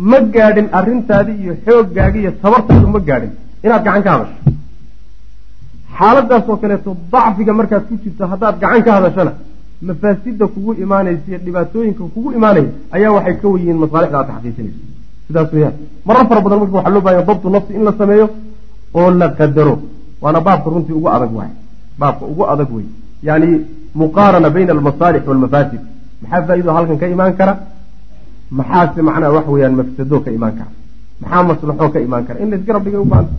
Ma 0.10 0.18
gaadhin 0.36 0.68
arrintaadi 0.80 1.32
iyo 1.44 1.54
xooggaaga 1.66 2.18
iyo 2.24 2.32
tabartaadu 2.44 2.88
ma 2.96 3.00
gaadhin. 3.10 3.32
Inaad 3.66 3.84
gacan 3.86 4.04
ka 4.06 4.12
hadasho 4.16 4.36
xaaladaas 5.98 6.44
oo 6.50 6.58
kaleeto 6.64 6.92
dacfiga 7.14 7.54
markaad 7.60 7.84
ku 7.90 7.94
jirto 8.04 8.24
haddaad 8.32 8.56
gacan 8.62 8.82
ka 8.86 8.92
hadashana 8.98 9.32
mafaasida 9.88 10.46
kugu 10.54 10.72
imaanaysa 10.84 11.26
iyo 11.30 11.40
dhibaatooyinka 11.46 12.04
kugu 12.14 12.30
imaanaya 12.38 12.70
ayaa 12.96 13.12
waxay 13.18 13.36
ka 13.42 13.48
weyihiin 13.54 13.78
masaalixda 13.84 14.18
aad 14.20 14.28
taxqiijinayso. 14.32 14.80
Sidaas 15.28 15.50
weyaan 15.56 15.74
marar 16.08 16.24
fara 16.30 16.42
badan 16.46 16.60
marka 16.62 16.76
waxaa 16.78 16.94
loo 16.96 17.02
bahanya 17.06 17.24
dabtu 17.30 17.48
nafsi 17.56 17.72
in 17.78 17.84
la 17.88 17.94
sameeyo 18.00 18.26
oo 19.00 19.10
la 19.20 19.28
qadaro. 19.40 19.76
Waana 20.24 20.40
baabka 20.48 20.68
runtii 20.74 20.96
ugu 21.00 21.08
adag 21.16 21.32
waay. 21.38 21.52
Baabka 22.00 22.24
ugu 22.32 22.44
adag 22.54 22.70
wey 22.76 22.86
yani 23.28 23.50
muqaarana 24.00 24.50
bayna 24.56 24.72
almasaalix 24.76 25.24
walmafaasid. 25.30 25.82
Maxaa 26.22 26.42
faa-ido 26.48 26.72
halkan 26.78 26.98
ka 27.02 27.08
imaan 27.16 27.34
kara? 27.40 27.54
Maxaase 28.58 29.02
macnaha 29.08 29.32
wax 29.38 29.46
weeyaan 29.54 29.74
mafsado 29.80 30.18
ka 30.26 30.30
imaan 30.38 30.54
kara? 30.60 30.72
Maxaa 31.22 31.44
maslaxo 31.50 31.88
ka 31.94 32.00
imaan 32.08 32.24
kara? 32.28 32.38
In 32.44 32.50
la 32.52 32.56
isgarab 32.60 32.84
dhigay 32.86 33.00
ubaanta 33.06 33.34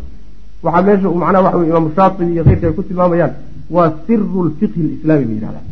waxaa 0.64 0.82
meesha 0.86 1.08
macnaha 1.22 1.42
waxa 1.46 1.58
wey 1.60 1.68
imaamu 1.72 1.90
shaatibi 1.98 2.30
iyo 2.34 2.42
keyrka 2.48 2.66
ay 2.68 2.74
ku 2.78 2.82
tilmaamayaan 2.88 3.32
waa 3.74 3.88
siru 4.06 4.40
lfiqhi 4.48 4.80
lislaami 4.90 5.24
bay 5.28 5.34
yidhahdaan 5.36 5.66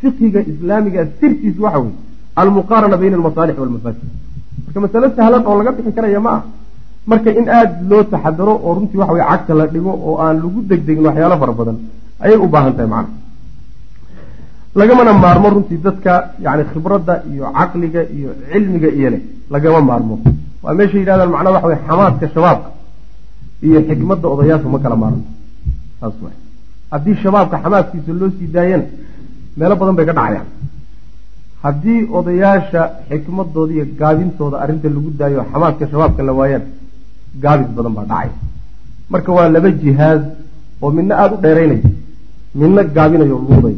fiqhiga 0.00 0.40
islaamiga 0.52 1.00
sirtiis 1.20 1.56
waxa 1.64 1.78
wey 1.84 1.92
almuqaarana 2.40 2.96
bayna 3.02 3.16
almasaalix 3.18 3.56
walmafaasid 3.62 4.08
marka 4.66 4.78
masalo 4.84 5.06
sahlan 5.18 5.42
oo 5.48 5.54
laga 5.60 5.70
bixi 5.76 5.92
karaya 5.98 6.20
ma 6.26 6.32
ah 6.36 6.42
marka 7.10 7.30
in 7.40 7.46
aada 7.58 7.74
loo 7.90 8.02
taxadaro 8.12 8.54
oo 8.66 8.72
runtii 8.76 8.98
waxa 9.02 9.12
wey 9.16 9.24
cagta 9.30 9.52
la 9.60 9.64
dhigo 9.74 9.92
oo 10.08 10.14
aan 10.24 10.36
lagu 10.44 10.58
degdegin 10.70 11.04
waxyaalo 11.08 11.36
fara 11.42 11.52
badan 11.60 11.76
ayay 12.24 12.38
u 12.44 12.48
baahan 12.54 12.72
tahay 12.76 12.90
macna 12.94 13.14
lagamana 14.80 15.12
maarmo 15.24 15.48
runtii 15.54 15.78
dadka 15.86 16.12
yani 16.44 16.62
khibradda 16.72 17.14
iyo 17.32 17.44
caqliga 17.58 18.00
iyo 18.16 18.30
cilmiga 18.52 18.88
iyo 18.98 19.08
leh 19.14 19.20
lagama 19.54 19.80
maarmo. 19.90 20.14
Waa 20.62 20.74
meesha 20.78 20.96
yidhahdaan 21.00 21.30
macnaha 21.34 21.54
waxa 21.56 21.68
wey 21.70 21.78
xamaadka 21.88 22.26
shabaabka 22.34 22.68
iyo 23.66 23.78
xikmadda 23.88 24.26
odayaashu 24.34 24.68
ma 24.74 24.78
kala 24.84 24.96
waay 25.02 26.36
haddii 26.92 27.14
shabaabka 27.22 27.56
xamaadkiisa 27.64 28.12
loo 28.20 28.30
sii 28.38 28.48
daayana 28.54 28.86
meelo 29.58 29.74
badan 29.80 29.96
bay 29.98 30.06
ka 30.08 30.14
dhacayaan. 30.18 30.46
Haddii 31.64 31.98
odayaasha 32.18 32.82
xikmadooda 33.10 33.72
iyo 33.76 33.84
gaabintooda 34.00 34.56
arrinta 34.62 34.88
lagu 34.96 35.10
daayo 35.20 35.40
xamaadka 35.52 35.84
shabaabka 35.90 36.22
la 36.28 36.32
waayaan 36.38 36.64
gaabis 37.42 37.70
badan 37.76 37.92
baa 37.98 38.06
dhacay. 38.12 38.30
Marka 39.12 39.30
waa 39.36 39.48
laba 39.54 39.70
jihaaz 39.82 40.22
oo 40.82 40.90
midna 40.96 41.14
aada 41.22 41.34
u 41.36 41.40
dheeraynay 41.44 41.80
midna 42.60 42.82
gaabinayo 42.96 43.36
luuday 43.48 43.76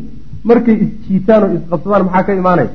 markay 0.48 0.77
isjiitaan 0.85 1.42
oo 1.44 1.51
isqabsadaan 1.59 2.05
maxaa 2.07 2.24
ka 2.27 2.33
imaanaya 2.40 2.70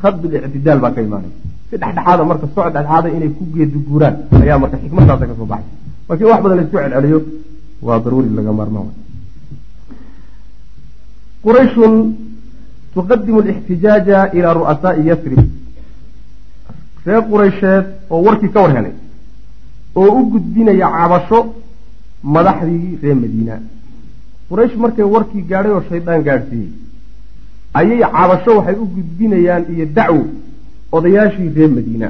khadul 0.00 0.32
ictidaal 0.46 0.78
baa 0.84 0.92
ka 0.96 1.00
imaanaya 1.08 1.32
si 1.68 1.74
dhexdhexaada 1.82 2.22
marka 2.30 2.46
socod 2.54 2.72
dhexdhexaada 2.76 3.08
inay 3.16 3.30
ku 3.38 3.42
geeduguuraan 3.54 4.14
ayaa 4.44 4.58
marka 4.62 4.76
xikmaddaasa 4.82 5.24
ka 5.30 5.34
soo 5.38 5.48
baxay 5.52 5.74
laakiin 6.10 6.28
wax 6.30 6.40
badan 6.42 6.56
la 6.58 6.62
isku 6.64 6.76
celceliyo 6.78 7.18
waa 7.86 7.98
daruuri 8.04 8.28
laga 8.38 8.52
maarmaan 8.58 8.88
qurayshun 11.44 11.94
tuqadimu 12.94 13.38
alixtijaaja 13.42 14.18
ilaa 14.38 14.54
ru'asaa'i 14.58 15.02
yasrib. 15.10 15.40
Reer 17.06 17.22
quraysheed 17.30 17.84
oo 18.10 18.18
warkii 18.26 18.50
ka 18.54 18.60
war 18.62 18.72
helay 18.76 18.92
oo 20.00 20.10
u 20.18 20.22
gudbinaya 20.32 20.86
cabasho 20.96 21.38
madaxdii 22.34 22.98
reer 23.02 23.16
madiina. 23.22 23.54
Quraysh 24.48 24.76
markay 24.82 25.04
warkii 25.14 25.42
gaadhay 25.50 25.72
oo 25.76 25.82
shaydaan 25.88 26.22
gaadhsiiyey 26.26 26.70
ayay 27.78 28.00
cabasho 28.16 28.50
waxay 28.58 28.76
u 28.82 28.86
gudbinayaan 28.96 29.64
iyo 29.74 29.86
dacwo 29.96 30.22
odayaashii 30.92 31.48
reer 31.56 31.70
madiina. 31.76 32.08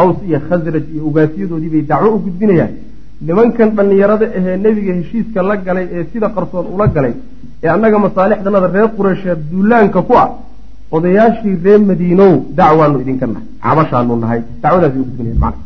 Aws 0.00 0.16
iyo 0.28 0.38
khasraj 0.48 0.84
iyo 0.94 1.02
ugaasyadoodii 1.08 1.70
bay 1.74 1.82
dacwo 1.90 2.08
u 2.16 2.18
gudbinayaan 2.26 2.72
nimankan 3.20 3.70
dhallinyarada 3.76 4.26
ahee 4.38 4.56
nebiga 4.64 4.92
heshiiska 4.98 5.42
la 5.42 5.56
galay 5.66 5.86
ee 5.96 6.04
sida 6.12 6.28
qarsoon 6.36 6.66
ula 6.74 6.86
galay 6.96 7.14
ee 7.64 7.68
annaga 7.74 7.98
masaalixdanada 8.06 8.68
reer 8.74 8.88
qureysheed 8.98 9.38
duulaanka 9.50 10.00
ku 10.08 10.14
ah 10.24 10.28
odayaashii 10.96 11.56
reer 11.64 11.80
madiinow 11.90 12.32
dacwaanu 12.58 12.96
idinka 13.04 13.26
nahay 13.26 13.46
cabashaanu 13.64 14.16
nahay 14.24 14.40
dacwadaasay 14.62 15.00
u 15.02 15.04
gudbinayan 15.08 15.38
macna. 15.44 15.62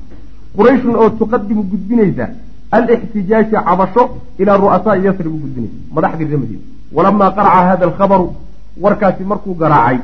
Qurayshun 0.56 0.94
oo 1.02 1.08
tuqadimu 1.20 1.62
gudbinaysa 1.72 2.26
alixtijaaja 2.76 3.58
cabasho 3.68 4.02
ilaa 4.42 4.56
ru'asaa'i 4.64 5.04
yasrib 5.08 5.32
u 5.36 5.40
gudbinaysa 5.44 5.76
madaxdii 5.96 6.26
reer 6.30 6.40
madiina 6.44 6.62
walamaa 6.96 7.30
qaraca 7.36 7.60
hada 7.70 7.84
alkhabaru 7.88 8.26
warkaasi 8.84 9.22
markuu 9.30 9.54
garaacay 9.62 9.98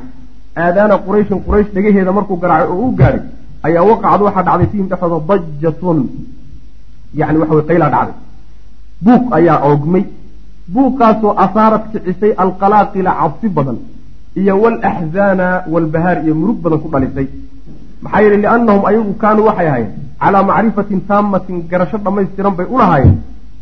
aadaana 0.63 0.95
qurayshin 1.05 1.39
quraysh 1.45 1.69
dhegaheeda 1.75 2.11
markuu 2.17 2.37
garaacay 2.43 2.69
oo 2.73 2.77
uu 2.85 2.91
gaadhay 2.99 3.21
ayaa 3.67 3.83
waqacad 3.91 4.21
waxaa 4.27 4.43
dhacday 4.47 4.67
fiihim 4.71 4.87
dhexdooda 4.91 5.35
dajatun 5.61 5.99
yani 7.19 7.37
waxa 7.41 7.55
wey 7.57 7.65
qaylaa 7.69 7.89
dhacday. 7.95 8.15
Buuq 9.05 9.25
ayaa 9.37 9.57
oogmay. 9.69 10.03
Buuqaasoo 10.73 11.33
asaarat 11.45 11.83
kicisay 11.91 12.31
alqalaaqila 12.43 13.11
cabsi 13.19 13.47
badan 13.57 13.77
iyo 14.41 14.53
walaxzaana 14.63 15.47
walbahaar 15.73 16.17
iyo 16.25 16.33
murug 16.41 16.57
badan 16.63 16.79
ku 16.83 16.87
dhalisay. 16.93 17.27
Maxaa 18.03 18.21
yeele 18.23 18.37
liannahum 18.43 18.83
ayagu 18.89 19.13
kaanuu 19.23 19.45
waxay 19.49 19.67
ahaayeen 19.71 19.91
calaa 20.21 20.43
macrifatin 20.49 21.01
taamatin 21.09 21.57
garasho 21.71 21.97
dhammaystiran 22.05 22.53
bay 22.57 22.67
ulahaayeen 22.75 23.15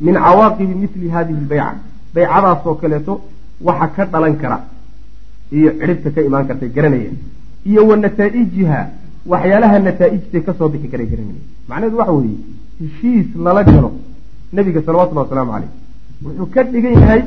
min 0.05 0.15
cawaaqibi 0.25 0.73
mili 0.81 1.09
hadihi 1.15 1.39
lbayca 1.45 1.67
baycadaasoo 2.15 2.75
kaleeto 2.81 3.13
waxa 3.67 3.87
ka 3.95 4.03
dhalan 4.13 4.35
kara 4.41 4.57
iyo 5.57 5.69
cidhibta 5.79 6.09
ka 6.15 6.21
imaan 6.27 6.45
kartay 6.49 6.69
garanayeen 6.77 7.15
iyo 7.69 7.81
wa 7.89 7.95
nataa'ijiha 8.03 8.79
waxyaalaha 9.31 9.77
nataaijtay 9.87 10.41
ka 10.47 10.51
soo 10.59 10.69
bixi 10.73 10.87
karay 10.93 11.07
garanayeen. 11.13 11.45
Macnaheedu 11.69 11.97
waxa 12.01 12.13
weeye 12.19 12.37
heshiis 12.83 13.27
lala 13.45 13.63
galo. 13.69 13.89
Nebiga 14.55 14.81
salawatullahi 14.87 15.25
wasalaamu 15.27 15.51
caleyh 15.55 15.71
wuxuu 16.25 16.47
ka 16.53 16.61
dhigan 16.71 16.93
yahay 17.01 17.21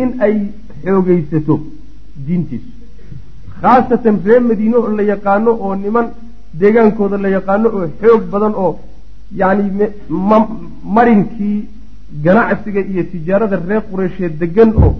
in 0.00 0.08
ay 0.26 0.34
xoogeysato 0.84 1.54
diintiisu 2.26 2.68
khaasatan 3.62 4.16
reer 4.26 4.42
madiine 4.50 4.76
oo 4.80 4.90
la 4.98 5.04
yaqaano 5.12 5.50
oo 5.64 5.74
niman 5.84 6.06
deegaankooda 6.60 7.16
la 7.24 7.28
yaqaano 7.36 7.68
oo 7.78 7.86
xoog 8.00 8.22
badan 8.32 8.54
oo 8.64 8.72
yacni 9.40 9.64
marinkii 10.96 11.58
ganacsiga 12.24 12.80
iyo 12.92 13.02
tijaarada 13.12 13.56
reer 13.68 13.82
qureysheed 13.90 14.34
degan 14.42 14.70
oo 14.84 14.90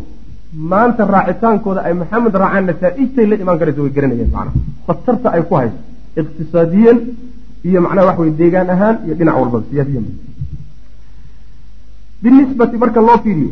maanta 0.72 1.02
raacitaankooda 1.14 1.80
ay 1.86 1.94
maxamed 2.02 2.34
raacaan 2.42 2.64
nataaijtay 2.70 3.26
la 3.30 3.36
imaan 3.42 3.58
karaysa 3.61 3.80
way 3.84 3.92
garanayeen 3.96 4.30
macnaha. 4.36 4.58
Khatarta 4.86 5.28
ay 5.36 5.42
ku 5.48 5.54
hayso 5.61 5.78
iqtisaadiyan 6.20 6.98
iyo 7.68 7.80
macnaha 7.84 8.06
waxa 8.08 8.22
weye 8.22 8.34
deegaan 8.40 8.70
ahaan 8.74 8.96
iyo 9.06 9.14
dhinac 9.18 9.36
walbaba 9.40 9.64
siyaasiyan 9.70 10.06
binisbati 12.22 12.76
marka 12.82 13.00
loo 13.08 13.18
fiiriyo 13.24 13.50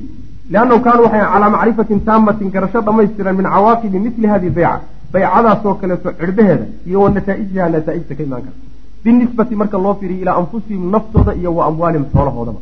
liannahum 0.53 0.83
kaanuu 0.87 1.05
waxay 1.07 1.25
calaa 1.33 1.51
macrifatin 1.57 2.01
taamatin 2.09 2.49
garasho 2.55 2.81
dhamaystiran 2.87 3.35
min 3.41 3.47
cawaaqibi 3.55 3.99
mili 4.05 4.27
hadihi 4.33 4.53
bayca 4.59 4.81
baycadaasoo 5.13 5.75
kaleeto 5.81 6.09
cirbaheeda 6.21 6.67
iyo 6.89 6.99
wa 7.05 7.11
nataa'ijiha 7.17 7.67
nataaijta 7.75 8.15
ka 8.19 8.23
imaan 8.29 8.43
karta. 8.47 8.61
Binisbati 9.05 9.55
marka 9.61 9.79
loo 9.85 9.95
fiiriyo 10.01 10.21
ilaa 10.23 10.37
anfusihim 10.43 10.85
naftooda 10.95 11.33
iyo 11.41 11.51
wa 11.59 11.63
amwaalihim 11.71 12.07
xoolahoodaba. 12.15 12.61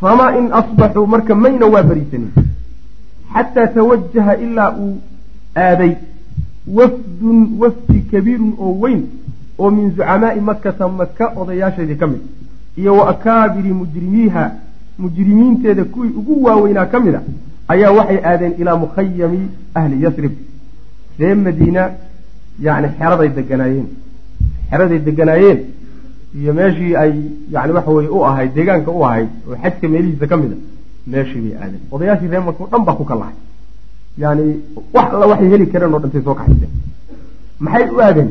Famaa 0.00 0.30
in 0.38 0.46
asbaxuu 0.60 1.06
marka 1.14 1.34
mayna 1.44 1.66
waa 1.74 1.82
bariisanin 1.90 2.30
xataa 3.34 3.66
tawajaha 3.76 4.32
ilaa 4.46 4.70
uu 4.84 4.94
aaday 5.66 5.92
wafdun 6.78 7.38
wafdi 7.62 7.98
kabiirun 8.12 8.52
oo 8.64 8.72
weyn 8.82 9.02
oo 9.58 9.70
min 9.76 9.90
zucamaai 9.96 10.40
makata 10.50 10.88
maka 11.00 11.24
odayaasheedii 11.40 11.96
ka 12.02 12.06
mid 12.12 12.22
iyo 12.80 12.92
wa 12.98 13.04
akaabiri 13.12 13.72
mujrimiiha 13.80 14.44
mujrimiinteeda 14.98 15.84
kuwii 15.84 16.12
ugu 16.20 16.44
waaweynaa 16.44 16.86
ka 16.92 17.00
mid 17.00 17.14
a 17.14 17.22
ayaa 17.72 17.90
waxay 17.98 18.18
aadeen 18.30 18.52
ilaa 18.60 18.76
mukhayami 18.84 19.40
ahli 19.78 20.02
yasrib 20.04 20.32
reer 21.18 21.36
madiina 21.46 21.82
yani 22.66 22.88
xeraday 22.98 23.28
deganaayeen 23.38 23.86
xeraday 24.70 24.98
deganaayeen 25.08 25.58
iyo 26.40 26.52
meeshii 26.58 26.94
ay 27.02 27.12
yani 27.54 27.72
waxa 27.76 27.90
weye 27.96 28.08
u 28.16 28.24
ahayd 28.28 28.50
deegaanka 28.56 28.90
u 28.98 29.04
ahayd 29.08 29.28
oo 29.50 29.56
xajka 29.62 29.88
meelihiisa 29.92 30.26
ka 30.30 30.36
mid 30.42 30.52
a 30.52 30.56
meeshii 31.12 31.40
bay 31.44 31.54
aadeen. 31.62 31.80
Odayaashii 31.94 32.28
reer 32.32 32.42
maka 32.48 32.64
o 32.64 32.68
dhan 32.72 32.84
baa 32.86 32.94
ku 33.00 33.04
kallahay 33.10 33.34
yani 34.22 34.44
wax 34.94 35.08
alla 35.14 35.26
waxay 35.32 35.48
heli 35.52 35.66
kareen 35.72 35.94
oo 35.94 36.00
dhantay 36.04 36.22
soo 36.26 36.34
kaxayseen 36.40 36.72
maxay 37.64 37.88
u 37.96 38.00
aadeen 38.06 38.30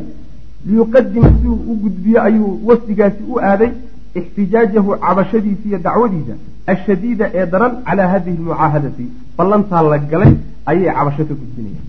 liyuqadima 0.68 1.30
si 1.40 1.48
uu 1.54 1.62
u 1.72 1.76
gudbiyo 1.84 2.20
ayuu 2.28 2.52
wafdigaasi 2.68 3.22
u 3.34 3.40
aaday 3.50 3.72
ixtijaajahu 4.20 4.92
cabashadiisa 5.06 5.66
iyo 5.70 5.80
dacwadiisa 5.88 6.34
ashadiida 6.74 7.26
ee 7.40 7.46
daran 7.54 7.74
calaa 7.88 8.08
hadihi 8.14 8.38
lmucaahadati. 8.38 9.06
Ballantaa 9.38 9.82
la 9.92 9.98
galay 10.12 10.34
ayay 10.70 10.90
cabasho 10.98 11.24
ka 11.30 11.34
gudbinayaan. 11.42 11.88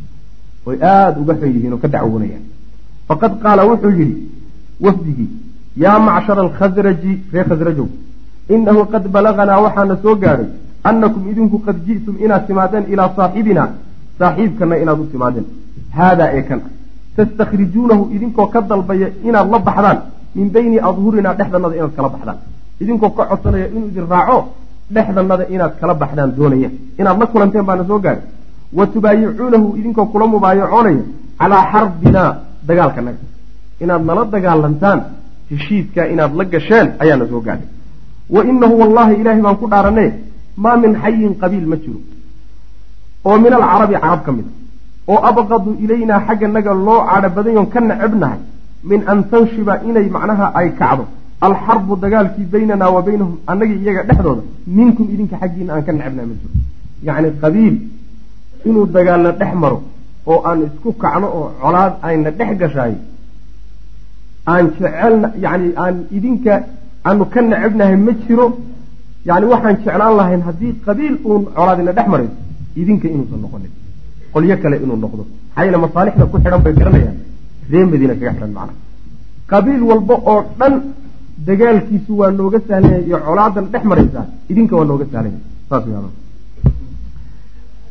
Oy 0.67 0.77
aada 0.83 1.21
uga 1.23 1.35
xun 1.41 1.51
yihiin 1.55 1.73
oo 1.77 1.81
ka 1.85 1.89
dacwoonayaan 1.95 2.45
faqad 3.09 3.33
qaala 3.43 3.63
wuxuu 3.71 3.93
yidhi 4.01 4.17
wafdigii 4.85 5.31
yaa 5.85 5.99
macshara 6.07 6.41
alkhasraji 6.47 7.13
reer 7.33 7.47
khasrajow 7.51 7.89
inahu 8.55 8.81
qad 8.93 9.05
balaganaa 9.15 9.61
waxaana 9.67 9.97
soo 10.03 10.15
gaadhay 10.23 10.49
annakum 10.89 11.23
idinku 11.33 11.59
qad 11.67 11.77
ji'tum 11.87 12.15
inaad 12.25 12.47
timaadeen 12.49 12.85
ilaa 12.93 13.11
saaxibina 13.19 13.65
saaxiibkana 14.19 14.75
inaad 14.83 15.01
u 15.05 15.07
timaadeen. 15.13 15.47
Haadaa 15.99 16.31
ee 16.39 16.43
kan 16.49 16.61
tastakhrijuunahu 17.17 18.03
idinkoo 18.17 18.47
ka 18.55 18.61
dalbaya 18.71 19.09
inaad 19.29 19.49
la 19.55 19.59
baxdaan 19.69 19.99
min 20.37 20.49
bayni 20.55 20.79
adhurinaa 20.89 21.35
dhexdanada 21.39 21.75
inaad 21.77 21.93
kala 21.97 22.09
baxdaan 22.15 22.39
idinkoo 22.83 23.11
ka 23.17 23.23
codsanaya 23.31 23.67
inuu 23.75 23.89
idin 23.93 24.07
raaco 24.13 24.39
dhexdanada 24.95 25.45
inaad 25.55 25.73
kala 25.81 25.95
baxdaan 26.03 26.31
doonaya 26.39 26.71
inaad 27.01 27.17
la 27.21 27.27
kulanteen 27.33 27.65
baana 27.69 27.85
soo 27.91 27.99
gaadhay 28.05 28.25
wa 28.79 28.85
tubaayicuunahu 28.95 29.67
idinkoo 29.81 30.07
kula 30.13 30.27
mubaayacoonaya 30.35 31.03
calaa 31.41 31.63
xarbinaa 31.73 32.31
dagaalkanaga 32.69 33.23
inaad 33.85 34.03
nala 34.09 34.23
dagaalantaan 34.35 34.99
heshiiskaa 35.51 36.07
inaad 36.15 36.33
la 36.39 36.45
gasheen 36.53 36.87
ayaana 37.03 37.25
soo 37.33 37.41
gaadhay 37.47 37.69
wa 38.35 38.41
inahu 38.51 38.75
wallahi 38.83 39.15
ilaahay 39.21 39.43
baan 39.47 39.57
ku 39.63 39.67
dhaaranee 39.73 40.11
maa 40.65 40.77
min 40.83 40.93
xayin 41.03 41.33
qabiil 41.43 41.67
ma 41.73 41.77
jiro 41.83 42.01
oo 43.29 43.37
min 43.45 43.53
alcarabi 43.59 43.95
carab 44.05 44.21
ka 44.27 44.33
mid 44.37 44.47
a 44.51 44.53
oo 45.13 45.19
abqadu 45.31 45.71
ilaynaa 45.85 46.21
xagganaga 46.29 46.73
loo 46.87 47.01
cadho 47.11 47.29
badanyoon 47.37 47.69
ka 47.75 47.81
necebnahay 47.81 48.41
min 48.91 49.01
an 49.13 49.19
tanshiba 49.31 49.75
inay 49.89 50.07
macnaha 50.17 50.47
ay 50.59 50.69
kacdo. 50.81 51.05
Alxarbu 51.47 51.93
dagaalkii 52.05 52.47
baynanaa 52.53 52.91
wa 52.97 53.01
baynahum 53.07 53.35
annagii 53.51 53.79
iyaga 53.85 54.03
dhexdooda 54.09 54.43
minkum 54.79 55.07
idinka 55.15 55.37
xaggiina 55.43 55.71
aan 55.75 55.85
ka 55.87 55.93
necebnahay 55.93 56.27
ma 56.31 56.35
jiro. 56.41 56.55
Yacni 57.07 57.29
qabiil 57.43 57.77
inuu 58.69 58.87
dagaalna 58.97 59.31
dhex 59.41 59.53
maro 59.63 59.79
oo 60.31 60.39
aan 60.49 60.59
isku 60.67 60.91
kacno 61.03 61.27
oo 61.39 61.47
colaad 61.63 61.93
ayna 62.07 62.31
dhex 62.39 62.51
gashaay 62.61 62.95
aan 64.53 64.65
jecelna 64.79 65.29
yani 65.45 65.69
aan 65.83 65.97
idinka 66.17 66.55
aanu 67.09 67.25
ka 67.33 67.41
necebnahay 67.51 67.97
ma 68.07 68.13
jiro. 68.27 68.47
Yani 69.29 69.47
waxaan 69.53 69.77
jeclaan 69.85 70.15
lahayn 70.19 70.43
haddii 70.49 70.73
qabiil 70.87 71.15
uun 71.29 71.43
colaadina 71.57 71.93
dhex 71.99 72.07
marayso 72.13 72.37
idinka 72.81 73.07
inuusan 73.15 73.41
noqonin 73.45 73.73
qolyo 74.33 74.57
kale 74.63 74.77
inuu 74.85 74.99
noqdo. 75.05 75.23
Maxaa 75.57 75.79
masaalixda 75.85 76.25
ku 76.31 76.37
xidhan 76.43 76.63
bay 76.65 76.75
garanayaan. 76.79 77.17
Ree 77.71 77.85
madiina 77.91 78.15
kaga 78.15 78.33
xidhan 78.37 78.53
macnaha 78.59 78.85
qabiil 79.51 79.83
walba 79.91 80.15
oo 80.33 80.41
dhan 80.59 80.75
dagaalkiisu 81.47 82.13
waa 82.21 82.31
nooga 82.31 82.59
sahlanya 82.69 82.99
iyo 83.07 83.19
colaadan 83.27 83.67
dhex 83.73 83.85
maraysaa 83.91 84.27
idinka 84.51 84.75
waa 84.77 84.85
nooga 84.91 85.07
sahlanya 85.13 85.41
saas 85.71 85.85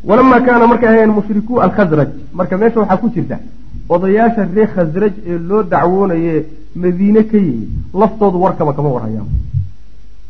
walamaa 0.08 0.42
kaana 0.48 0.68
markay 0.72 0.90
ahayeen 0.90 1.14
mushrikuu 1.18 1.62
alkhasraj 1.66 2.10
marka 2.34 2.58
meesha 2.58 2.80
waxaa 2.80 2.98
ku 3.04 3.10
jirta 3.16 3.38
odayaasha 3.90 4.48
reer 4.56 4.70
khasraj 4.76 5.14
ee 5.32 5.38
loo 5.50 5.64
dacwoonaye 5.72 6.34
madiine 6.84 7.22
ka 7.32 7.38
yimid 7.38 7.70
laftoodu 8.02 8.38
warkaba 8.46 8.74
kama 8.78 8.90
warhayaan. 8.96 9.30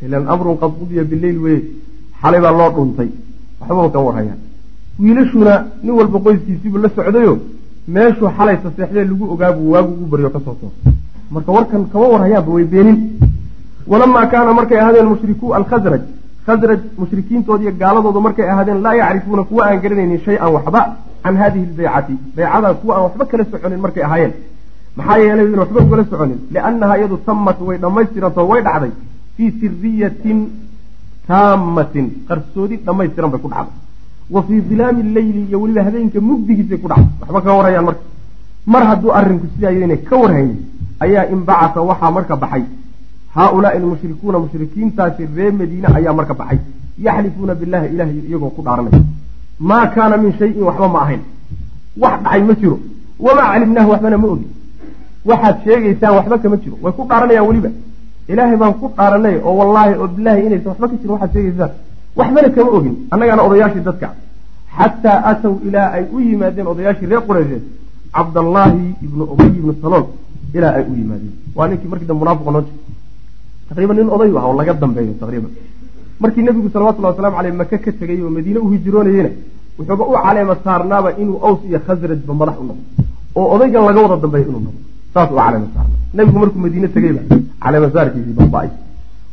Ilan 0.05 0.27
amrun 0.33 0.57
qad 0.61 0.71
qudiya 0.79 1.03
bileyl 1.11 1.37
weye 1.45 1.59
xalay 2.21 2.41
baa 2.45 2.53
loo 2.59 2.69
dhuntay. 2.75 3.09
Waxbaba 3.59 3.89
kama 3.93 4.05
warhayaan 4.09 4.39
wiilashuna 5.03 5.53
nin 5.83 5.93
walba 5.99 6.19
qoyskiisiibuu 6.25 6.81
la 6.83 6.89
socdayo 6.97 7.33
meeshuu 7.95 8.29
xalay 8.37 8.57
saseexdee 8.63 9.05
lagu 9.11 9.25
ogaabuu 9.33 9.71
waagu 9.73 9.91
ugu 9.93 10.05
baryo 10.11 10.29
ka 10.35 10.39
soo 10.45 10.55
toosa 10.61 10.91
marka 11.33 11.51
warkan 11.57 11.83
kama 11.91 12.07
warhayaanba 12.13 12.51
way 12.55 12.65
beenin. 12.73 12.97
Walamaa 13.91 14.25
kaana 14.31 14.53
markay 14.59 14.79
ahaadeen 14.79 15.07
mushrikuu 15.13 15.53
alkhasraj 15.57 16.01
khasraj 16.45 16.79
mushrikiintooda 17.01 17.63
iyo 17.63 17.71
gaaladooda 17.81 18.19
markay 18.27 18.47
ahaadeen 18.53 18.81
laa 18.85 18.95
yacrifuuna 19.01 19.43
kuwa 19.49 19.61
aan 19.67 19.79
garanaynin 19.83 20.19
shay-an 20.25 20.51
waxba 20.55 20.81
can 21.23 21.35
hadihi 21.41 21.65
lbaycati 21.71 22.13
baycadaa 22.35 22.73
kuwa 22.81 22.93
aan 22.95 23.03
waxba 23.07 23.25
kala 23.31 23.43
soconin 23.51 23.79
markay 23.85 24.03
ahaayeen. 24.07 24.33
Maxaa 24.97 25.17
yeelay 25.23 25.45
in 25.53 25.59
waxba 25.63 25.79
ugala 25.85 26.03
soconin 26.11 26.39
liannaha 26.53 26.97
iyadu 26.99 27.17
tamat 27.27 27.57
way 27.67 27.77
dhammaystirantoo 27.83 28.47
way 28.51 28.61
dhacday 28.67 28.91
fii 29.37 29.51
siriyatin 29.59 30.39
taamatin 31.27 32.05
qarsoodi 32.27 32.75
dhammaystiran 32.87 33.31
bay 33.33 33.41
ku 33.45 33.49
dhacday 33.53 33.77
wa 34.33 34.41
fii 34.47 34.61
dilaami 34.69 35.03
leyli 35.15 35.41
iyo 35.49 35.61
weliba 35.61 35.83
habeenka 35.83 36.19
mugdigiisay 36.21 36.77
ku 36.77 36.87
dhacday 36.87 37.07
waxba 37.21 37.41
kama 37.41 37.55
warhayaan 37.59 37.85
marka. 37.89 38.03
Mar 38.73 38.83
hadduu 38.89 39.11
arrinku 39.19 39.45
sidaayana 39.53 39.95
ka 40.07 40.15
warhaynin 40.23 40.57
ayaa 41.05 41.23
inbacasa 41.33 41.79
waxaa 41.89 42.11
marka 42.17 42.35
baxay. 42.43 42.63
Haaulaai 43.35 43.77
almushrikuuna 43.77 44.39
mushrikiintaasi 44.43 45.23
reer 45.35 45.53
madiine 45.59 45.87
ayaa 45.97 46.13
marka 46.19 46.33
baxay. 46.33 46.59
Yaxlifuuna 47.05 47.53
billahi 47.59 47.87
ilahay 47.93 48.17
iyagoo 48.29 48.49
ku 48.55 48.61
dhaaranaya. 48.65 49.01
Maa 49.59 49.85
kaana 49.95 50.17
min 50.17 50.31
shayin 50.39 50.63
waxba 50.69 50.87
ma 50.93 50.99
ahayn. 51.05 51.21
Wax 52.01 52.15
dhacay 52.23 52.41
ma 52.49 52.53
jiro. 52.61 52.77
Wamaa 53.25 53.47
calimnaahu 53.53 53.89
waxbana 53.93 54.17
ma 54.17 54.27
ogin 54.33 54.49
waxaad 55.29 55.55
sheegaysaan 55.65 56.13
waxba 56.17 56.37
kama 56.43 56.57
jiro. 56.63 56.75
Way 56.83 56.93
ku 56.97 57.03
dhaaranayaan 57.09 57.47
weliba. 57.49 57.69
Ilaahay 58.31 58.57
baan 58.61 58.73
ku 58.81 58.85
dhaaranay 58.97 59.35
oo 59.47 59.53
wallaahi 59.59 59.93
oo 60.01 60.07
bilaahi 60.17 60.41
inaysan 60.47 60.67
waxba 60.71 60.87
ka 60.91 60.95
jirin 60.99 61.11
waxaad 61.15 61.31
sheegaysaan 61.35 61.71
waxbana 62.19 62.49
kama 62.55 62.71
ogin 62.77 62.95
annagaana 63.13 63.41
odayaashii 63.47 63.83
dadka. 63.87 64.07
Xataa 64.77 65.17
aatow 65.29 65.53
ilaa 65.67 65.87
ay 65.97 66.03
u 66.15 66.19
yimaadeen 66.27 66.67
odayaashii 66.73 67.07
reer 67.11 67.21
qureysheed 67.27 67.63
cabdallaahi 68.15 68.83
ibnu 69.05 69.23
ubay 69.33 69.47
ibnu 69.59 69.73
salool 69.81 70.05
ilaa 70.57 70.73
ay 70.79 70.83
u 70.91 70.93
yimaadeen. 71.01 71.33
Waa 71.57 71.67
ninkii 71.69 71.89
markii 71.91 72.07
dambe 72.09 72.21
munaafiqa 72.23 72.51
noo 72.55 72.61
jira 72.67 72.77
taqriiban 73.69 73.95
nin 73.99 74.09
oday 74.15 74.29
ah 74.39 74.45
oo 74.49 74.53
laga 74.59 74.73
dambeeyo 74.83 75.13
taqriiban. 75.21 75.51
Markii 76.21 76.43
nebigu 76.47 76.69
salawatullahi 76.73 77.13
wasalamu 77.13 77.35
caleyh 77.37 77.53
maka 77.61 77.77
ka 77.85 77.91
tegay 77.99 78.19
oo 78.25 78.29
madiine 78.37 78.59
u 78.65 78.67
hijroonayena 78.73 79.29
wuxuuba 79.77 80.03
u 80.11 80.13
caleema 80.25 80.55
saarnaaba 80.65 81.09
inuu 81.21 81.37
aws 81.47 81.59
iyo 81.69 81.79
khasrajba 81.87 82.33
madax 82.41 82.55
u 82.61 82.65
noqdo 82.69 82.83
oo 83.39 83.45
odaygan 83.55 83.83
laga 83.87 83.99
wada 84.05 84.17
dambeeyo 84.23 84.45
inuu 84.51 84.61
noqdo 84.67 84.79
saas 85.13 85.29
u 85.31 85.35
caleema 85.39 85.67
saarna 85.75 85.95
nebigu 86.17 86.37
markuu 86.43 86.59
madiine 86.65 86.87
tegeyba 86.95 87.21
caleema 87.63 87.87
saarkiisii 87.95 88.35
baaba-ay 88.39 88.69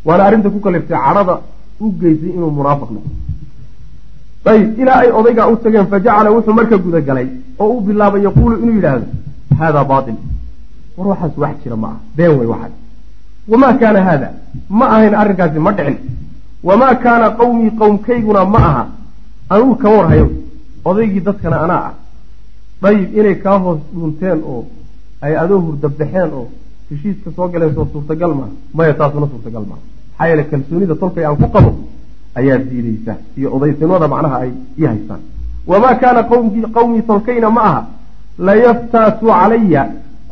waana 0.06 0.22
arrinta 0.28 0.48
ku 0.54 0.58
kaliftay 0.66 0.98
cadhada 1.06 1.34
u 1.84 1.86
geysay 2.00 2.30
inuu 2.36 2.50
munaafiq 2.58 2.90
noqdo 2.96 3.10
ayib 4.50 4.68
ilaa 4.82 4.98
ay 5.04 5.10
odaygaa 5.18 5.46
u 5.52 5.56
tageen 5.64 5.86
fa 5.92 5.96
jacala 6.04 6.28
wuxuu 6.34 6.54
marka 6.58 6.76
gudagalay 6.84 7.26
oo 7.62 7.70
u 7.76 7.80
bilaabay 7.86 8.22
yaquulu 8.26 8.54
inuu 8.62 8.74
yidhaahdo 8.78 9.06
haadaa 9.58 9.84
baatil. 9.90 10.16
War 10.96 11.06
waxaas 11.12 11.34
wax 11.42 11.54
jira 11.62 11.76
ma 11.82 11.88
ah 11.94 11.98
been 12.16 12.32
wey 12.38 12.48
waxaas 12.52 12.72
wamaa 13.50 13.72
kaana 13.80 14.00
haada 14.08 14.28
ma 14.78 14.84
ahayn 14.94 15.14
arrinkaasi 15.20 15.58
ma 15.66 15.72
dhicin. 15.78 15.96
Wamaa 16.68 16.94
kaana 17.04 17.26
qawmii 17.38 17.70
qowmkayguna 17.80 18.42
ma 18.54 18.58
aha. 18.70 18.84
Anugu 19.52 19.74
kama 19.82 19.96
warhayo 20.00 20.26
odaygii 20.88 21.20
dadkana 21.28 21.56
anaa 21.64 21.82
ah. 21.88 21.94
Dayib 22.82 23.16
inay 23.18 23.34
kaa 23.44 23.58
hoos 23.64 23.80
dhuunteen 23.94 24.38
oo 24.52 24.62
ay 25.24 25.34
adoo 25.42 25.60
hurdabaxeen 25.66 26.30
oo 26.38 26.46
heshiiska 26.90 27.30
soo 27.36 27.48
galeen 27.52 27.74
soo 27.76 27.86
suurtagal 27.92 28.32
maaha. 28.38 28.52
Maya 28.76 28.94
taasuna 29.00 29.26
suurtagal 29.32 29.64
maaha 29.70 29.82
maxaa 30.18 30.26
yeele 30.28 30.44
kalsoonida 30.50 30.94
tolkay 31.02 31.24
aan 31.26 31.36
ku 31.42 31.48
qabo 31.54 31.70
ayaa 32.38 32.58
diideysa 32.70 33.12
iyo 33.38 33.48
odaytinimada 33.56 34.06
macnaha 34.14 34.36
ay 34.44 34.50
ii 34.80 34.86
haystaan. 34.90 35.20
Wamaa 35.70 35.94
kaana 36.02 36.22
qawmkii 36.30 36.66
qawmii 36.76 37.02
tolkayna 37.10 37.50
ma 37.56 37.62
aha 37.70 37.80
layaftaasu 38.46 39.26
calaya 39.26 39.82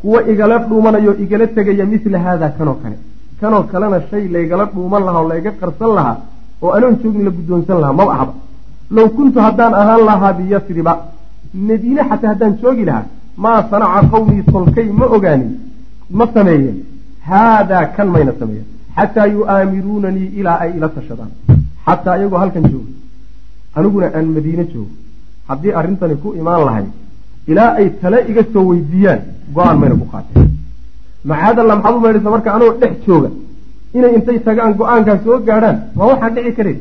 kuwa 0.01 0.21
igala 0.33 0.59
dhuumanayo 0.59 1.13
igala 1.25 1.47
tegaya 1.47 1.85
mila 1.93 2.19
haada 2.25 2.49
kanoo 2.59 2.75
kale. 2.83 2.97
Kanoo 3.41 3.63
kalena 3.73 3.99
shay 4.11 4.25
laygala 4.35 4.65
dhuuman 4.75 5.03
lahaa 5.07 5.21
oo 5.23 5.29
layga 5.33 5.51
qarsan 5.61 5.93
lahaa 5.99 6.17
oo 6.63 6.71
anoon 6.77 6.97
joogin 7.03 7.25
la 7.25 7.31
guddoonsan 7.37 7.79
lahaa 7.83 7.93
maba 8.01 8.13
ahba 8.15 8.33
low 8.97 9.09
kuntu 9.17 9.39
haddaan 9.47 9.75
ahaan 9.81 10.03
lahaa 10.09 10.33
biyasriba 10.39 10.93
madiine 11.69 12.03
xataa 12.11 12.31
haddaan 12.33 12.55
joogi 12.63 12.85
lahaa 12.91 13.07
maa 13.45 13.59
sanaca 13.71 14.01
qawmii 14.13 14.43
tolkay 14.53 14.89
ma 15.01 15.07
ogaanin 15.17 15.53
ma 16.19 16.25
sameeyeen. 16.35 16.77
Haadaa 17.31 17.85
kan 17.97 18.09
mayna 18.15 18.33
sameeyeen 18.41 18.67
xataa 18.97 19.27
yu'aamiruunanii 19.37 20.29
ilaa 20.41 20.59
ay 20.65 20.71
ila 20.77 20.89
tashadaan 20.97 21.33
xataa 21.87 22.17
iyagoo 22.21 22.41
halkan 22.43 22.71
joogo 22.73 22.91
aniguna 23.77 24.07
aan 24.17 24.29
madiine 24.37 24.65
joogo 24.73 24.95
haddii 25.49 25.77
arrintani 25.81 26.17
ku 26.23 26.35
imaan 26.41 26.65
lahay 26.69 26.87
ilaa 27.51 27.71
ay 27.81 27.89
tale 28.01 28.19
iga 28.31 28.43
soo 28.53 28.65
weydiiyaan 28.71 29.21
go'aan 29.55 29.79
mayna 29.83 30.01
ku 30.03 30.07
qaateen 30.15 30.51
macaadalla 31.31 31.77
maxaad 31.77 32.21
u 32.29 32.31
marka 32.35 32.51
anoo 32.57 32.73
dhex 32.81 32.95
jooga 33.07 33.31
inay 33.97 34.13
intay 34.17 34.39
tagaan 34.47 34.73
go'aankaa 34.81 35.19
soo 35.25 35.39
gaadhaan 35.49 35.79
waa 35.97 36.09
waxaan 36.13 36.35
dhici 36.37 36.53
karayn 36.59 36.81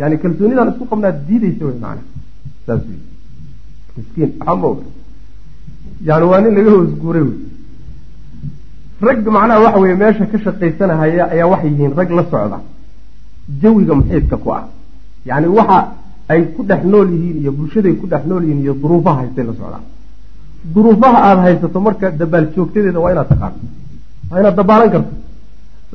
yani 0.00 0.16
kalsoonidaan 0.22 0.72
isku 0.72 0.84
qabnaad 0.92 1.16
diideysa 1.28 1.64
wey 1.68 1.78
macana 1.84 2.02
saas 2.66 2.82
miskiin 3.96 4.30
waxama 4.38 4.66
oga 4.72 4.84
yani 6.08 6.24
waa 6.30 6.40
nin 6.44 6.54
laga 6.58 6.70
hoos 6.76 6.92
guuray 7.02 7.22
wey 7.28 7.38
rag 9.06 9.26
macnaha 9.36 9.60
waxa 9.64 9.78
weye 9.82 9.94
meesha 10.02 10.24
ka 10.32 10.38
shaqaysanahaya 10.44 11.24
ayaa 11.34 11.46
waxay 11.52 11.70
yihiin 11.70 11.92
rag 11.98 12.10
la 12.18 12.22
socda. 12.30 12.58
Jawiga 13.62 13.94
muxiidka 13.98 14.36
ku 14.36 14.48
ah. 14.58 14.64
Yani 15.28 15.46
waxa 15.58 15.78
ay 16.28 16.40
ku 16.54 16.62
dhex 16.68 16.82
nool 16.92 17.08
yihiin 17.14 17.36
iyo 17.42 17.52
bulshaday 17.52 17.94
ku 18.00 18.06
dhex 18.06 18.22
nool 18.30 18.42
yihiin 18.44 18.60
iyo 18.64 18.74
duruufaha 18.82 19.18
haystay 19.20 19.44
la 19.48 19.52
socdaan 19.58 19.84
duruufaha 20.74 21.18
aada 21.28 21.40
haysato 21.46 21.80
marka 21.86 22.06
dabaal 22.20 22.46
joogtadeeda 22.54 22.98
waa 23.04 23.12
inaad 23.12 23.28
taqaano 23.32 23.56
waa 24.30 24.38
inaad 24.40 24.56
dabaalan 24.60 24.90
karto. 24.94 25.12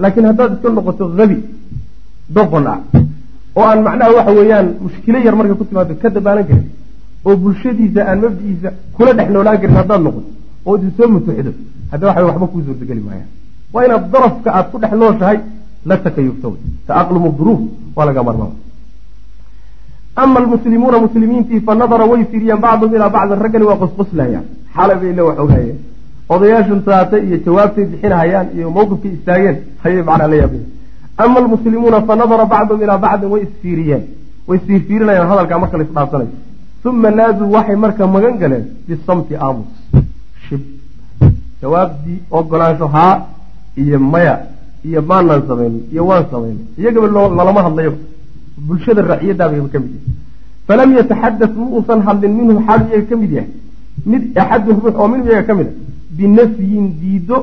Laakiin 0.01 0.25
haddaad 0.29 0.51
iska 0.55 0.69
noqoto 0.69 1.03
habi 1.17 1.37
doqon 2.35 2.67
ah 2.73 2.79
oo 3.57 3.63
aan 3.69 3.79
macnaha 3.87 4.11
waxa 4.17 4.31
weeyaan 4.39 4.67
mushkilo 4.83 5.17
yar 5.25 5.35
markay 5.39 5.55
ku 5.59 5.65
timaado 5.69 5.93
ka 6.01 6.09
dabaalan 6.09 6.45
karin 6.49 6.67
oo 7.25 7.35
bulshadiisa 7.43 8.01
aan 8.09 8.19
mabdi'iisa 8.23 8.69
kula 8.95 9.11
dhex 9.17 9.29
noolaan 9.33 9.57
karin 9.61 9.75
haddaad 9.79 10.01
noqoto 10.07 10.29
oo 10.67 10.75
idin 10.77 10.91
soo 10.97 11.07
mutuxido 11.13 11.51
hadda 11.91 12.07
waxa 12.07 12.25
waxba 12.29 12.47
kuu 12.51 12.61
suurtageli 12.67 13.01
maayaan 13.07 13.29
waa 13.73 13.85
inaad 13.87 14.05
darafka 14.13 14.49
aad 14.57 14.67
ku 14.71 14.79
dhex 14.81 14.93
nooshahay 15.01 15.39
la 15.89 15.97
takayufto 16.05 16.57
taaqlumu 16.87 17.29
duruuf 17.39 17.61
waa 17.95 18.05
laga 18.09 18.23
marmaa 18.27 18.53
ama 20.23 20.39
almuslimuuna 20.41 20.99
muslimiintii 21.05 21.59
fa 21.67 21.75
nadara 21.81 22.05
way 22.11 22.23
fiiriyeen 22.31 22.61
bacdum 22.65 22.95
ilaa 22.95 23.09
bacdin 23.17 23.43
raggani 23.45 23.65
waa 23.69 23.79
qosqoslayaan 23.83 24.45
xalay 24.75 24.97
bay 25.01 25.13
le 25.17 25.21
wax 25.27 25.37
ogaayeen 25.45 25.79
odayaashun 26.35 26.81
taatay 26.87 27.21
iyo 27.27 27.37
jawaabtay 27.45 27.85
bixinahayaan 27.91 28.47
iyo 28.57 28.71
mawqifkay 28.77 29.13
istaageen 29.17 29.57
hayay 29.83 30.03
macnaa 30.09 30.31
la 30.33 30.41
yaabeen 30.41 30.65
ama 31.17 31.39
almuslimuuna 31.43 32.01
fa 32.07 32.15
nadara 32.21 32.45
bacdum 32.53 32.81
ilaa 32.83 32.97
bacdin 33.05 33.29
way 33.33 33.41
isfiiriyeen. 33.47 34.03
Way 34.47 34.57
isfiirfiirinayaan 34.59 35.29
hadalkaa 35.29 35.59
marka 35.59 35.77
la 35.77 36.27
uma 36.85 37.09
naaduu 37.11 37.51
waxay 37.51 37.75
marka 37.75 38.07
magan 38.07 38.37
galeen 38.41 38.65
bisamti 38.87 39.35
aamus 39.35 39.67
shib 40.47 40.61
jawaabdii 41.61 42.19
ogolaansho 42.31 42.87
haa 42.95 43.13
iyo 43.81 43.99
maya 43.99 44.35
iyo 44.87 45.01
maanaan 45.09 45.41
samaynin 45.47 45.83
iyo 45.93 46.03
waan 46.09 46.25
samaynin 46.31 46.65
iyagaba 46.79 47.07
lalama 47.39 47.61
hadlayo 47.67 47.93
bulshada 48.67 49.01
raciyadaabay 49.11 49.61
ka 49.73 49.79
mid 49.83 49.91
yahay. 49.95 50.15
Falam 50.67 50.89
yataxadat 50.97 51.51
ma 51.59 51.65
uusan 51.75 51.99
hadlin 52.07 52.31
minhu 52.39 52.53
xaalu 52.67 52.83
iyaga 52.91 53.05
ka 53.09 53.15
mid 53.21 53.31
yahay. 53.37 53.49
Mid 54.11 54.23
axadun 54.41 54.77
ruux 54.83 54.95
oo 55.01 55.07
minhu 55.13 55.25
iyaga 55.31 55.45
ka 55.49 55.53
mid 55.59 55.67
a 55.67 55.73
binafyin 56.17 56.85
diido 57.01 57.37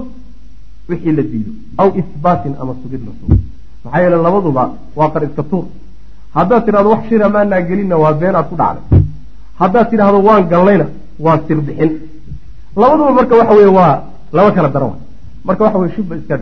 wixii 0.89 1.13
la 1.19 1.23
diido 1.31 1.51
aw 1.81 1.89
isbaatin 2.01 2.55
ama 2.61 2.73
sugid 2.83 3.03
la 3.07 3.13
sugo. 3.21 3.37
Maxaa 3.85 4.01
yeele 4.03 4.17
labaduba 4.27 4.63
waa 4.99 5.11
qar 5.15 5.23
iska 5.29 5.43
tuur. 5.51 5.65
Haddaad 6.37 6.63
tidhahdo 6.67 6.89
wax 6.95 7.03
shira 7.09 7.29
maanaa 7.35 7.61
gelinna 7.69 7.97
waa 8.03 8.13
been 8.21 8.35
aad 8.39 8.47
ku 8.51 8.57
dhacday. 8.61 9.01
Haddaad 9.61 9.87
tidhaahdo 9.91 10.19
waan 10.29 10.43
gallayna 10.53 10.87
waa 11.25 11.39
sir 11.47 11.59
bixin 11.67 11.91
labaduba 12.81 13.11
marka 13.19 13.35
waxa 13.41 13.55
weye 13.59 13.71
waa 13.79 13.95
laba 14.37 14.51
kala 14.57 14.69
daran 14.75 14.93
marka 15.47 15.63
waxa 15.65 15.79
weye 15.81 15.93
shibba 15.97 16.15
iska 16.21 16.35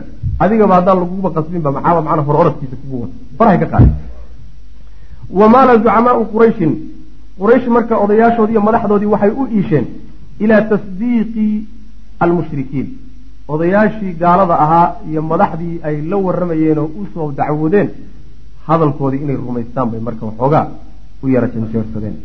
adigaba 0.43 0.73
haddaan 0.77 0.99
laguba 1.01 1.29
qasbinba 1.37 1.69
maxaaba 1.75 2.01
macnaa 2.07 2.25
hor 2.27 2.35
oradkiisa 2.41 2.75
kugu 2.81 2.97
wata 3.01 3.13
farahay 3.37 3.59
ka 3.63 3.67
qaada 3.73 3.91
wamaala 5.39 5.73
zucamaau 5.77 6.25
qurayshin? 6.33 6.71
Quraysh 7.39 7.67
marka 7.75 7.93
odayaashoodii 8.03 8.53
iyo 8.55 8.61
madaxdoodii 8.67 9.09
waxay 9.13 9.31
u 9.41 9.43
iisheen 9.57 9.85
ilaa 10.43 10.61
tasdiiqi 10.71 11.47
almushrikiin. 12.23 12.87
Odayaashii 13.53 14.13
gaalada 14.21 14.55
ahaa 14.65 14.87
iyo 15.09 15.21
madaxdii 15.31 15.75
ay 15.87 15.95
la 16.11 16.17
waramayeen 16.25 16.77
oo 16.83 16.89
u 17.01 17.07
soo 17.13 17.31
dacwoodeen 17.37 17.89
hadalkoodii 18.67 19.21
inay 19.25 19.35
rumaystaan 19.35 19.87
bay 19.91 19.99
marka 20.07 20.25
waxoogaa 20.29 20.65
u 21.23 21.27
yara 21.33 21.47
janjeersadeen 21.53 22.15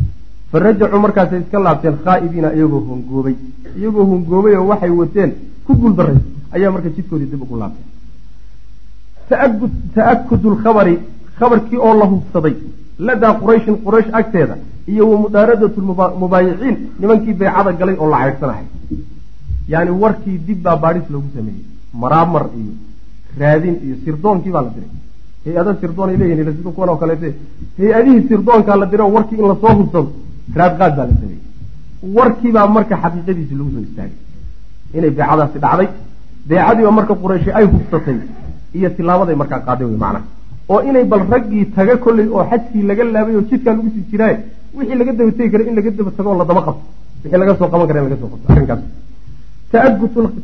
fa 0.50 0.58
rajacuu 0.64 1.00
markaasay 1.04 1.40
iska 1.44 1.58
laabteen 1.66 1.96
khaa'ibiina 2.04 2.48
iyagoo 2.56 2.80
hongoobay 2.88 3.34
iyagoo 3.78 4.04
hongoobay 4.10 4.54
oo 4.56 4.66
waxay 4.70 4.90
wateen 5.00 5.30
ku 5.66 5.72
guuldaray 5.80 6.18
ayaa 6.54 6.70
marka 6.74 6.88
jidkoodii 6.96 7.30
dib 7.32 7.42
ugu 7.42 7.56
laabteen. 7.62 7.86
Ta'akudu 9.94 10.48
lkhabari 10.54 10.94
khabarkii 11.38 11.78
oo 11.86 11.94
la 12.00 12.06
hubsaday 12.12 12.54
ladaa 13.06 13.34
qurayshin 13.40 13.76
quraysh 13.84 14.10
agteeda 14.18 14.56
iyo 14.92 15.04
wa 15.10 15.16
mudaaradatu 15.24 15.80
nimankii 17.00 17.34
baycada 17.40 17.72
galay 17.80 17.96
oo 17.98 18.08
la 18.10 18.18
ceydsanahay 18.24 18.64
yani 19.68 19.90
warkii 20.02 20.38
dib 20.46 20.62
baa 20.62 20.76
baadhis 20.76 21.10
loogu 21.10 21.28
sameeyey. 21.34 21.64
Maraamar 22.02 22.44
iyo 22.60 22.72
raadin 23.40 23.76
iyo 23.84 23.96
sirdoonkii 24.04 24.50
baa 24.50 24.62
la 24.66 24.70
diray. 24.74 24.90
Hay'ada 25.44 25.76
sirdoon 25.80 26.08
ay 26.10 26.16
leeyihiin 26.16 26.72
kuwan 26.76 26.88
oo 26.88 26.96
kaleete. 26.96 27.28
Hay'adihii 27.78 28.28
sirdoonkaa 28.28 28.76
la 28.76 28.86
diray 28.86 29.06
oo 29.06 29.12
warkii 29.16 29.38
in 29.42 29.48
la 29.48 29.56
soo 29.62 29.74
hubsado 29.78 30.10
raadqaad 30.54 30.92
baa 30.96 31.06
la 31.10 31.14
sameeyey. 31.20 31.40
Warkiibaa 32.16 32.66
marka 32.76 32.94
xaqiiqadiisi 33.02 33.54
lagu 33.58 33.70
soo 33.74 33.82
istaagay. 33.88 34.16
Inay 34.96 35.10
beecadaasi 35.10 35.58
dhacday 35.64 35.88
beecadiiba 36.48 36.90
marka 36.98 37.14
qurayshi 37.22 37.50
ay 37.58 37.64
hubsatay 37.72 38.18
iyo 38.78 38.88
tilaabaday 38.96 39.36
markaa 39.42 39.60
qaaday 39.66 39.86
wey 39.90 39.98
macnaha 40.04 40.24
oo 40.72 40.80
inay 40.88 41.04
bal 41.04 41.22
raggii 41.32 41.64
taga 41.76 41.96
kolley 42.04 42.26
oo 42.36 42.44
xajkii 42.50 42.82
laga 42.90 43.04
laabay 43.04 43.34
oo 43.38 43.44
jidkaa 43.50 43.74
lagu 43.76 43.88
sii 43.94 44.04
jiraaye 44.10 44.36
wixii 44.76 44.98
laga 45.00 45.12
daba 45.18 45.32
tegi 45.38 45.50
kara 45.52 45.64
in 45.68 45.74
laga 45.78 45.90
daba 45.98 46.10
tago 46.16 46.28
oo 46.30 46.38
la 46.40 46.44
qabto. 46.44 46.72
Wixii 47.22 47.38
laga 47.42 47.54
soo 47.58 47.68
qaban 47.72 47.86
kara 47.88 47.98
in 48.00 48.04
laga 48.08 48.16
soo 48.20 48.28
qabto 48.32 48.46
arrinkaas. 48.52 48.80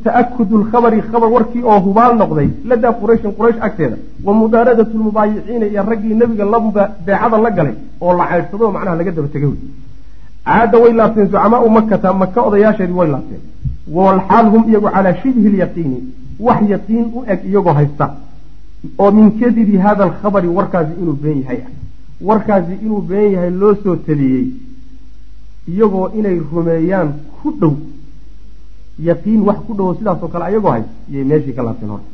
Ta'akudu 0.05 0.55
lkhabari 0.63 1.01
khabar 1.11 1.31
warkii 1.37 1.63
oo 1.71 1.79
hubaal 1.87 2.13
noqday 2.21 2.49
ladaa 2.71 2.93
qurayshin 3.01 3.33
quraysh 3.39 3.59
agteeda. 3.67 3.97
Wa 4.27 4.33
mudaaradatu 4.41 4.95
lmubaayiciina 4.99 5.67
iyo 5.73 5.83
raggii 5.91 6.15
nebiga 6.21 6.45
beecada 7.07 7.37
la 7.45 7.51
galay 7.51 7.75
oo 8.01 8.13
la 8.19 8.25
ceydsado 8.31 8.65
oo 8.67 8.73
macnaha 8.77 8.97
laga 9.01 9.11
daba 9.17 9.29
tegay 9.35 9.49
wey 9.53 9.61
caada 10.45 10.79
way 10.79 10.93
laabteen 10.93 11.27
zucamaau 11.27 11.71
makata 11.71 12.13
maka 12.13 12.43
odayaasheedii 12.43 12.99
way 13.01 13.09
laabteen. 13.15 13.43
Walxaal 13.97 14.47
hum 14.53 14.63
iyagu 14.69 14.89
calaa 14.95 15.15
shibhi 15.23 15.49
lyaqiini 15.57 15.99
wax 16.41 16.61
yaqiin 16.69 17.07
u 17.17 17.25
eg 17.33 17.41
iyagoo 17.45 17.75
haysta. 17.79 18.07
Oo 18.99 19.11
min 19.11 19.31
kadibi 19.41 19.77
hada 19.77 20.05
alkhabari 20.05 20.49
warkaasi 20.49 20.93
inuu 21.01 21.17
been 21.23 21.41
yahay. 21.43 21.59
Ah 21.67 21.71
warkaasi 22.29 22.75
inuu 22.85 23.01
been 23.01 23.33
yahay 23.33 23.51
loo 23.51 23.75
soo 23.83 23.97
taliyey 23.97 24.47
iyagoo 25.69 26.09
inay 26.19 26.39
rumeeyaan 26.53 27.09
ku 27.43 27.51
dhow. 27.61 27.75
Yaqiin 29.09 29.41
wax 29.49 29.59
ku 29.67 29.75
dhowo 29.75 29.95
sidaasoo 29.99 30.29
kale 30.29 30.45
ayagoo 30.45 30.71
hay 30.77 30.83
iyay 31.11 31.25
meeshii 31.25 31.55
ka 31.57 31.63
laabteen 31.63 31.91
horta 31.91 32.09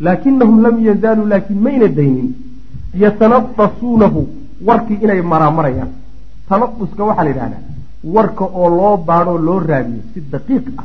laakinahum 0.00 0.62
lam 0.62 0.76
yazaaluu 0.86 1.26
laakiin 1.32 1.60
mayna 1.66 1.88
daynin. 1.88 2.34
Yatanadasuunahu 3.02 4.28
warkii 4.66 4.98
inay 5.02 5.20
maraamarayaan 5.22 5.88
tanaduska 6.48 7.02
waxaa 7.08 7.24
la 7.26 7.30
yidhahdaa 7.30 7.62
warka 8.16 8.44
oo 8.60 8.68
loo 8.78 8.96
baadhoo 9.08 9.38
loo 9.48 9.58
raadiyo 9.70 10.02
si 10.14 10.20
daqiiq 10.32 10.66
ah. 10.80 10.84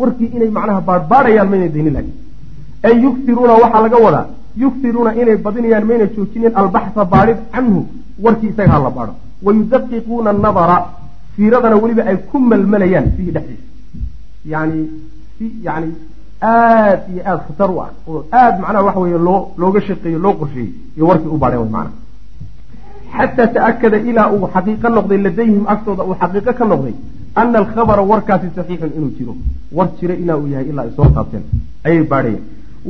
Warkii 0.00 0.30
inay 0.36 0.50
macnaha 0.56 0.80
baadhbaadhayaan 0.88 1.48
mayna 1.52 1.68
daynin 1.74 1.94
laakiin 1.96 2.16
ay 2.88 2.94
yugtiruuna 3.04 3.54
waxaa 3.62 3.82
laga 3.86 3.98
wadaa 4.06 4.26
yugtiruuna 4.62 5.10
inay 5.20 5.36
badinayaan 5.46 5.86
mayna 5.90 6.06
joojineen 6.16 6.54
albaxsa 6.60 7.04
baadhid 7.14 7.38
canhu 7.54 7.80
warkii 8.24 8.50
isaga 8.52 8.72
ha 8.72 8.78
la 8.86 8.90
baadho. 8.98 9.14
Wayudaqiquuna 9.46 10.30
anadara 10.34 10.76
fiiradana 11.34 11.76
weliba 11.82 12.02
ay 12.10 12.16
ku 12.30 12.38
malmalayaan 12.50 13.06
fiihi 13.16 13.32
dhexdiisa. 13.36 13.66
Yani 14.52 14.78
si 15.38 15.46
yani 15.66 15.88
aada 16.42 17.02
iyo 17.12 17.22
aada 17.26 17.42
khatar 17.46 17.70
u 17.74 17.80
ah 17.84 17.90
oo 18.08 18.20
aada 18.32 18.58
macnaha 18.62 18.84
waxa 18.88 19.00
weeye 19.04 19.18
loo 19.28 19.40
looga 19.60 19.80
shaqeeyo 19.88 20.18
loo 20.24 20.34
qorsheeyey 20.40 20.72
iyo 20.96 21.04
warkii 21.10 21.32
u 21.36 21.38
baadheen 21.42 21.62
wy 21.64 21.70
macnaha 21.76 21.96
xataa 23.16 23.48
ta'akada 23.56 23.98
ilaa 24.10 24.26
uu 24.34 24.46
xaqiiqo 24.54 24.88
noqday 24.96 25.18
ladayhim 25.26 25.64
agtooda 25.74 26.02
uu 26.08 26.14
xaqiiqo 26.22 26.52
ka 26.58 26.64
noqday 26.72 26.94
ana 27.40 27.56
alkhabara 27.62 28.02
warkaasi 28.10 28.46
saxiixun 28.56 28.90
inuu 28.98 29.10
jiro 29.18 29.32
war 29.76 29.88
jira 29.98 30.14
ilaa 30.22 30.36
uu 30.42 30.48
yahay 30.52 30.66
ilaa 30.72 30.84
ay 30.88 30.92
soo 30.96 31.08
taabteen 31.16 31.44
ayay 31.86 32.02
baadhayeen 32.12 32.42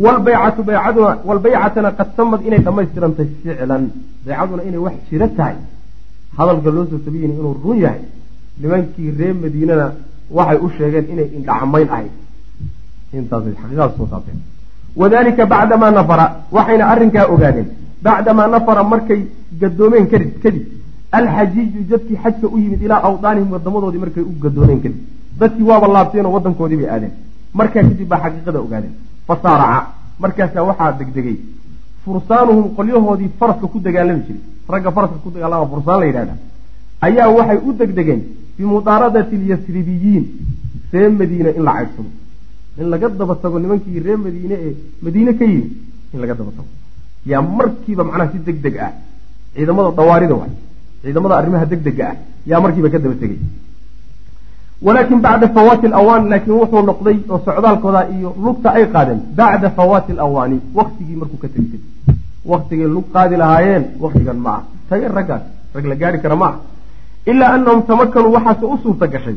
walbaycatu 0.05 0.61
baycaduna 0.69 1.13
walbaycatana 1.29 1.91
qad 1.99 2.09
samad 2.19 2.41
inay 2.49 2.61
dhammaystirantay 2.67 3.27
ficlan 3.43 3.85
baycaduna 4.27 4.63
inay 4.69 4.81
wax 4.87 4.97
jiro 5.11 5.27
tahay 5.39 5.57
hadalka 6.39 6.71
loo 6.77 6.85
soo 6.91 7.01
tabiyeyna 7.07 7.35
inuu 7.41 7.55
run 7.65 7.79
yahay 7.85 8.03
nimankii 8.63 9.11
reer 9.19 9.35
madiinana 9.43 9.87
waxay 10.37 10.59
u 10.67 10.69
sheegeen 10.77 11.07
inay 11.13 11.29
indhacmayn 11.39 11.89
ahayd 11.95 12.13
intaasay 13.19 13.55
xaqiiqadaas 13.61 13.93
soo 13.99 14.07
taabteen 14.13 14.39
wadalika 15.01 15.43
bacdamaa 15.53 15.91
nafara 15.99 16.27
waxayna 16.57 16.85
arrinkaa 16.93 17.27
ogaadeen 17.35 17.69
bacdamaa 18.05 18.49
nafara 18.55 18.83
markay 18.93 19.21
gadoomeen 19.61 20.07
kadib 20.13 20.33
kadib 20.45 20.65
alxajiiju 21.19 21.81
dadkii 21.93 22.19
xajka 22.25 22.47
u 22.55 22.59
yimid 22.65 22.83
ilaa 22.87 23.03
awdaanihim 23.09 23.51
wadamadoodii 23.57 24.03
markay 24.05 24.23
u 24.31 24.35
gadoomeen 24.45 24.81
kadib 24.85 24.99
dadkii 25.41 25.67
waaba 25.71 25.87
laabteenoo 25.97 26.33
wadankoodii 26.37 26.79
bay 26.81 26.89
aadeen 26.95 27.13
markaa 27.61 27.83
kadib 27.89 28.09
baa 28.13 28.21
xaqiiqada 28.25 28.59
ogaadeen 28.67 28.95
fasaaraca 29.29 29.81
markaasaa 30.25 30.65
waxaa 30.71 30.93
degdegay 31.01 31.37
fursaanuhum 32.05 32.67
qolyahoodii 32.77 33.31
faraska 33.41 33.67
ku 33.73 33.79
dagaalami 33.87 34.23
jiray 34.27 34.43
ragga 34.75 34.91
faraska 34.97 35.19
ku 35.25 35.31
dagaalama 35.35 35.67
fursaan 35.73 36.01
la 36.03 36.07
yidhahda 36.11 36.35
ayaa 37.07 37.29
waxay 37.39 37.59
u 37.69 37.73
degdegeen 37.81 38.21
bimudaaradati 38.59 39.35
alyasribiyiin 39.41 40.25
ree 40.93 41.09
madiine 41.21 41.51
in 41.59 41.63
la 41.69 41.73
caydsado 41.79 42.11
in 42.81 42.87
laga 42.93 43.09
daba 43.21 43.35
tago 43.43 43.59
nimankii 43.65 44.01
reer 44.07 44.19
madiine 44.27 44.55
ee 44.67 44.73
madiine 45.05 45.33
ka 45.39 45.45
yimid 45.53 45.73
in 46.15 46.21
laga 46.23 46.35
daba 46.41 46.53
tago 46.59 46.69
yaa 47.31 47.43
markiiba 47.59 48.03
macnaha 48.09 48.31
si 48.33 48.39
deg 48.49 48.59
deg 48.65 48.77
ah 48.87 48.93
ciidamada 49.55 49.91
dawaarida 49.99 50.35
waay 50.41 50.53
ciidamada 51.03 51.35
arrimaha 51.41 51.65
deg 51.73 51.81
dega 51.89 52.05
ah 52.13 52.17
yaa 52.51 52.61
markiiba 52.65 52.89
ka 52.95 52.99
daba 53.05 53.17
tegey 53.23 53.39
walaakin 54.87 55.21
bacda 55.27 55.49
fawaati 55.57 55.87
alawaan 55.91 56.29
laakiin 56.33 56.57
wuxuu 56.61 56.83
noqday 56.91 57.17
oo 57.33 57.39
socdaalkooda 57.47 58.01
iyo 58.15 58.31
lugta 58.45 58.69
ay 58.79 58.85
qaadeen 58.95 59.21
bacda 59.39 59.69
fawaati 59.79 60.13
alawaani 60.17 60.59
waktigii 60.79 61.17
markuu 61.21 61.39
ka 61.45 61.49
tegi 61.55 61.69
kadib 61.73 61.83
waktigay 62.53 62.89
lug 62.97 63.07
qaadi 63.15 63.37
lahaayeen 63.43 63.85
waktigan 64.05 64.39
ma 64.47 64.51
ah 64.59 64.63
tageen 64.91 65.13
raggaas 65.19 65.45
rag 65.75 65.87
la 65.91 65.97
gaari 66.03 66.19
kara 66.25 66.37
ma 66.43 66.49
ah 66.51 66.57
ilaa 67.31 67.51
anahum 67.57 67.83
tamakanuu 67.91 68.33
waxaase 68.37 68.65
u 68.75 68.77
suurta 68.85 69.07
gashay 69.15 69.37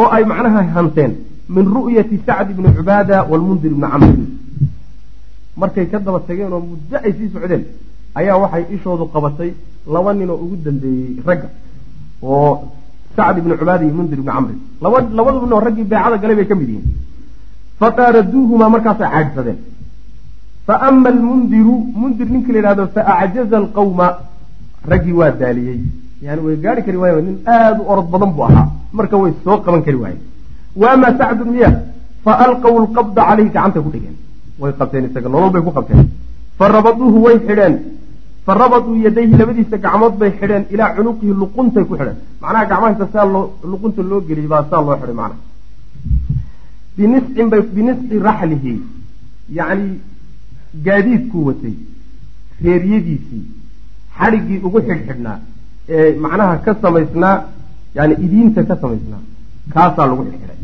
oo 0.00 0.08
ay 0.16 0.24
macnaha 0.32 0.62
hanteen 0.76 1.12
min 1.54 1.66
ru'yati 1.76 2.16
sacd 2.26 2.48
bni 2.58 2.70
cubaada 2.78 3.16
walmundir 3.30 3.70
ibni 3.74 3.88
camrin 3.92 4.22
markay 5.62 5.86
ka 5.92 5.98
daba 6.06 6.20
tageen 6.28 6.52
oo 6.56 6.60
muddo 6.70 6.96
ay 7.06 7.12
sii 7.18 7.28
socdeen 7.34 7.62
ayaa 8.18 8.36
waxay 8.42 8.64
ishoodu 8.76 9.04
qabatay 9.14 9.50
laba 9.94 10.10
nin 10.18 10.30
oo 10.34 10.38
ugu 10.44 10.56
dambeeyey 10.66 11.10
ragga 11.28 11.48
oo 12.32 12.50
sacd 13.16 13.36
ibni 13.40 13.54
cubaada 13.60 13.84
iyo 13.86 13.94
mundir 13.98 14.18
ibni 14.20 14.32
camrin 14.36 14.58
laba 14.84 14.96
labadu 15.18 15.38
nin 15.44 15.52
oo 15.56 15.60
raggii 15.66 15.86
beecada 15.92 16.16
galay 16.22 16.36
bay 16.40 16.46
ka 16.50 16.54
mid 16.60 16.68
yihiin. 16.72 16.86
Fataaraduuhumaa 17.80 18.70
markaasay 18.74 19.08
caadhsadeen 19.14 19.58
fa 20.66 20.74
ama 20.88 21.08
almundiru 21.14 21.74
mundir 22.00 22.26
ninkii 22.34 22.52
la 22.54 22.58
yidhahdo 22.60 22.84
fa 22.94 23.02
acjaza 23.22 23.56
alqawma 23.62 24.06
raggii 24.92 25.14
waa 25.20 25.30
daaliyey. 25.40 25.80
Yani 26.26 26.40
way 26.46 26.56
gaari 26.64 26.82
kari 26.86 26.98
waayen 27.02 27.24
nin 27.28 27.36
aada 27.54 27.80
u 27.82 27.88
orod 27.92 28.08
badan 28.12 28.30
buu 28.36 28.44
ahaa. 28.48 28.66
Marka 28.98 29.16
way 29.22 29.32
soo 29.44 29.56
qaban 29.64 29.82
kari 29.86 29.98
waayeen. 30.02 30.22
Wa 30.80 30.86
ama 30.94 31.08
sacdun 31.18 31.48
miya 31.54 31.70
fa 32.24 32.32
alqaw 32.44 32.74
lqabda 32.84 33.22
caleyhi 33.28 33.50
gacantay 33.56 33.82
ku 33.86 33.90
dhigeen 33.94 34.16
way 34.58 34.72
qabteen 34.78 35.04
isaga 35.08 35.28
nolol 35.28 35.50
bay 35.50 35.62
ku 35.62 35.70
qabteen. 35.70 36.08
Fa 36.58 36.66
way 37.24 37.38
xidheen. 37.46 37.74
Fa 38.44 38.54
rabaduu 38.54 38.96
yadayhi 39.04 39.36
labadiisa 39.40 39.78
gacmood 39.78 40.14
bay 40.18 40.30
xidheen 40.38 40.64
ilaa 40.70 40.94
cunuqihi 40.96 41.32
luquntay 41.42 41.84
ku 41.84 41.94
xidheen. 41.96 42.18
Macnaha 42.40 42.64
gacmahiisa 42.70 43.06
saa 43.12 43.24
loo 43.24 43.44
luqunta 43.70 44.02
loo 44.02 44.20
geliyay 44.28 44.48
baa 44.54 44.64
saa 44.70 44.82
loo 44.86 44.96
xidhay 45.00 45.16
macnaha. 45.20 45.40
Biniscin 46.96 47.48
bay 47.52 47.62
binisci 47.74 48.18
raxlihi 48.26 48.72
yacni 49.58 50.00
gaadiidkuu 50.86 51.44
watay 51.48 51.74
reeryadiisii 52.64 53.44
xadhiggii 54.18 54.60
ugu 54.66 54.78
xidhxidhnaa 54.88 55.38
ee 55.88 56.08
macnaha 56.24 56.56
ka 56.64 56.74
samaysnaa 56.82 57.36
yani 57.98 58.14
idiinta 58.26 58.64
ka 58.70 58.76
samaysnaa 58.82 59.22
kaasaa 59.74 60.06
lagu 60.10 60.22
xidhxidhay. 60.28 60.58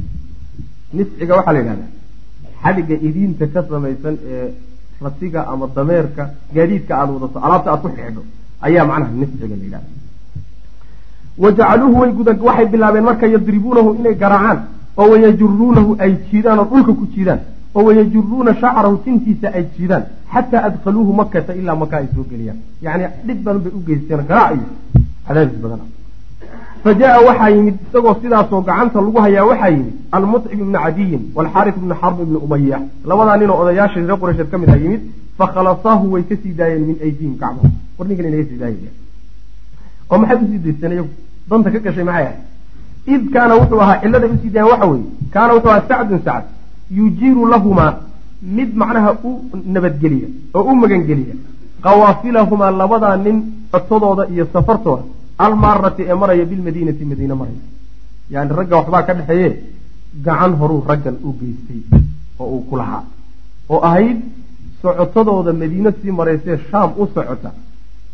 Nisciga 0.96 1.36
waxaa 1.38 1.54
la 1.56 1.60
yidhahdaa 1.62 1.97
xadhigga 2.62 2.94
idiinta 3.08 3.44
ka 3.54 3.60
samaysan 3.70 4.14
ee 4.34 4.48
rasiga 5.04 5.40
ama 5.52 5.66
dameerka 5.76 6.22
gaadiidka 6.54 6.92
aada 7.00 7.12
wadato 7.16 7.38
alaabta 7.46 7.68
aad 7.72 7.80
ku 7.84 7.88
xidhxidho 7.96 8.22
ayaa 8.66 8.84
macnaha 8.90 9.12
nisciga 9.20 9.46
la 9.50 9.56
yidhahda 9.64 9.88
wa 11.42 11.48
jacaluuhu 11.58 12.00
way 12.02 12.10
guda 12.18 12.32
waxay 12.48 12.66
bilaabeen 12.72 13.04
marka 13.10 13.26
yadribuunahu 13.34 13.88
inay 14.00 14.14
garaacaan 14.22 14.58
oo 15.00 15.06
wayajuruunahu 15.12 15.90
ay 16.04 16.12
jiidaan 16.30 16.58
oo 16.62 16.66
dhulka 16.72 16.92
ku 17.00 17.04
jiidaan 17.14 17.40
oo 17.76 17.82
wayajuruuna 17.88 18.52
shacrahu 18.62 18.96
tintiisa 19.04 19.48
ay 19.58 19.64
jiidaan 19.76 20.04
xataa 20.32 20.62
adkhaluuhu 20.68 21.12
makata 21.20 21.52
ilaa 21.60 21.76
maka 21.82 21.94
ay 22.00 22.06
soo 22.14 22.24
geliyaan. 22.30 22.58
Yacni 22.84 23.04
dhib 23.26 23.38
badan 23.44 23.60
bay 23.64 23.72
u 23.78 23.80
geysteen 23.86 24.22
garaac 24.30 24.52
iyo 24.56 24.66
cadaabis 25.26 25.58
badan 25.64 25.80
fa 26.82 26.94
jaa 27.00 27.20
waxaa 27.28 27.50
yimid 27.56 27.76
isagoo 27.88 28.14
sidaasoo 28.22 28.60
gacanta 28.68 29.00
lagu 29.06 29.18
hayaa 29.26 29.44
waxaa 29.50 29.70
yimid 29.74 29.94
almuطcim 30.18 30.60
ibni 30.64 30.78
cadiyin 30.84 31.22
waalxaaris 31.36 31.74
ibni 31.80 31.94
xarb 32.00 32.20
ibni 32.24 32.38
umaya 32.46 32.80
labadaa 33.10 33.36
ninoo 33.40 33.58
odayaasha 33.62 34.00
reer 34.00 34.18
quraysheed 34.20 34.50
ka 34.52 34.58
ah 34.74 34.78
yimid 34.84 35.02
fakhalasaahu 35.38 36.12
way 36.12 36.22
ka 36.30 36.36
sii 36.42 36.54
daayeen 36.60 36.86
min 36.90 36.96
aydihim 37.06 37.34
gacmaha 37.40 37.70
war 37.98 38.08
ninkan 38.08 38.28
inaga 38.30 38.44
sii 38.50 38.60
daaya 38.62 38.92
oo 40.10 40.18
maxay 40.18 40.38
u 40.44 40.48
sii 40.52 40.62
daysteen 40.66 40.92
iyagu 40.92 41.10
danta 41.50 41.70
ka 41.74 41.78
gashay 41.86 42.04
maxay 42.10 42.26
ahay 42.26 42.38
id 43.14 43.24
kaana 43.34 43.60
wuxuu 43.60 43.80
ahaa 43.86 44.00
cilladay 44.02 44.30
u 44.36 44.38
sii 44.42 44.54
daayeen 44.56 44.72
waxa 44.72 44.90
weeye 44.92 45.06
kaana 45.34 45.54
wuxuu 45.58 45.70
ahaa 45.74 45.88
sacdun 45.90 46.24
sacd 46.30 46.46
yujiiru 46.98 47.50
lahumaa 47.54 47.92
mid 48.56 48.74
macnaha 48.82 49.12
u 49.28 49.30
nabadgeliya 49.76 50.28
oo 50.54 50.64
u 50.70 50.80
magangeliya 50.82 51.34
qawaafilahumaa 51.84 52.72
labadaa 52.80 53.16
nin 53.26 53.38
codsadooda 53.72 54.28
iyo 54.34 54.44
safartooda 54.52 55.17
almaarati 55.46 56.02
ee 56.10 56.14
maraya 56.22 56.44
bilmadiinati 56.50 57.04
madiine 57.10 57.34
maraya 57.40 57.62
yani 58.34 58.50
ragga 58.58 58.76
waxbaa 58.80 59.02
ka 59.08 59.12
dhexeeye 59.18 59.50
gacan 60.26 60.52
horuu 60.60 60.80
raggan 60.90 61.16
u 61.26 61.30
geystay 61.40 61.80
oo 62.40 62.46
uu 62.54 62.62
ku 62.68 62.76
lahaa. 62.80 63.02
Oo 63.72 63.80
ahayd 63.88 64.18
socotadooda 64.82 65.52
madiine 65.62 65.90
sii 66.02 66.12
maraysee 66.18 66.56
shaam 66.70 66.90
u 67.02 67.06
socota 67.14 67.50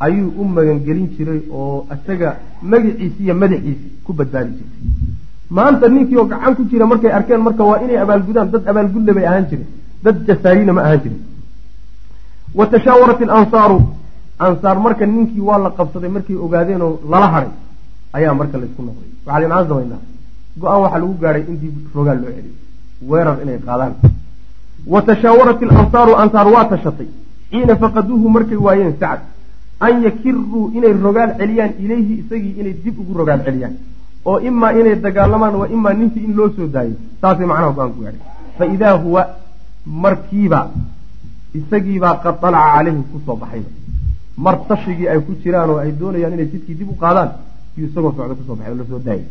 ayuu 0.07 0.31
u 0.41 0.45
magangelin 0.57 1.09
jiray 1.17 1.41
oo 1.59 1.87
isaga 1.95 2.31
magaciisi 2.73 3.21
iyo 3.25 3.35
madaxiisi 3.43 3.87
ku 4.05 4.11
badbaadi 4.19 4.53
jirtay. 4.59 4.83
Maanta 5.57 5.89
ninkii 5.95 6.17
oo 6.21 6.27
gacan 6.33 6.55
ku 6.59 6.63
jira 6.71 6.87
markay 6.93 7.13
arkeen 7.19 7.41
marka 7.47 7.63
waa 7.71 7.79
inay 7.85 7.99
abaalgudaan 8.05 8.51
dad 8.55 8.65
abaalgudle 8.71 9.13
bay 9.17 9.27
ahaan 9.31 9.47
jiren 9.51 9.69
dad 10.05 10.17
jasaariina 10.29 10.73
ma 10.77 10.83
ahaan 10.87 11.01
jirin. 11.05 11.21
Wa 12.59 12.65
tashaawarat 12.73 13.21
ilansaaru 13.25 13.79
ansaar 14.39 14.79
marka 14.85 15.07
ninkii 15.07 15.41
waa 15.49 15.59
la 15.59 15.71
qabsaday 15.71 16.11
markay 16.17 16.37
ogaadeenoo 16.37 17.01
lala 17.11 17.29
haday 17.35 17.53
ayaa 18.13 18.35
marka 18.35 18.59
laysku 18.59 18.83
noqday. 18.83 19.11
Waxaa 19.27 19.41
la 19.43 19.49
maxaan 19.49 19.69
samaynaa 19.69 20.01
go'aan 20.61 20.81
waxaa 20.85 20.99
lagu 21.03 21.15
gaadhay 21.23 21.45
in 21.51 21.57
dib 21.63 21.75
rogaal 21.97 22.19
loo 22.23 22.31
celiyo. 22.37 22.55
Weerar 23.11 23.37
inay 23.43 23.59
qaadaan. 23.67 23.93
Wa 24.93 25.01
tashaawarat 25.09 25.63
ilansaaru 25.63 26.13
ansaar 26.23 26.47
waa 26.55 26.65
tashatay. 26.73 27.09
Xiina 27.51 27.77
faqaduuhu 27.83 28.29
markay 28.37 28.59
waayeen 28.67 28.95
sacd 29.01 29.23
an 29.87 30.03
yakiruu 30.07 30.71
inay 30.77 30.93
rogaal 31.07 31.31
celiyaan 31.39 31.73
ilayhi 31.85 32.15
isagii 32.23 32.55
inay 32.61 32.75
dib 32.85 32.99
ugu 33.01 33.13
rogaal 33.21 33.41
celiyaan. 33.47 33.75
Oo 34.29 34.39
imaa 34.49 34.73
inay 34.81 34.97
dagaalamaan 35.05 35.55
waa 35.61 35.69
imaa 35.77 35.95
ninkii 36.01 36.25
in 36.27 36.35
loo 36.37 36.49
soo 36.57 36.67
daayo 36.75 36.97
saasay 37.21 37.47
macnaha 37.51 37.73
go'aanku 37.77 38.01
gaadhay 38.05 38.21
fa 38.59 38.65
idaa 38.75 38.95
huwa 39.05 39.23
markiiba 40.05 40.61
isagiibaa 41.59 42.15
qad 42.25 42.37
dalaca 42.43 42.71
calayhim 42.77 43.03
ku 43.11 43.17
soo 43.27 43.37
baxayba 43.43 43.71
mar 44.37 44.55
tashigii 44.69 45.09
ay 45.09 45.19
ku 45.27 45.33
jiraan 45.43 45.71
oo 45.71 45.79
ay 45.85 45.93
doonayaan 46.01 46.33
inay 46.37 46.49
jidkii 46.53 46.75
dib 46.79 46.91
u 46.91 46.97
qaadaan 47.03 47.31
yuu 47.77 47.89
isagoo 47.89 48.13
socda 48.17 48.35
ku 48.39 48.43
soo 48.47 48.57
baxay 48.57 48.73
oo 48.73 48.79
la 48.81 48.85
soo 48.91 48.99
daayay 49.07 49.27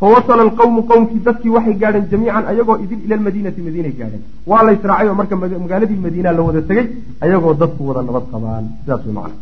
fa 0.00 0.06
wasala 0.14 0.42
alqawmu 0.48 0.82
qowmkii 0.90 1.20
dadkii 1.26 1.52
waxay 1.56 1.74
gaadheen 1.82 2.06
jamiican 2.10 2.44
ayagoo 2.52 2.76
idin 2.84 3.00
ila 3.06 3.14
almadiinati 3.18 3.60
madiinay 3.66 3.94
gaadheen. 4.00 4.22
Waa 4.50 4.62
la 4.66 4.72
israacay 4.76 5.08
oo 5.08 5.14
marka 5.20 5.36
magaaladii 5.36 6.00
madiina 6.06 6.32
la 6.32 6.42
wada 6.42 6.62
tegey 6.68 6.86
ayagoo 7.24 7.54
dadku 7.54 7.82
wada 7.88 8.02
nabad 8.02 8.24
qabaan. 8.32 8.64
Sidaas 8.82 9.02
way 9.06 9.14
macna 9.18 9.36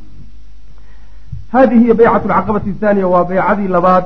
hadihi 1.53 1.81
hiya 1.85 1.95
baycatu 1.95 2.27
alcaqabati 2.29 2.71
athaaniya 2.75 3.07
waa 3.15 3.25
baycadii 3.31 3.69
labaad 3.77 4.05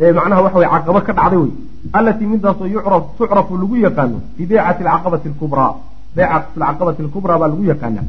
ee 0.00 0.12
macnaha 0.18 0.42
waxa 0.42 0.58
weye 0.58 0.70
caqabo 0.74 1.00
ka 1.06 1.12
dhacday 1.18 1.38
wey 1.42 1.52
allatii 1.98 2.26
midaasoo 2.32 2.66
yucraf 2.74 3.02
tucrafu 3.18 3.52
lagu 3.62 3.76
yaqaano 3.86 4.18
bi 4.36 4.58
alcaqabati 4.58 5.28
alkubraa 5.32 5.72
baycatu 6.16 6.60
alcaqabati 6.60 7.02
alkubraa 7.06 7.38
baa 7.38 7.48
lagu 7.52 7.64
yaqaanaa 7.72 8.06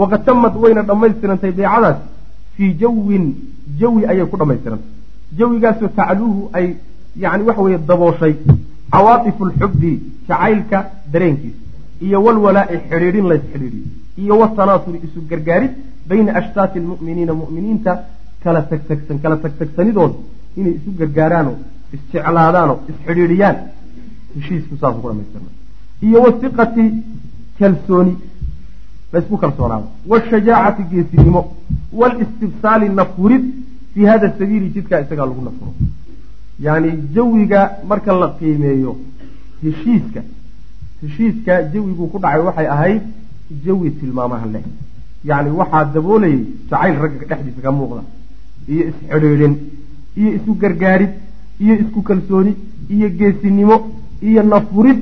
waqad 0.00 0.24
tamad 0.26 0.54
wayna 0.62 0.82
dhammaystirantay 0.90 1.52
baycadaas 1.58 1.98
fii 2.56 2.70
jawin 2.82 3.24
jawi 3.80 4.02
ayay 4.10 4.26
ku 4.30 4.36
dhammaystirantay. 4.40 4.90
Jawigaasoo 5.38 5.88
tacluuhu 5.98 6.50
ay 6.58 6.66
yani 7.24 7.42
waxa 7.48 7.62
weeye 7.66 7.78
dabooshay 7.90 8.34
cawaatifu 8.92 9.42
lxubbi 9.50 9.92
jacaylka 10.28 10.78
dareenkiisa 11.12 11.60
iyo 12.06 12.18
walwalaa'i 12.24 12.76
xidhiidhin 12.88 13.26
lays 13.30 13.44
xidhiidhiyo 13.52 13.86
iyo 14.22 14.34
watanaasuri 14.42 14.98
isu 15.06 15.20
gargaarid 15.30 15.72
bayna 16.08 16.30
ashtaati 16.40 16.78
almu'miniina 16.82 17.32
mu'miniinta 17.42 17.92
kala 18.44 18.60
tagtagsan 18.70 19.18
kala 19.22 19.36
tagtagsanidooda 19.44 20.16
inay 20.58 20.74
isu 20.78 20.90
gargaaraanoo 21.00 21.56
isjeclaadaanoo 21.94 22.78
isxidhiidhiyaan. 22.90 23.56
Heshiisku 24.34 24.74
saasuu 24.80 25.00
ku 25.02 25.08
dhamaystirna 25.08 25.50
iyo 26.06 26.18
wasiqati 26.24 26.84
kalsooni 27.58 28.12
laysku 29.12 29.36
kalsoonaado 29.42 29.86
washajaacati 30.12 30.82
geesinimo 30.92 31.40
waalistibsaali 32.00 32.88
nafurid 33.00 33.44
fii 33.94 34.04
hada 34.12 34.28
sabiili 34.38 34.68
jidkaa 34.76 35.00
isagaa 35.04 35.26
lagu 35.30 35.42
nafuro 35.48 35.72
yacni 36.66 36.92
jawiga 37.16 37.60
marka 37.90 38.12
la 38.22 38.28
qiimeeyo 38.38 38.92
heshiiska 39.62 40.22
heshiiska 41.02 41.62
jawiguu 41.74 42.06
ku 42.12 42.18
dhacay 42.24 42.42
waxay 42.48 42.68
ahayd 42.76 43.02
jawi 43.66 43.90
tilmaamaha 44.00 44.46
leh 44.54 44.64
yacni 45.30 45.50
waxaa 45.60 45.84
daboolayay 45.94 46.38
jacayl 46.70 46.96
ragga 47.04 47.26
dhexdiisa 47.30 47.60
ka 47.66 47.72
muuqda 47.78 48.02
iyo 48.72 48.82
isxidhiidhin 48.90 49.54
iyo 50.20 50.30
isu 50.38 50.54
gargaarid 50.62 51.12
iyo 51.64 51.74
isku 51.82 52.00
kalsooni 52.08 52.52
iyo 52.94 53.08
geesinimo 53.18 53.76
iyo 54.30 54.42
nafurid 54.52 55.00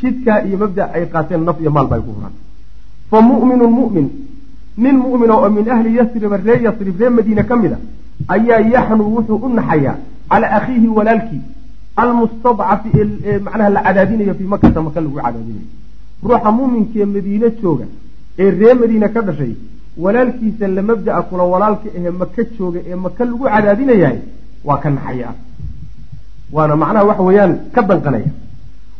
jidkaa 0.00 0.38
iyo 0.48 0.56
mabda 0.62 0.84
ay 0.98 1.04
qaateen 1.14 1.42
naf 1.48 1.58
iyo 1.62 1.70
maalba 1.76 1.94
ay 1.96 2.02
ku 2.06 2.12
huraan 2.18 2.34
fa 3.10 3.18
mu'minun 3.28 3.72
mu'min. 3.80 4.06
Nin 4.82 4.96
mu'mina 5.04 5.34
oo 5.36 5.48
min 5.56 5.68
ahli 5.74 5.90
yasriba 5.98 6.36
ree 6.46 6.58
yasrib 6.66 6.96
ree 7.00 7.08
madiine 7.16 7.42
ka 7.48 7.54
mid 7.62 7.72
a 7.72 7.78
ayaa 8.34 8.60
yaxnu 8.74 9.02
wuxuu 9.14 9.38
u 9.46 9.48
naxayaa 9.58 9.96
calaa 10.30 10.50
akhiihi 10.58 10.88
walaalkii. 10.96 11.40
Almustadcafi 12.02 12.88
ee 13.26 13.38
macnaha 13.46 13.70
la 13.76 13.80
cadaadinayo 13.86 14.34
fii 14.38 14.48
makata 14.54 14.80
maka 14.86 15.00
lagu 15.00 15.16
cadaadinayo. 15.16 15.66
Ruuxa 16.24 16.50
muuminkaee 16.56 17.04
madiine 17.14 17.46
jooga 17.62 17.86
ee 18.38 18.50
ree 18.60 18.74
madiine 18.80 19.08
ka 19.14 19.20
dhashay 19.26 19.52
walaalkiisa 20.04 20.68
la 20.76 20.82
mabda'a 20.90 21.22
kula 21.28 21.44
walaalka 21.52 21.88
ahee 21.98 22.10
maka 22.22 22.42
jooga 22.58 22.80
ee 22.90 22.94
maka 23.04 23.24
lagu 23.24 23.44
cadaadinayahay 23.54 24.18
waa 24.68 24.78
ka 24.82 24.88
naxaya 24.96 25.30
waana 26.54 26.74
macnaha 26.82 27.04
waxa 27.10 27.22
weeyaan 27.28 27.52
ka 27.74 27.80
danqanaya. 27.88 28.30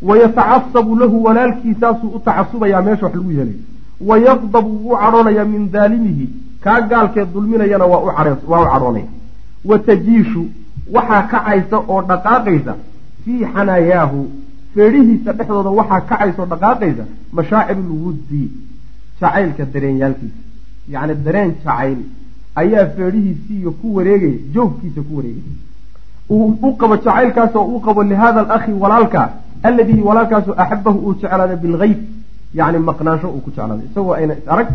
Wayatacasabu 0.02 0.96
lahu 0.96 1.16
walaalkiisaasuu 1.24 2.08
u 2.16 2.18
tacasubayaa 2.26 2.82
meesha 2.82 3.06
wax 3.06 3.14
lagu 3.14 3.32
yeelay 3.32 3.58
wayaqdabu 4.00 4.70
wuu 4.84 4.96
cadhoonayaa 5.02 5.44
min 5.44 5.70
daalimihi 5.72 6.28
kaa 6.64 6.80
gaalkee 6.80 7.24
dulminayana 7.34 7.86
waa 7.86 8.00
u 8.04 8.10
cadhoonaya 8.16 9.06
wa 9.64 9.78
tajiishu 9.78 10.42
waxaa 10.96 11.22
kacaysa 11.32 11.76
oo 11.88 12.02
dhaqaaqaysa 12.10 12.74
fii 13.24 13.44
xanaayaahu 13.54 14.20
feedhihiisa 14.74 15.32
dhexdooda 15.38 15.70
waxaa 15.80 16.00
kacaysa 16.10 16.42
oo 16.42 16.48
dhaqaaqaysa 16.52 17.04
mashaacirulwuddi 17.40 18.42
jacaylka 19.20 19.64
dareenyaalkiisa 19.74 20.40
yacni 20.94 21.14
dareen 21.24 21.50
jacayl 21.64 21.98
ayaa 22.62 22.86
feedhihiisiiyo 22.98 23.70
ku 23.80 23.96
wareegaya 23.96 24.38
joogkiisa 24.54 25.00
ku 25.08 25.16
wareegaya 25.16 25.56
uu 26.36 26.46
u 26.68 26.72
qabo 26.82 26.96
jacaylkaas 26.96 27.54
uu 27.64 27.80
qabo 27.88 28.02
lihaada 28.12 28.40
alakhi 28.46 28.72
walaalka 28.84 29.28
alladii 29.70 30.00
walaalkaasoo 30.08 30.54
axabahu 30.64 30.98
uu 31.06 31.14
jeclaaday 31.22 31.56
bilgayb 31.64 31.98
yacni 32.54 32.78
maqnaansho 32.90 33.28
uu 33.34 33.40
ku 33.44 33.50
jeclaaday 33.50 33.86
isagoo 33.90 34.14
ayna 34.20 34.34
is 34.40 34.48
arag 34.54 34.68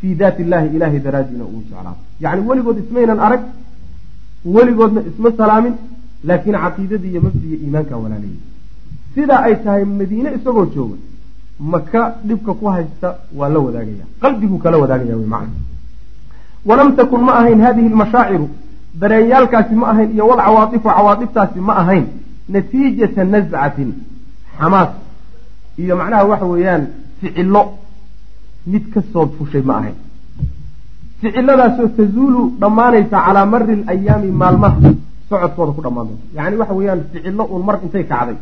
fii 0.00 0.14
daati 0.20 0.42
illaahi 0.42 0.68
ilaahay 0.76 1.00
daraadiina 1.06 1.44
uu 1.44 1.62
jeclaado 1.68 1.96
yacni 2.24 2.42
weligood 2.48 2.78
ismaynan 2.84 3.20
arag 3.26 3.42
weligoodna 4.54 5.00
isma 5.10 5.30
salaamin 5.40 5.74
laakiin 6.28 6.56
caqiidadii 6.64 7.10
iyo 7.14 7.20
mabdiga 7.26 7.56
iimaankaa 7.64 7.98
walaalayay 8.04 8.40
sidaa 9.14 9.42
ay 9.48 9.54
tahay 9.64 9.84
madiine 9.84 10.30
isagoo 10.38 10.66
jooga 10.74 10.96
maka 11.72 12.00
dhibka 12.28 12.52
ku 12.60 12.66
haysta 12.74 13.08
waa 13.38 13.48
la 13.54 13.58
wadaagaya 13.66 14.04
qalbiguu 14.22 14.58
kala 14.64 14.76
wadaagaya 14.82 15.16
wy 15.16 15.26
macna 15.34 15.58
walam 16.68 16.96
takun 16.96 17.22
ma 17.28 17.32
ahayn 17.40 17.60
hadihi 17.66 17.88
lmashaaciru 17.94 18.46
dareenyaalkaasi 19.00 19.74
ma 19.80 19.86
ahayn 19.92 20.10
iyo 20.14 20.24
walcawaaifu 20.30 20.88
cawaaiftaasi 20.88 21.60
ma 21.68 21.74
ahayn 21.82 22.04
natiijata 22.48 23.24
nascatin 23.24 23.90
xamaas 24.58 24.90
iyo 25.82 25.96
macnaha 26.00 26.24
waxa 26.32 26.46
weeyaan 26.52 26.82
ficilo. 27.24 27.62
Mid 28.72 28.84
ka 28.94 29.00
soo 29.12 29.26
fushay 29.36 29.62
ma 29.68 29.74
ahayn 29.80 29.96
ficiladaasoo 31.20 31.88
tazuulu 31.96 32.40
dhammaanaysa 32.60 33.18
calaa 33.26 33.46
mari 33.52 33.74
alayaami 33.92 34.30
maalmaha 34.42 34.90
socodkooda 35.28 35.72
ku 35.76 35.80
dhammaan 35.86 36.06
doonta 36.08 36.26
yacni 36.38 36.56
waxa 36.60 36.74
weeyaan 36.78 37.00
ficilo 37.12 37.44
uun 37.52 37.62
mar 37.68 37.76
intay 37.84 38.04
kacday. 38.12 38.36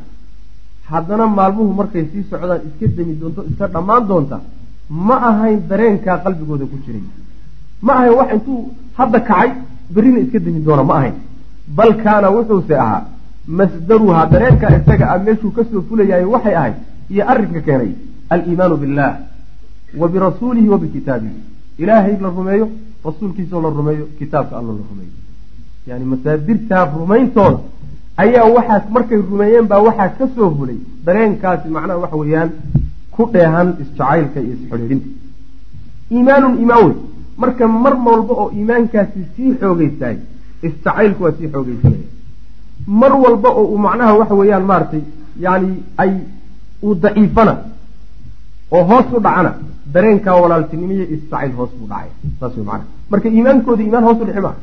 Haddana 0.90 1.26
maalmuhu 1.38 1.72
markay 1.80 2.04
sii 2.12 2.22
socdaan 2.30 2.60
iska 2.68 2.86
demi 2.96 3.14
doonto 3.20 3.40
iska 3.50 3.66
dhammaan 3.74 4.02
doonta 4.10 4.36
ma 5.08 5.16
ahayn 5.30 5.58
dareenkaa 5.70 6.16
qalbigooda 6.24 6.64
ku 6.72 6.76
jiray. 6.84 7.02
Ma 7.86 7.92
ahayn 7.98 8.14
wax 8.20 8.28
intuu 8.36 8.58
hadda 8.98 9.18
kacay 9.30 9.48
berrina 9.94 10.18
iska 10.24 10.38
demi 10.46 10.60
doona 10.66 10.84
ma 10.90 10.94
ahayn. 11.00 11.14
Bal 11.76 11.90
kaana 12.04 12.28
wuxuuse 12.36 12.74
ahaa 12.84 13.02
masdaruhaa 13.58 14.24
dareenkaa 14.32 14.70
isaga 14.78 15.06
a 15.14 15.18
meeshuu 15.26 15.50
ka 15.56 15.62
soo 15.70 15.82
fulayahay 15.88 16.26
waxay 16.34 16.54
ahayd 16.60 16.76
iyo 17.12 17.22
arrinka 17.32 17.60
keenay 17.66 17.90
aliimaanu 18.32 18.76
billaah 18.82 19.14
wa 20.00 20.08
birasuulihi 20.12 20.68
wa 20.74 20.78
bikitaabihi 20.84 21.38
ilaahay 21.82 22.14
la 22.24 22.28
rumeeyo 22.38 22.66
rasuulkiisao 23.06 23.60
la 23.66 23.70
rumeeyo 23.78 24.04
kitaabka 24.18 24.54
allo 24.58 24.72
la 24.78 24.84
rumeeyo. 24.90 25.12
Yani 25.86 26.04
masaadirtaa 26.12 26.84
rumayntooda 26.98 27.58
ayaa 28.24 28.44
waxaas 28.56 28.84
markay 28.96 29.18
rumeeyeen 29.30 29.66
baa 29.72 29.80
waxaa 29.88 30.08
ka 30.18 30.28
soo 30.34 30.50
fulay 30.58 30.76
dareenkaasi 31.06 31.68
macnaha 31.76 31.98
waxa 32.04 32.16
weeyaan 32.22 32.50
ku 33.14 33.22
dheehan 33.32 33.68
isjacaylka 33.82 34.38
iyo 34.44 34.54
isxidhiidhinta 34.58 35.08
iimaanun 36.14 36.54
iimaan 36.60 36.84
wey. 36.86 36.94
Marka 37.42 37.68
mar 37.84 37.94
walba 38.06 38.34
oo 38.42 38.48
iimaankaasi 38.58 39.20
sii 39.36 39.50
xoogeystahay 39.60 40.16
isjacaylku 40.68 41.20
waa 41.24 41.32
sii 41.38 41.48
xoogeysanaya 41.54 42.06
mar 43.02 43.12
walba 43.24 43.48
oo 43.58 43.64
uu 43.72 43.78
macnaha 43.86 44.12
waxa 44.20 44.34
weeyaan 44.40 44.64
maaragtay 44.70 45.02
yani 45.44 45.70
ay 46.02 46.12
uu 46.82 46.94
daciifana 47.04 47.54
oo 48.74 48.82
hoos 48.90 49.06
u 49.16 49.20
dhacana 49.26 49.50
dareenkaa 49.94 50.36
walaaltinimiyo 50.42 51.04
isjacayl 51.14 51.52
hoos 51.58 51.70
buu 51.78 51.86
dhacay. 51.92 52.10
Saas 52.40 52.52
wey 52.56 52.64
macnaha. 52.70 52.88
Marka 53.10 53.28
iimaankooda 53.36 53.82
iimaan 53.84 54.04
hoos 54.08 54.18
u 54.22 54.24
dhici 54.28 54.40
maa 54.46 54.54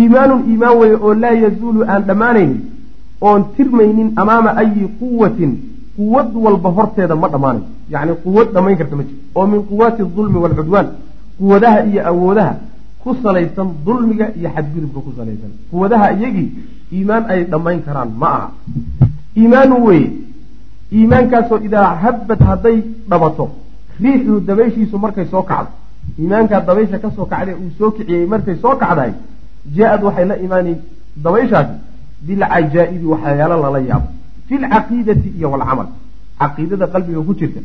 iimaanun 0.00 0.40
iimaan 0.50 0.76
weeye 0.80 0.96
oo 1.06 1.14
laa 1.22 1.34
yazuulu 1.44 1.80
aan 1.92 2.02
dhammaanaynin 2.08 2.60
oon 3.28 3.40
tirmaynin 3.56 4.08
amaama 4.22 4.50
ayi 4.62 4.84
quwatin 5.00 5.52
quwad 5.96 6.30
walba 6.44 6.70
horteeda 6.78 7.14
ma 7.22 7.28
dhammaanayo 7.34 7.64
yacni 7.92 8.14
quwad 8.24 8.48
dhammayn 8.54 8.76
karta 8.80 8.96
ma 9.00 9.02
jiro. 9.08 9.18
Oo 9.38 9.46
min 9.52 9.60
quwaati 9.70 10.02
dulmi 10.16 10.38
waalcudwaan 10.44 10.88
quwadaha 11.38 11.78
iyo 11.90 12.00
awoodaha 12.10 12.54
ku 13.02 13.10
salaysan 13.22 13.68
dulmiga 13.86 14.26
iyo 14.38 14.48
xadgudubka 14.56 15.00
ku 15.06 15.10
salaysan. 15.18 15.50
Quwadaha 15.70 16.06
iyagii 16.18 16.48
iimaan 16.96 17.24
ay 17.32 17.40
dhammayn 17.52 17.80
karaan 17.86 18.10
ma 18.22 18.28
aha. 18.36 18.48
Iimaanu 19.40 19.76
weeye 19.86 20.10
iimaankaasoo 20.98 21.58
idaa 21.68 21.88
habbad 22.02 22.40
hadday 22.48 22.76
dhabato 23.10 23.44
riixuu 24.04 24.40
dabayshiisu 24.48 24.98
markay 25.04 25.26
soo 25.32 25.42
kacdo. 25.50 25.70
Iimaankaa 26.20 26.60
dabaysha 26.68 26.98
ka 26.98 27.10
soo 27.16 27.26
kacday 27.32 27.54
uu 27.62 27.70
soo 27.78 27.90
kiciyey 27.96 28.26
markay 28.32 28.56
soo 28.62 28.74
kacdahay 28.82 29.12
jaa-ad 29.76 30.02
waxay 30.06 30.24
la 30.30 30.36
imaanayn 30.46 30.78
dabayshaasi 31.24 31.74
bilcajaa-ibi 32.26 33.06
waxyaalo 33.12 33.56
lala 33.64 33.78
yaabo. 33.90 34.08
Fi 34.48 34.54
lcaqiidati 34.62 35.28
iyo 35.38 35.48
walcamal 35.52 35.88
caqiidada 36.40 36.86
qalbiga 36.92 37.20
ku 37.28 37.32
jirta 37.40 37.60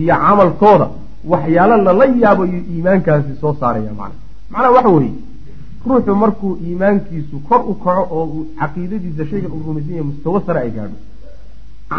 iyo 0.00 0.14
camalkooda 0.24 0.86
waxyaalo 1.32 1.76
lala 1.86 2.04
yaabo 2.22 2.42
iyo 2.50 2.60
iimaankaasi 2.72 3.32
soo 3.40 3.52
saaraya 3.60 3.92
macna. 4.00 4.18
Macnaha 4.50 4.70
waxa 4.76 4.88
weeye 4.96 5.12
ruuxu 5.88 6.14
markuu 6.22 6.52
iimaankiisu 6.66 7.36
kor 7.48 7.60
u 7.70 7.74
kaco 7.84 8.02
oo 8.16 8.46
caqiidadiisa 8.60 9.22
shaygan 9.30 9.52
uu 9.56 9.62
rumaysan 9.66 9.90
yahay 9.96 10.06
mustawo 10.10 10.38
sare 10.46 10.60
ay 10.64 10.70
gaadho 10.76 10.96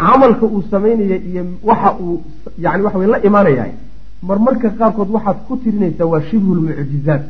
camalka 0.04 0.46
uu 0.46 0.62
samaynaya 0.70 1.16
iyo 1.28 1.42
waxa 1.68 1.90
uu 2.04 2.22
yani 2.64 2.82
waxa 2.86 2.98
wey 2.98 3.08
la 3.14 3.18
imaanayahay. 3.28 3.72
Marmarka 4.28 4.68
qaarkood 4.78 5.10
waxaad 5.16 5.36
ku 5.48 5.56
tirinaysaa 5.62 6.08
waa 6.12 6.22
shibhulmucjizaat 6.30 7.22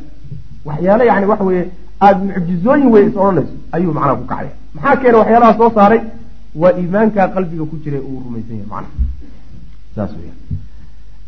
waxyaale 0.67 1.03
yani 1.11 1.25
waxa 1.31 1.43
weeye 1.49 1.65
aada 2.05 2.19
mucjizooyin 2.29 2.87
wey 2.93 3.03
is 3.07 3.15
odhanayso 3.15 3.53
ayuu 3.75 3.93
macnaha 3.97 4.15
ku 4.21 4.25
kacaya 4.31 4.51
maxaa 4.75 4.95
keena 5.01 5.17
waxyaalaha 5.21 5.53
soo 5.59 5.71
saaray? 5.77 6.01
Waa 6.61 6.73
iimaankaa 6.81 7.27
qalbiga 7.35 7.65
ku 7.71 7.75
jira 7.83 7.97
uu 8.09 8.19
rumaysan 8.25 8.55
yahay 8.59 8.69
macnaha 8.73 8.91
saas 9.95 10.11
weya 10.19 10.33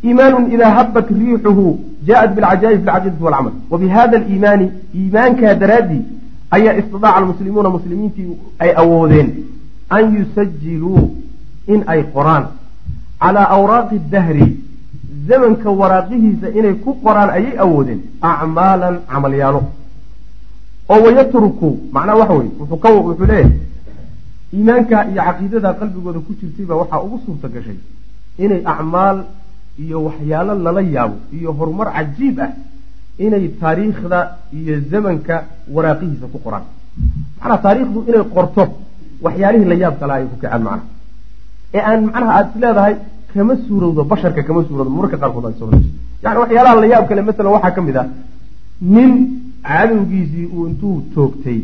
iimaanun 0.07 0.51
idaa 0.55 0.71
habat 0.77 1.07
riixuhu 1.21 1.65
jaaءat 2.07 2.31
bilcajaa'ib 2.35 2.79
fi 2.79 2.85
lcaqiidati 2.85 3.23
walcamal 3.25 3.53
wa 3.71 3.77
bihada 3.81 4.17
aliimaani 4.21 4.67
iimaankaa 4.99 5.53
daraaddii 5.63 6.03
ayaa 6.57 6.73
istidaaca 6.81 7.15
almuslimuuna 7.21 7.69
muslimiintii 7.77 8.27
ay 8.63 8.71
awoodeen 8.83 9.29
an 9.97 10.03
yusajiluu 10.17 11.03
in 11.73 11.81
ay 11.93 12.01
qoraan. 12.13 12.45
Calaa 13.21 13.47
awraaqi 13.55 13.97
dahri 14.13 14.47
zamanka 15.27 15.69
waraaqihiisa 15.81 16.47
inay 16.59 16.73
ku 16.83 16.91
qoraan 17.03 17.29
ayay 17.37 17.53
awoodeen. 17.63 17.99
Acmaalan 18.21 18.95
camalyaalo. 19.11 19.61
Oo 20.91 20.99
wayatruku 21.05 21.69
macnaha 21.93 22.17
waxa 22.21 22.33
weye 22.39 22.51
wuxuu 22.59 23.25
leeyahay 23.31 23.51
iimaanka 24.53 24.97
iyo 25.11 25.21
caqiidada 25.27 25.69
qalbigooda 25.79 26.19
ku 26.25 26.31
jirtayba 26.39 26.73
waxaa 26.81 27.03
ugu 27.05 27.17
suurta 27.25 27.47
gashay 27.53 27.77
inay 28.43 28.61
acmaal 28.73 29.17
iyo 29.83 29.97
waxyaalo 30.07 30.53
lala 30.65 30.81
yaabo 30.95 31.15
iyo 31.37 31.49
horumar 31.57 31.87
cajiib 31.95 32.37
ah 32.45 32.51
inay 33.25 33.45
taariikhda 33.61 34.19
iyo 34.57 34.73
zamanka 34.91 35.35
waraaqihiisa 35.75 36.25
ku 36.33 36.37
qoraan. 36.45 36.65
Macnaha 37.39 37.57
taariikhdu 37.65 37.99
inay 38.09 38.23
qorto 38.35 38.63
waxyaalihii 39.25 39.69
la 39.71 39.75
yaab 39.83 39.95
kala 40.01 40.13
ay 40.17 40.25
ku 40.31 40.35
kacaan 40.41 40.63
macnaha 40.67 40.85
ee 41.75 41.81
aan 41.89 41.99
macnaha 42.05 42.31
aada 42.37 42.49
is 42.49 42.61
leedahay 42.63 42.95
kama 43.33 43.53
suurowdo 43.67 44.01
basharka 44.11 44.41
kama 44.47 44.61
suurowdo 44.67 44.89
mararka 44.97 45.17
qaarkood 45.21 45.45
aad 45.49 45.57
soo 45.59 45.69
yani 46.23 46.37
waxyaalaha 46.43 46.75
la 46.81 46.87
yaab 46.93 47.05
kale 47.09 47.21
masalan 47.29 47.51
waxaa 47.57 47.75
ka 47.77 47.81
mid 47.87 47.97
ah 48.01 48.07
nin 48.95 49.11
cadowgiisii 49.69 50.47
uu 50.55 50.67
intuu 50.69 50.97
toogtay 51.13 51.59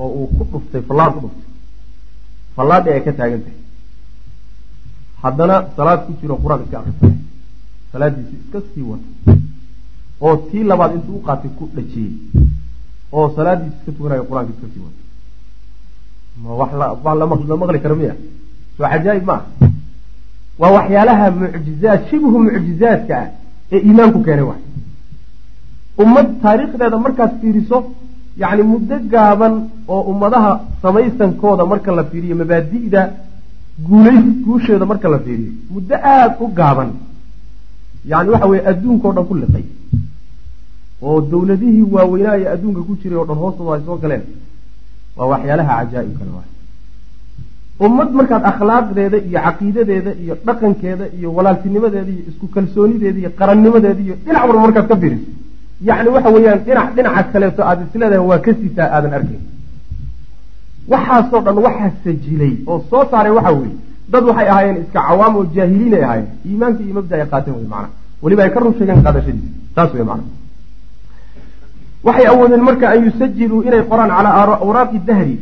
oo 0.00 0.08
uu 0.18 0.26
ku 0.36 0.42
dhuftay 0.52 0.82
fallaad 0.88 1.12
ku 1.14 1.20
dhuftay 1.24 1.50
fallaadhi 2.56 2.90
ay 2.94 3.02
ka 3.06 3.12
taagan 3.18 3.42
tahay 3.46 3.60
haddana 5.22 5.56
salaad 5.76 6.00
ku 6.06 6.12
jiro 6.20 6.34
qur'aan 6.44 6.62
iska 6.64 6.78
akristay 6.80 7.14
salaadiisi 7.92 8.34
iska 8.42 8.58
sii 8.74 8.82
wata. 8.90 9.08
Oo 10.20 10.36
tii 10.50 10.64
labaad 10.70 10.94
intuu 10.96 11.16
u 11.16 11.22
qaatay 11.26 11.50
ku 11.58 11.68
dhajiyey. 11.74 12.12
Oo 13.12 13.26
salaadiisi 13.36 13.76
iska 13.78 13.92
tukanayo 13.92 14.24
qur'aanka 14.24 14.52
iska 14.54 14.66
sii 14.72 14.82
wata. 14.86 15.00
Ma 16.42 16.50
wax 16.60 16.70
la 17.48 17.56
maqli 17.56 17.80
karo 17.80 17.96
miya 17.96 18.14
soo 18.82 18.88
cajaa'ib 18.94 19.24
ma 19.30 19.36
ah 19.38 19.42
waa 20.62 20.72
waxyaalaha 20.76 21.26
mucjizaad 21.40 22.00
shibhu 22.10 22.36
mucjizaadka 22.46 23.14
ah 23.22 23.26
ee 23.74 23.80
iimaanku 23.88 24.18
keenay 24.26 24.46
waay. 24.50 24.62
Ummad 26.02 26.26
taariikhdeeda 26.42 26.98
markaad 27.04 27.32
fiiriso 27.40 27.78
yacni 28.42 28.62
muddo 28.72 28.96
gaaban 29.12 29.54
oo 29.94 30.00
ummadaha 30.12 30.52
samaysankooda 30.82 31.64
marka 31.72 31.90
la 31.98 32.04
fiiriyo 32.10 32.34
mabaadi'da 32.42 33.00
guulays 33.88 34.24
guusheeda 34.44 34.84
marka 34.92 35.08
la 35.14 35.18
fiiriyo 35.26 35.52
muddo 35.74 35.94
aada 36.12 36.36
u 36.44 36.46
gaaban. 36.58 36.90
Yani 38.10 38.28
waxa 38.34 38.46
weye 38.52 38.62
adduunka 38.70 39.06
o 39.08 39.12
dhan 39.16 39.26
ku 39.30 39.34
liqay 39.42 39.64
oo 41.06 41.18
dawladihii 41.32 41.84
waaweynaa 41.94 42.36
ee 42.42 42.48
adduunka 42.54 42.80
ku 42.88 42.92
jiray 43.00 43.18
o 43.22 43.24
dhan 43.28 43.38
hoostooda 43.42 43.72
ay 43.76 43.82
soo 43.86 43.96
galeen 44.02 44.24
waa 45.16 45.26
waxyaalaha 45.32 45.72
cajaa'ib 45.80 46.14
kale 46.18 46.32
waay 46.38 46.50
ummad 47.80 48.10
markaad 48.18 48.42
akhlaaqdeeda 48.50 49.18
iyo 49.28 49.38
caqiidadeeda 49.46 50.10
iyo 50.22 50.34
dhaqankeeda 50.46 51.04
iyo 51.18 51.28
walaaltinimadeeda 51.36 52.10
iyo 52.14 52.22
isku 52.30 52.46
kalsoonideeda 52.54 53.18
iyo 53.22 53.30
qarannimadeeda 53.38 54.00
iyo 54.06 54.14
dhinac 54.24 54.42
walba 54.48 54.60
markaad 54.66 54.86
ka 54.90 54.96
fiiriso. 55.02 55.28
Yacni 55.88 56.08
waxa 56.14 56.30
weeyaan 56.34 56.60
dhinac 56.66 56.88
dhinaca 56.96 57.22
kaleeto 57.32 57.60
aada 57.68 57.82
isleedahay 57.88 58.24
waa 58.30 58.38
ka 58.44 58.50
sitaa 58.60 58.88
aadan 58.96 59.12
arkayn 59.18 59.42
waxaasoo 60.92 61.40
dhan 61.46 61.58
waxaa 61.66 61.90
sajilay 62.04 62.54
oo 62.70 62.78
soo 62.90 63.02
saaray 63.10 63.32
waxa 63.38 63.52
weeye. 63.58 63.76
Dad 64.12 64.24
waxay 64.28 64.48
ahaayeen 64.52 64.76
iska 64.82 65.00
cawaam 65.08 65.34
oo 65.36 65.44
jaahiliin 65.54 65.94
ay 65.94 66.02
ahaayeen. 66.04 66.28
Iimaanka 66.48 66.80
iyo 66.84 66.94
mabda 66.98 67.14
ay 67.16 67.26
qaateen 67.32 67.54
wey 67.58 67.66
macana 67.72 67.88
weliba 68.22 68.42
ay 68.44 68.50
ka 68.54 68.60
run 68.60 68.74
sheegeen 68.78 69.02
qaadashadiisa. 69.06 69.50
Saas 69.74 69.90
wey 69.94 70.04
macana 70.10 70.24
waxay 72.06 72.26
awoodeen 72.32 72.62
marka 72.68 72.86
an 72.92 72.98
yusajiluu 73.06 73.60
inay 73.68 73.82
qoraan 73.90 74.10
calaa 74.16 74.58
awraaqi 74.64 74.98
dahri 75.08 75.36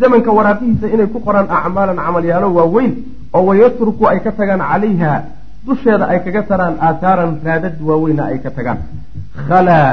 zamanka 0.00 0.30
waraaqihiisa 0.38 0.86
inay 0.94 1.06
ku 1.14 1.18
qoraan 1.26 1.48
acmaalan 1.58 1.96
camalyaalo 2.06 2.48
waaweyn 2.58 2.92
oo 3.36 3.42
wayatruku 3.48 4.02
ay 4.12 4.18
ka 4.24 4.30
tagaan 4.38 4.62
calayha 4.70 5.12
dusheeda 5.66 6.04
ay 6.12 6.18
kaga 6.24 6.42
taraan 6.50 6.74
aataaran 6.86 7.32
raadad 7.46 7.76
waaweyna 7.88 8.22
ay 8.30 8.38
ka 8.44 8.50
tagaan. 8.56 8.78
Khalaa 9.48 9.90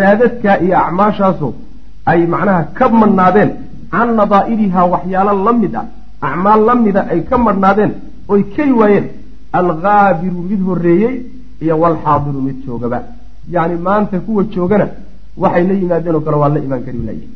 raadadka 0.00 0.50
iyo 0.64 0.76
acmaashaasu 0.84 1.48
ay 2.10 2.20
macnaha 2.32 2.62
ka 2.78 2.84
madhnaadeen 3.00 3.50
can 3.92 4.08
nadaa'irihaa 4.20 4.86
waxyaalo 4.94 5.32
la 5.46 5.52
mid 5.62 5.74
ah 5.80 5.86
acmaal 6.28 6.60
la 6.68 6.74
mida 6.84 7.02
ay 7.12 7.20
ka 7.30 7.36
madhnaadeen 7.46 7.92
oy 8.32 8.40
keli 8.54 8.72
waayeen. 8.80 9.06
Alghaabiru 9.60 10.40
mid 10.50 10.60
horreeyey 10.68 11.14
iyo 11.64 11.74
walxaadiru 11.82 12.40
mid 12.46 12.56
joogaba. 12.66 12.98
Yacni 13.54 13.76
maanta 13.86 14.16
kuwa 14.26 14.42
joogana 14.54 14.86
waxay 15.42 15.64
la 15.68 15.74
yimaadeen 15.80 16.14
oo 16.18 16.20
kale 16.26 16.36
waa 16.42 16.50
la 16.54 16.60
imaan 16.66 16.82
kari 16.86 17.00
layihi 17.08 17.28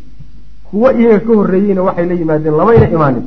kuwo 0.72 0.88
iyaga 1.00 1.20
ka 1.26 1.32
horreeyeyna 1.38 1.82
waxay 1.88 2.06
la 2.10 2.14
yimaadeen 2.20 2.54
lamayna 2.60 2.86
imaanin. 2.96 3.24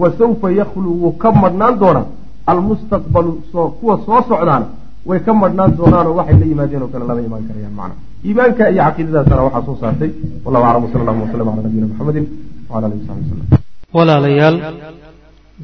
Wa 0.00 0.08
sawfa 0.18 0.48
yakhlu 0.60 0.88
wuu 1.02 1.12
ka 1.22 1.28
madhnaan 1.42 1.74
doonaa 1.82 2.06
almustaqbalu 2.50 3.32
kuwa 3.80 3.94
soo 4.06 4.20
socdaana 4.28 4.66
way 5.08 5.18
ka 5.26 5.32
madhnaan 5.42 5.70
doonaanoo 5.78 6.14
waxay 6.18 6.36
la 6.42 6.46
yimaadeen 6.50 6.82
oo 6.84 6.88
kale 6.92 7.04
lama 7.08 7.20
imaan 7.28 7.44
karayaan 7.48 7.74
macna. 7.78 7.94
Iimaanka 8.26 8.62
iyo 8.72 8.82
caqiidadaasana 8.86 9.42
waxaa 9.46 9.64
soo 9.68 9.76
saartay. 9.82 10.10
Wallahu 10.44 10.64
aclam 10.68 10.82
wsala 10.86 11.00
allahu 11.02 11.20
wasalam 11.26 11.46
cala 11.50 11.62
nabiyina 11.66 11.86
maxamedin 11.90 12.24
wcala 12.68 12.86
alihi 12.88 13.02
saxbi 13.08 13.30
wasalam 13.30 13.62
walaalayaal 13.96 14.56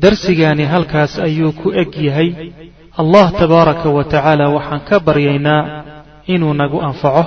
darsigaani 0.02 0.64
halkaas 0.72 1.12
ayuu 1.26 1.52
ku 1.60 1.68
eg 1.82 1.90
yahay. 2.08 2.28
Allah 3.02 3.26
tabaaraka 3.40 3.88
wa 3.96 4.04
tacaala 4.12 4.44
waxaan 4.56 4.80
ka 4.88 4.96
baryaynaa 5.06 5.62
inuu 6.34 6.54
nagu 6.60 6.78
anfaco. 6.88 7.24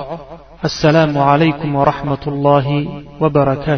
Assalaamu 0.68 1.18
calaykum 1.28 1.70
waraxmat 1.80 2.22
ullaahi 2.30 2.78
wbarakaatu 3.22 3.70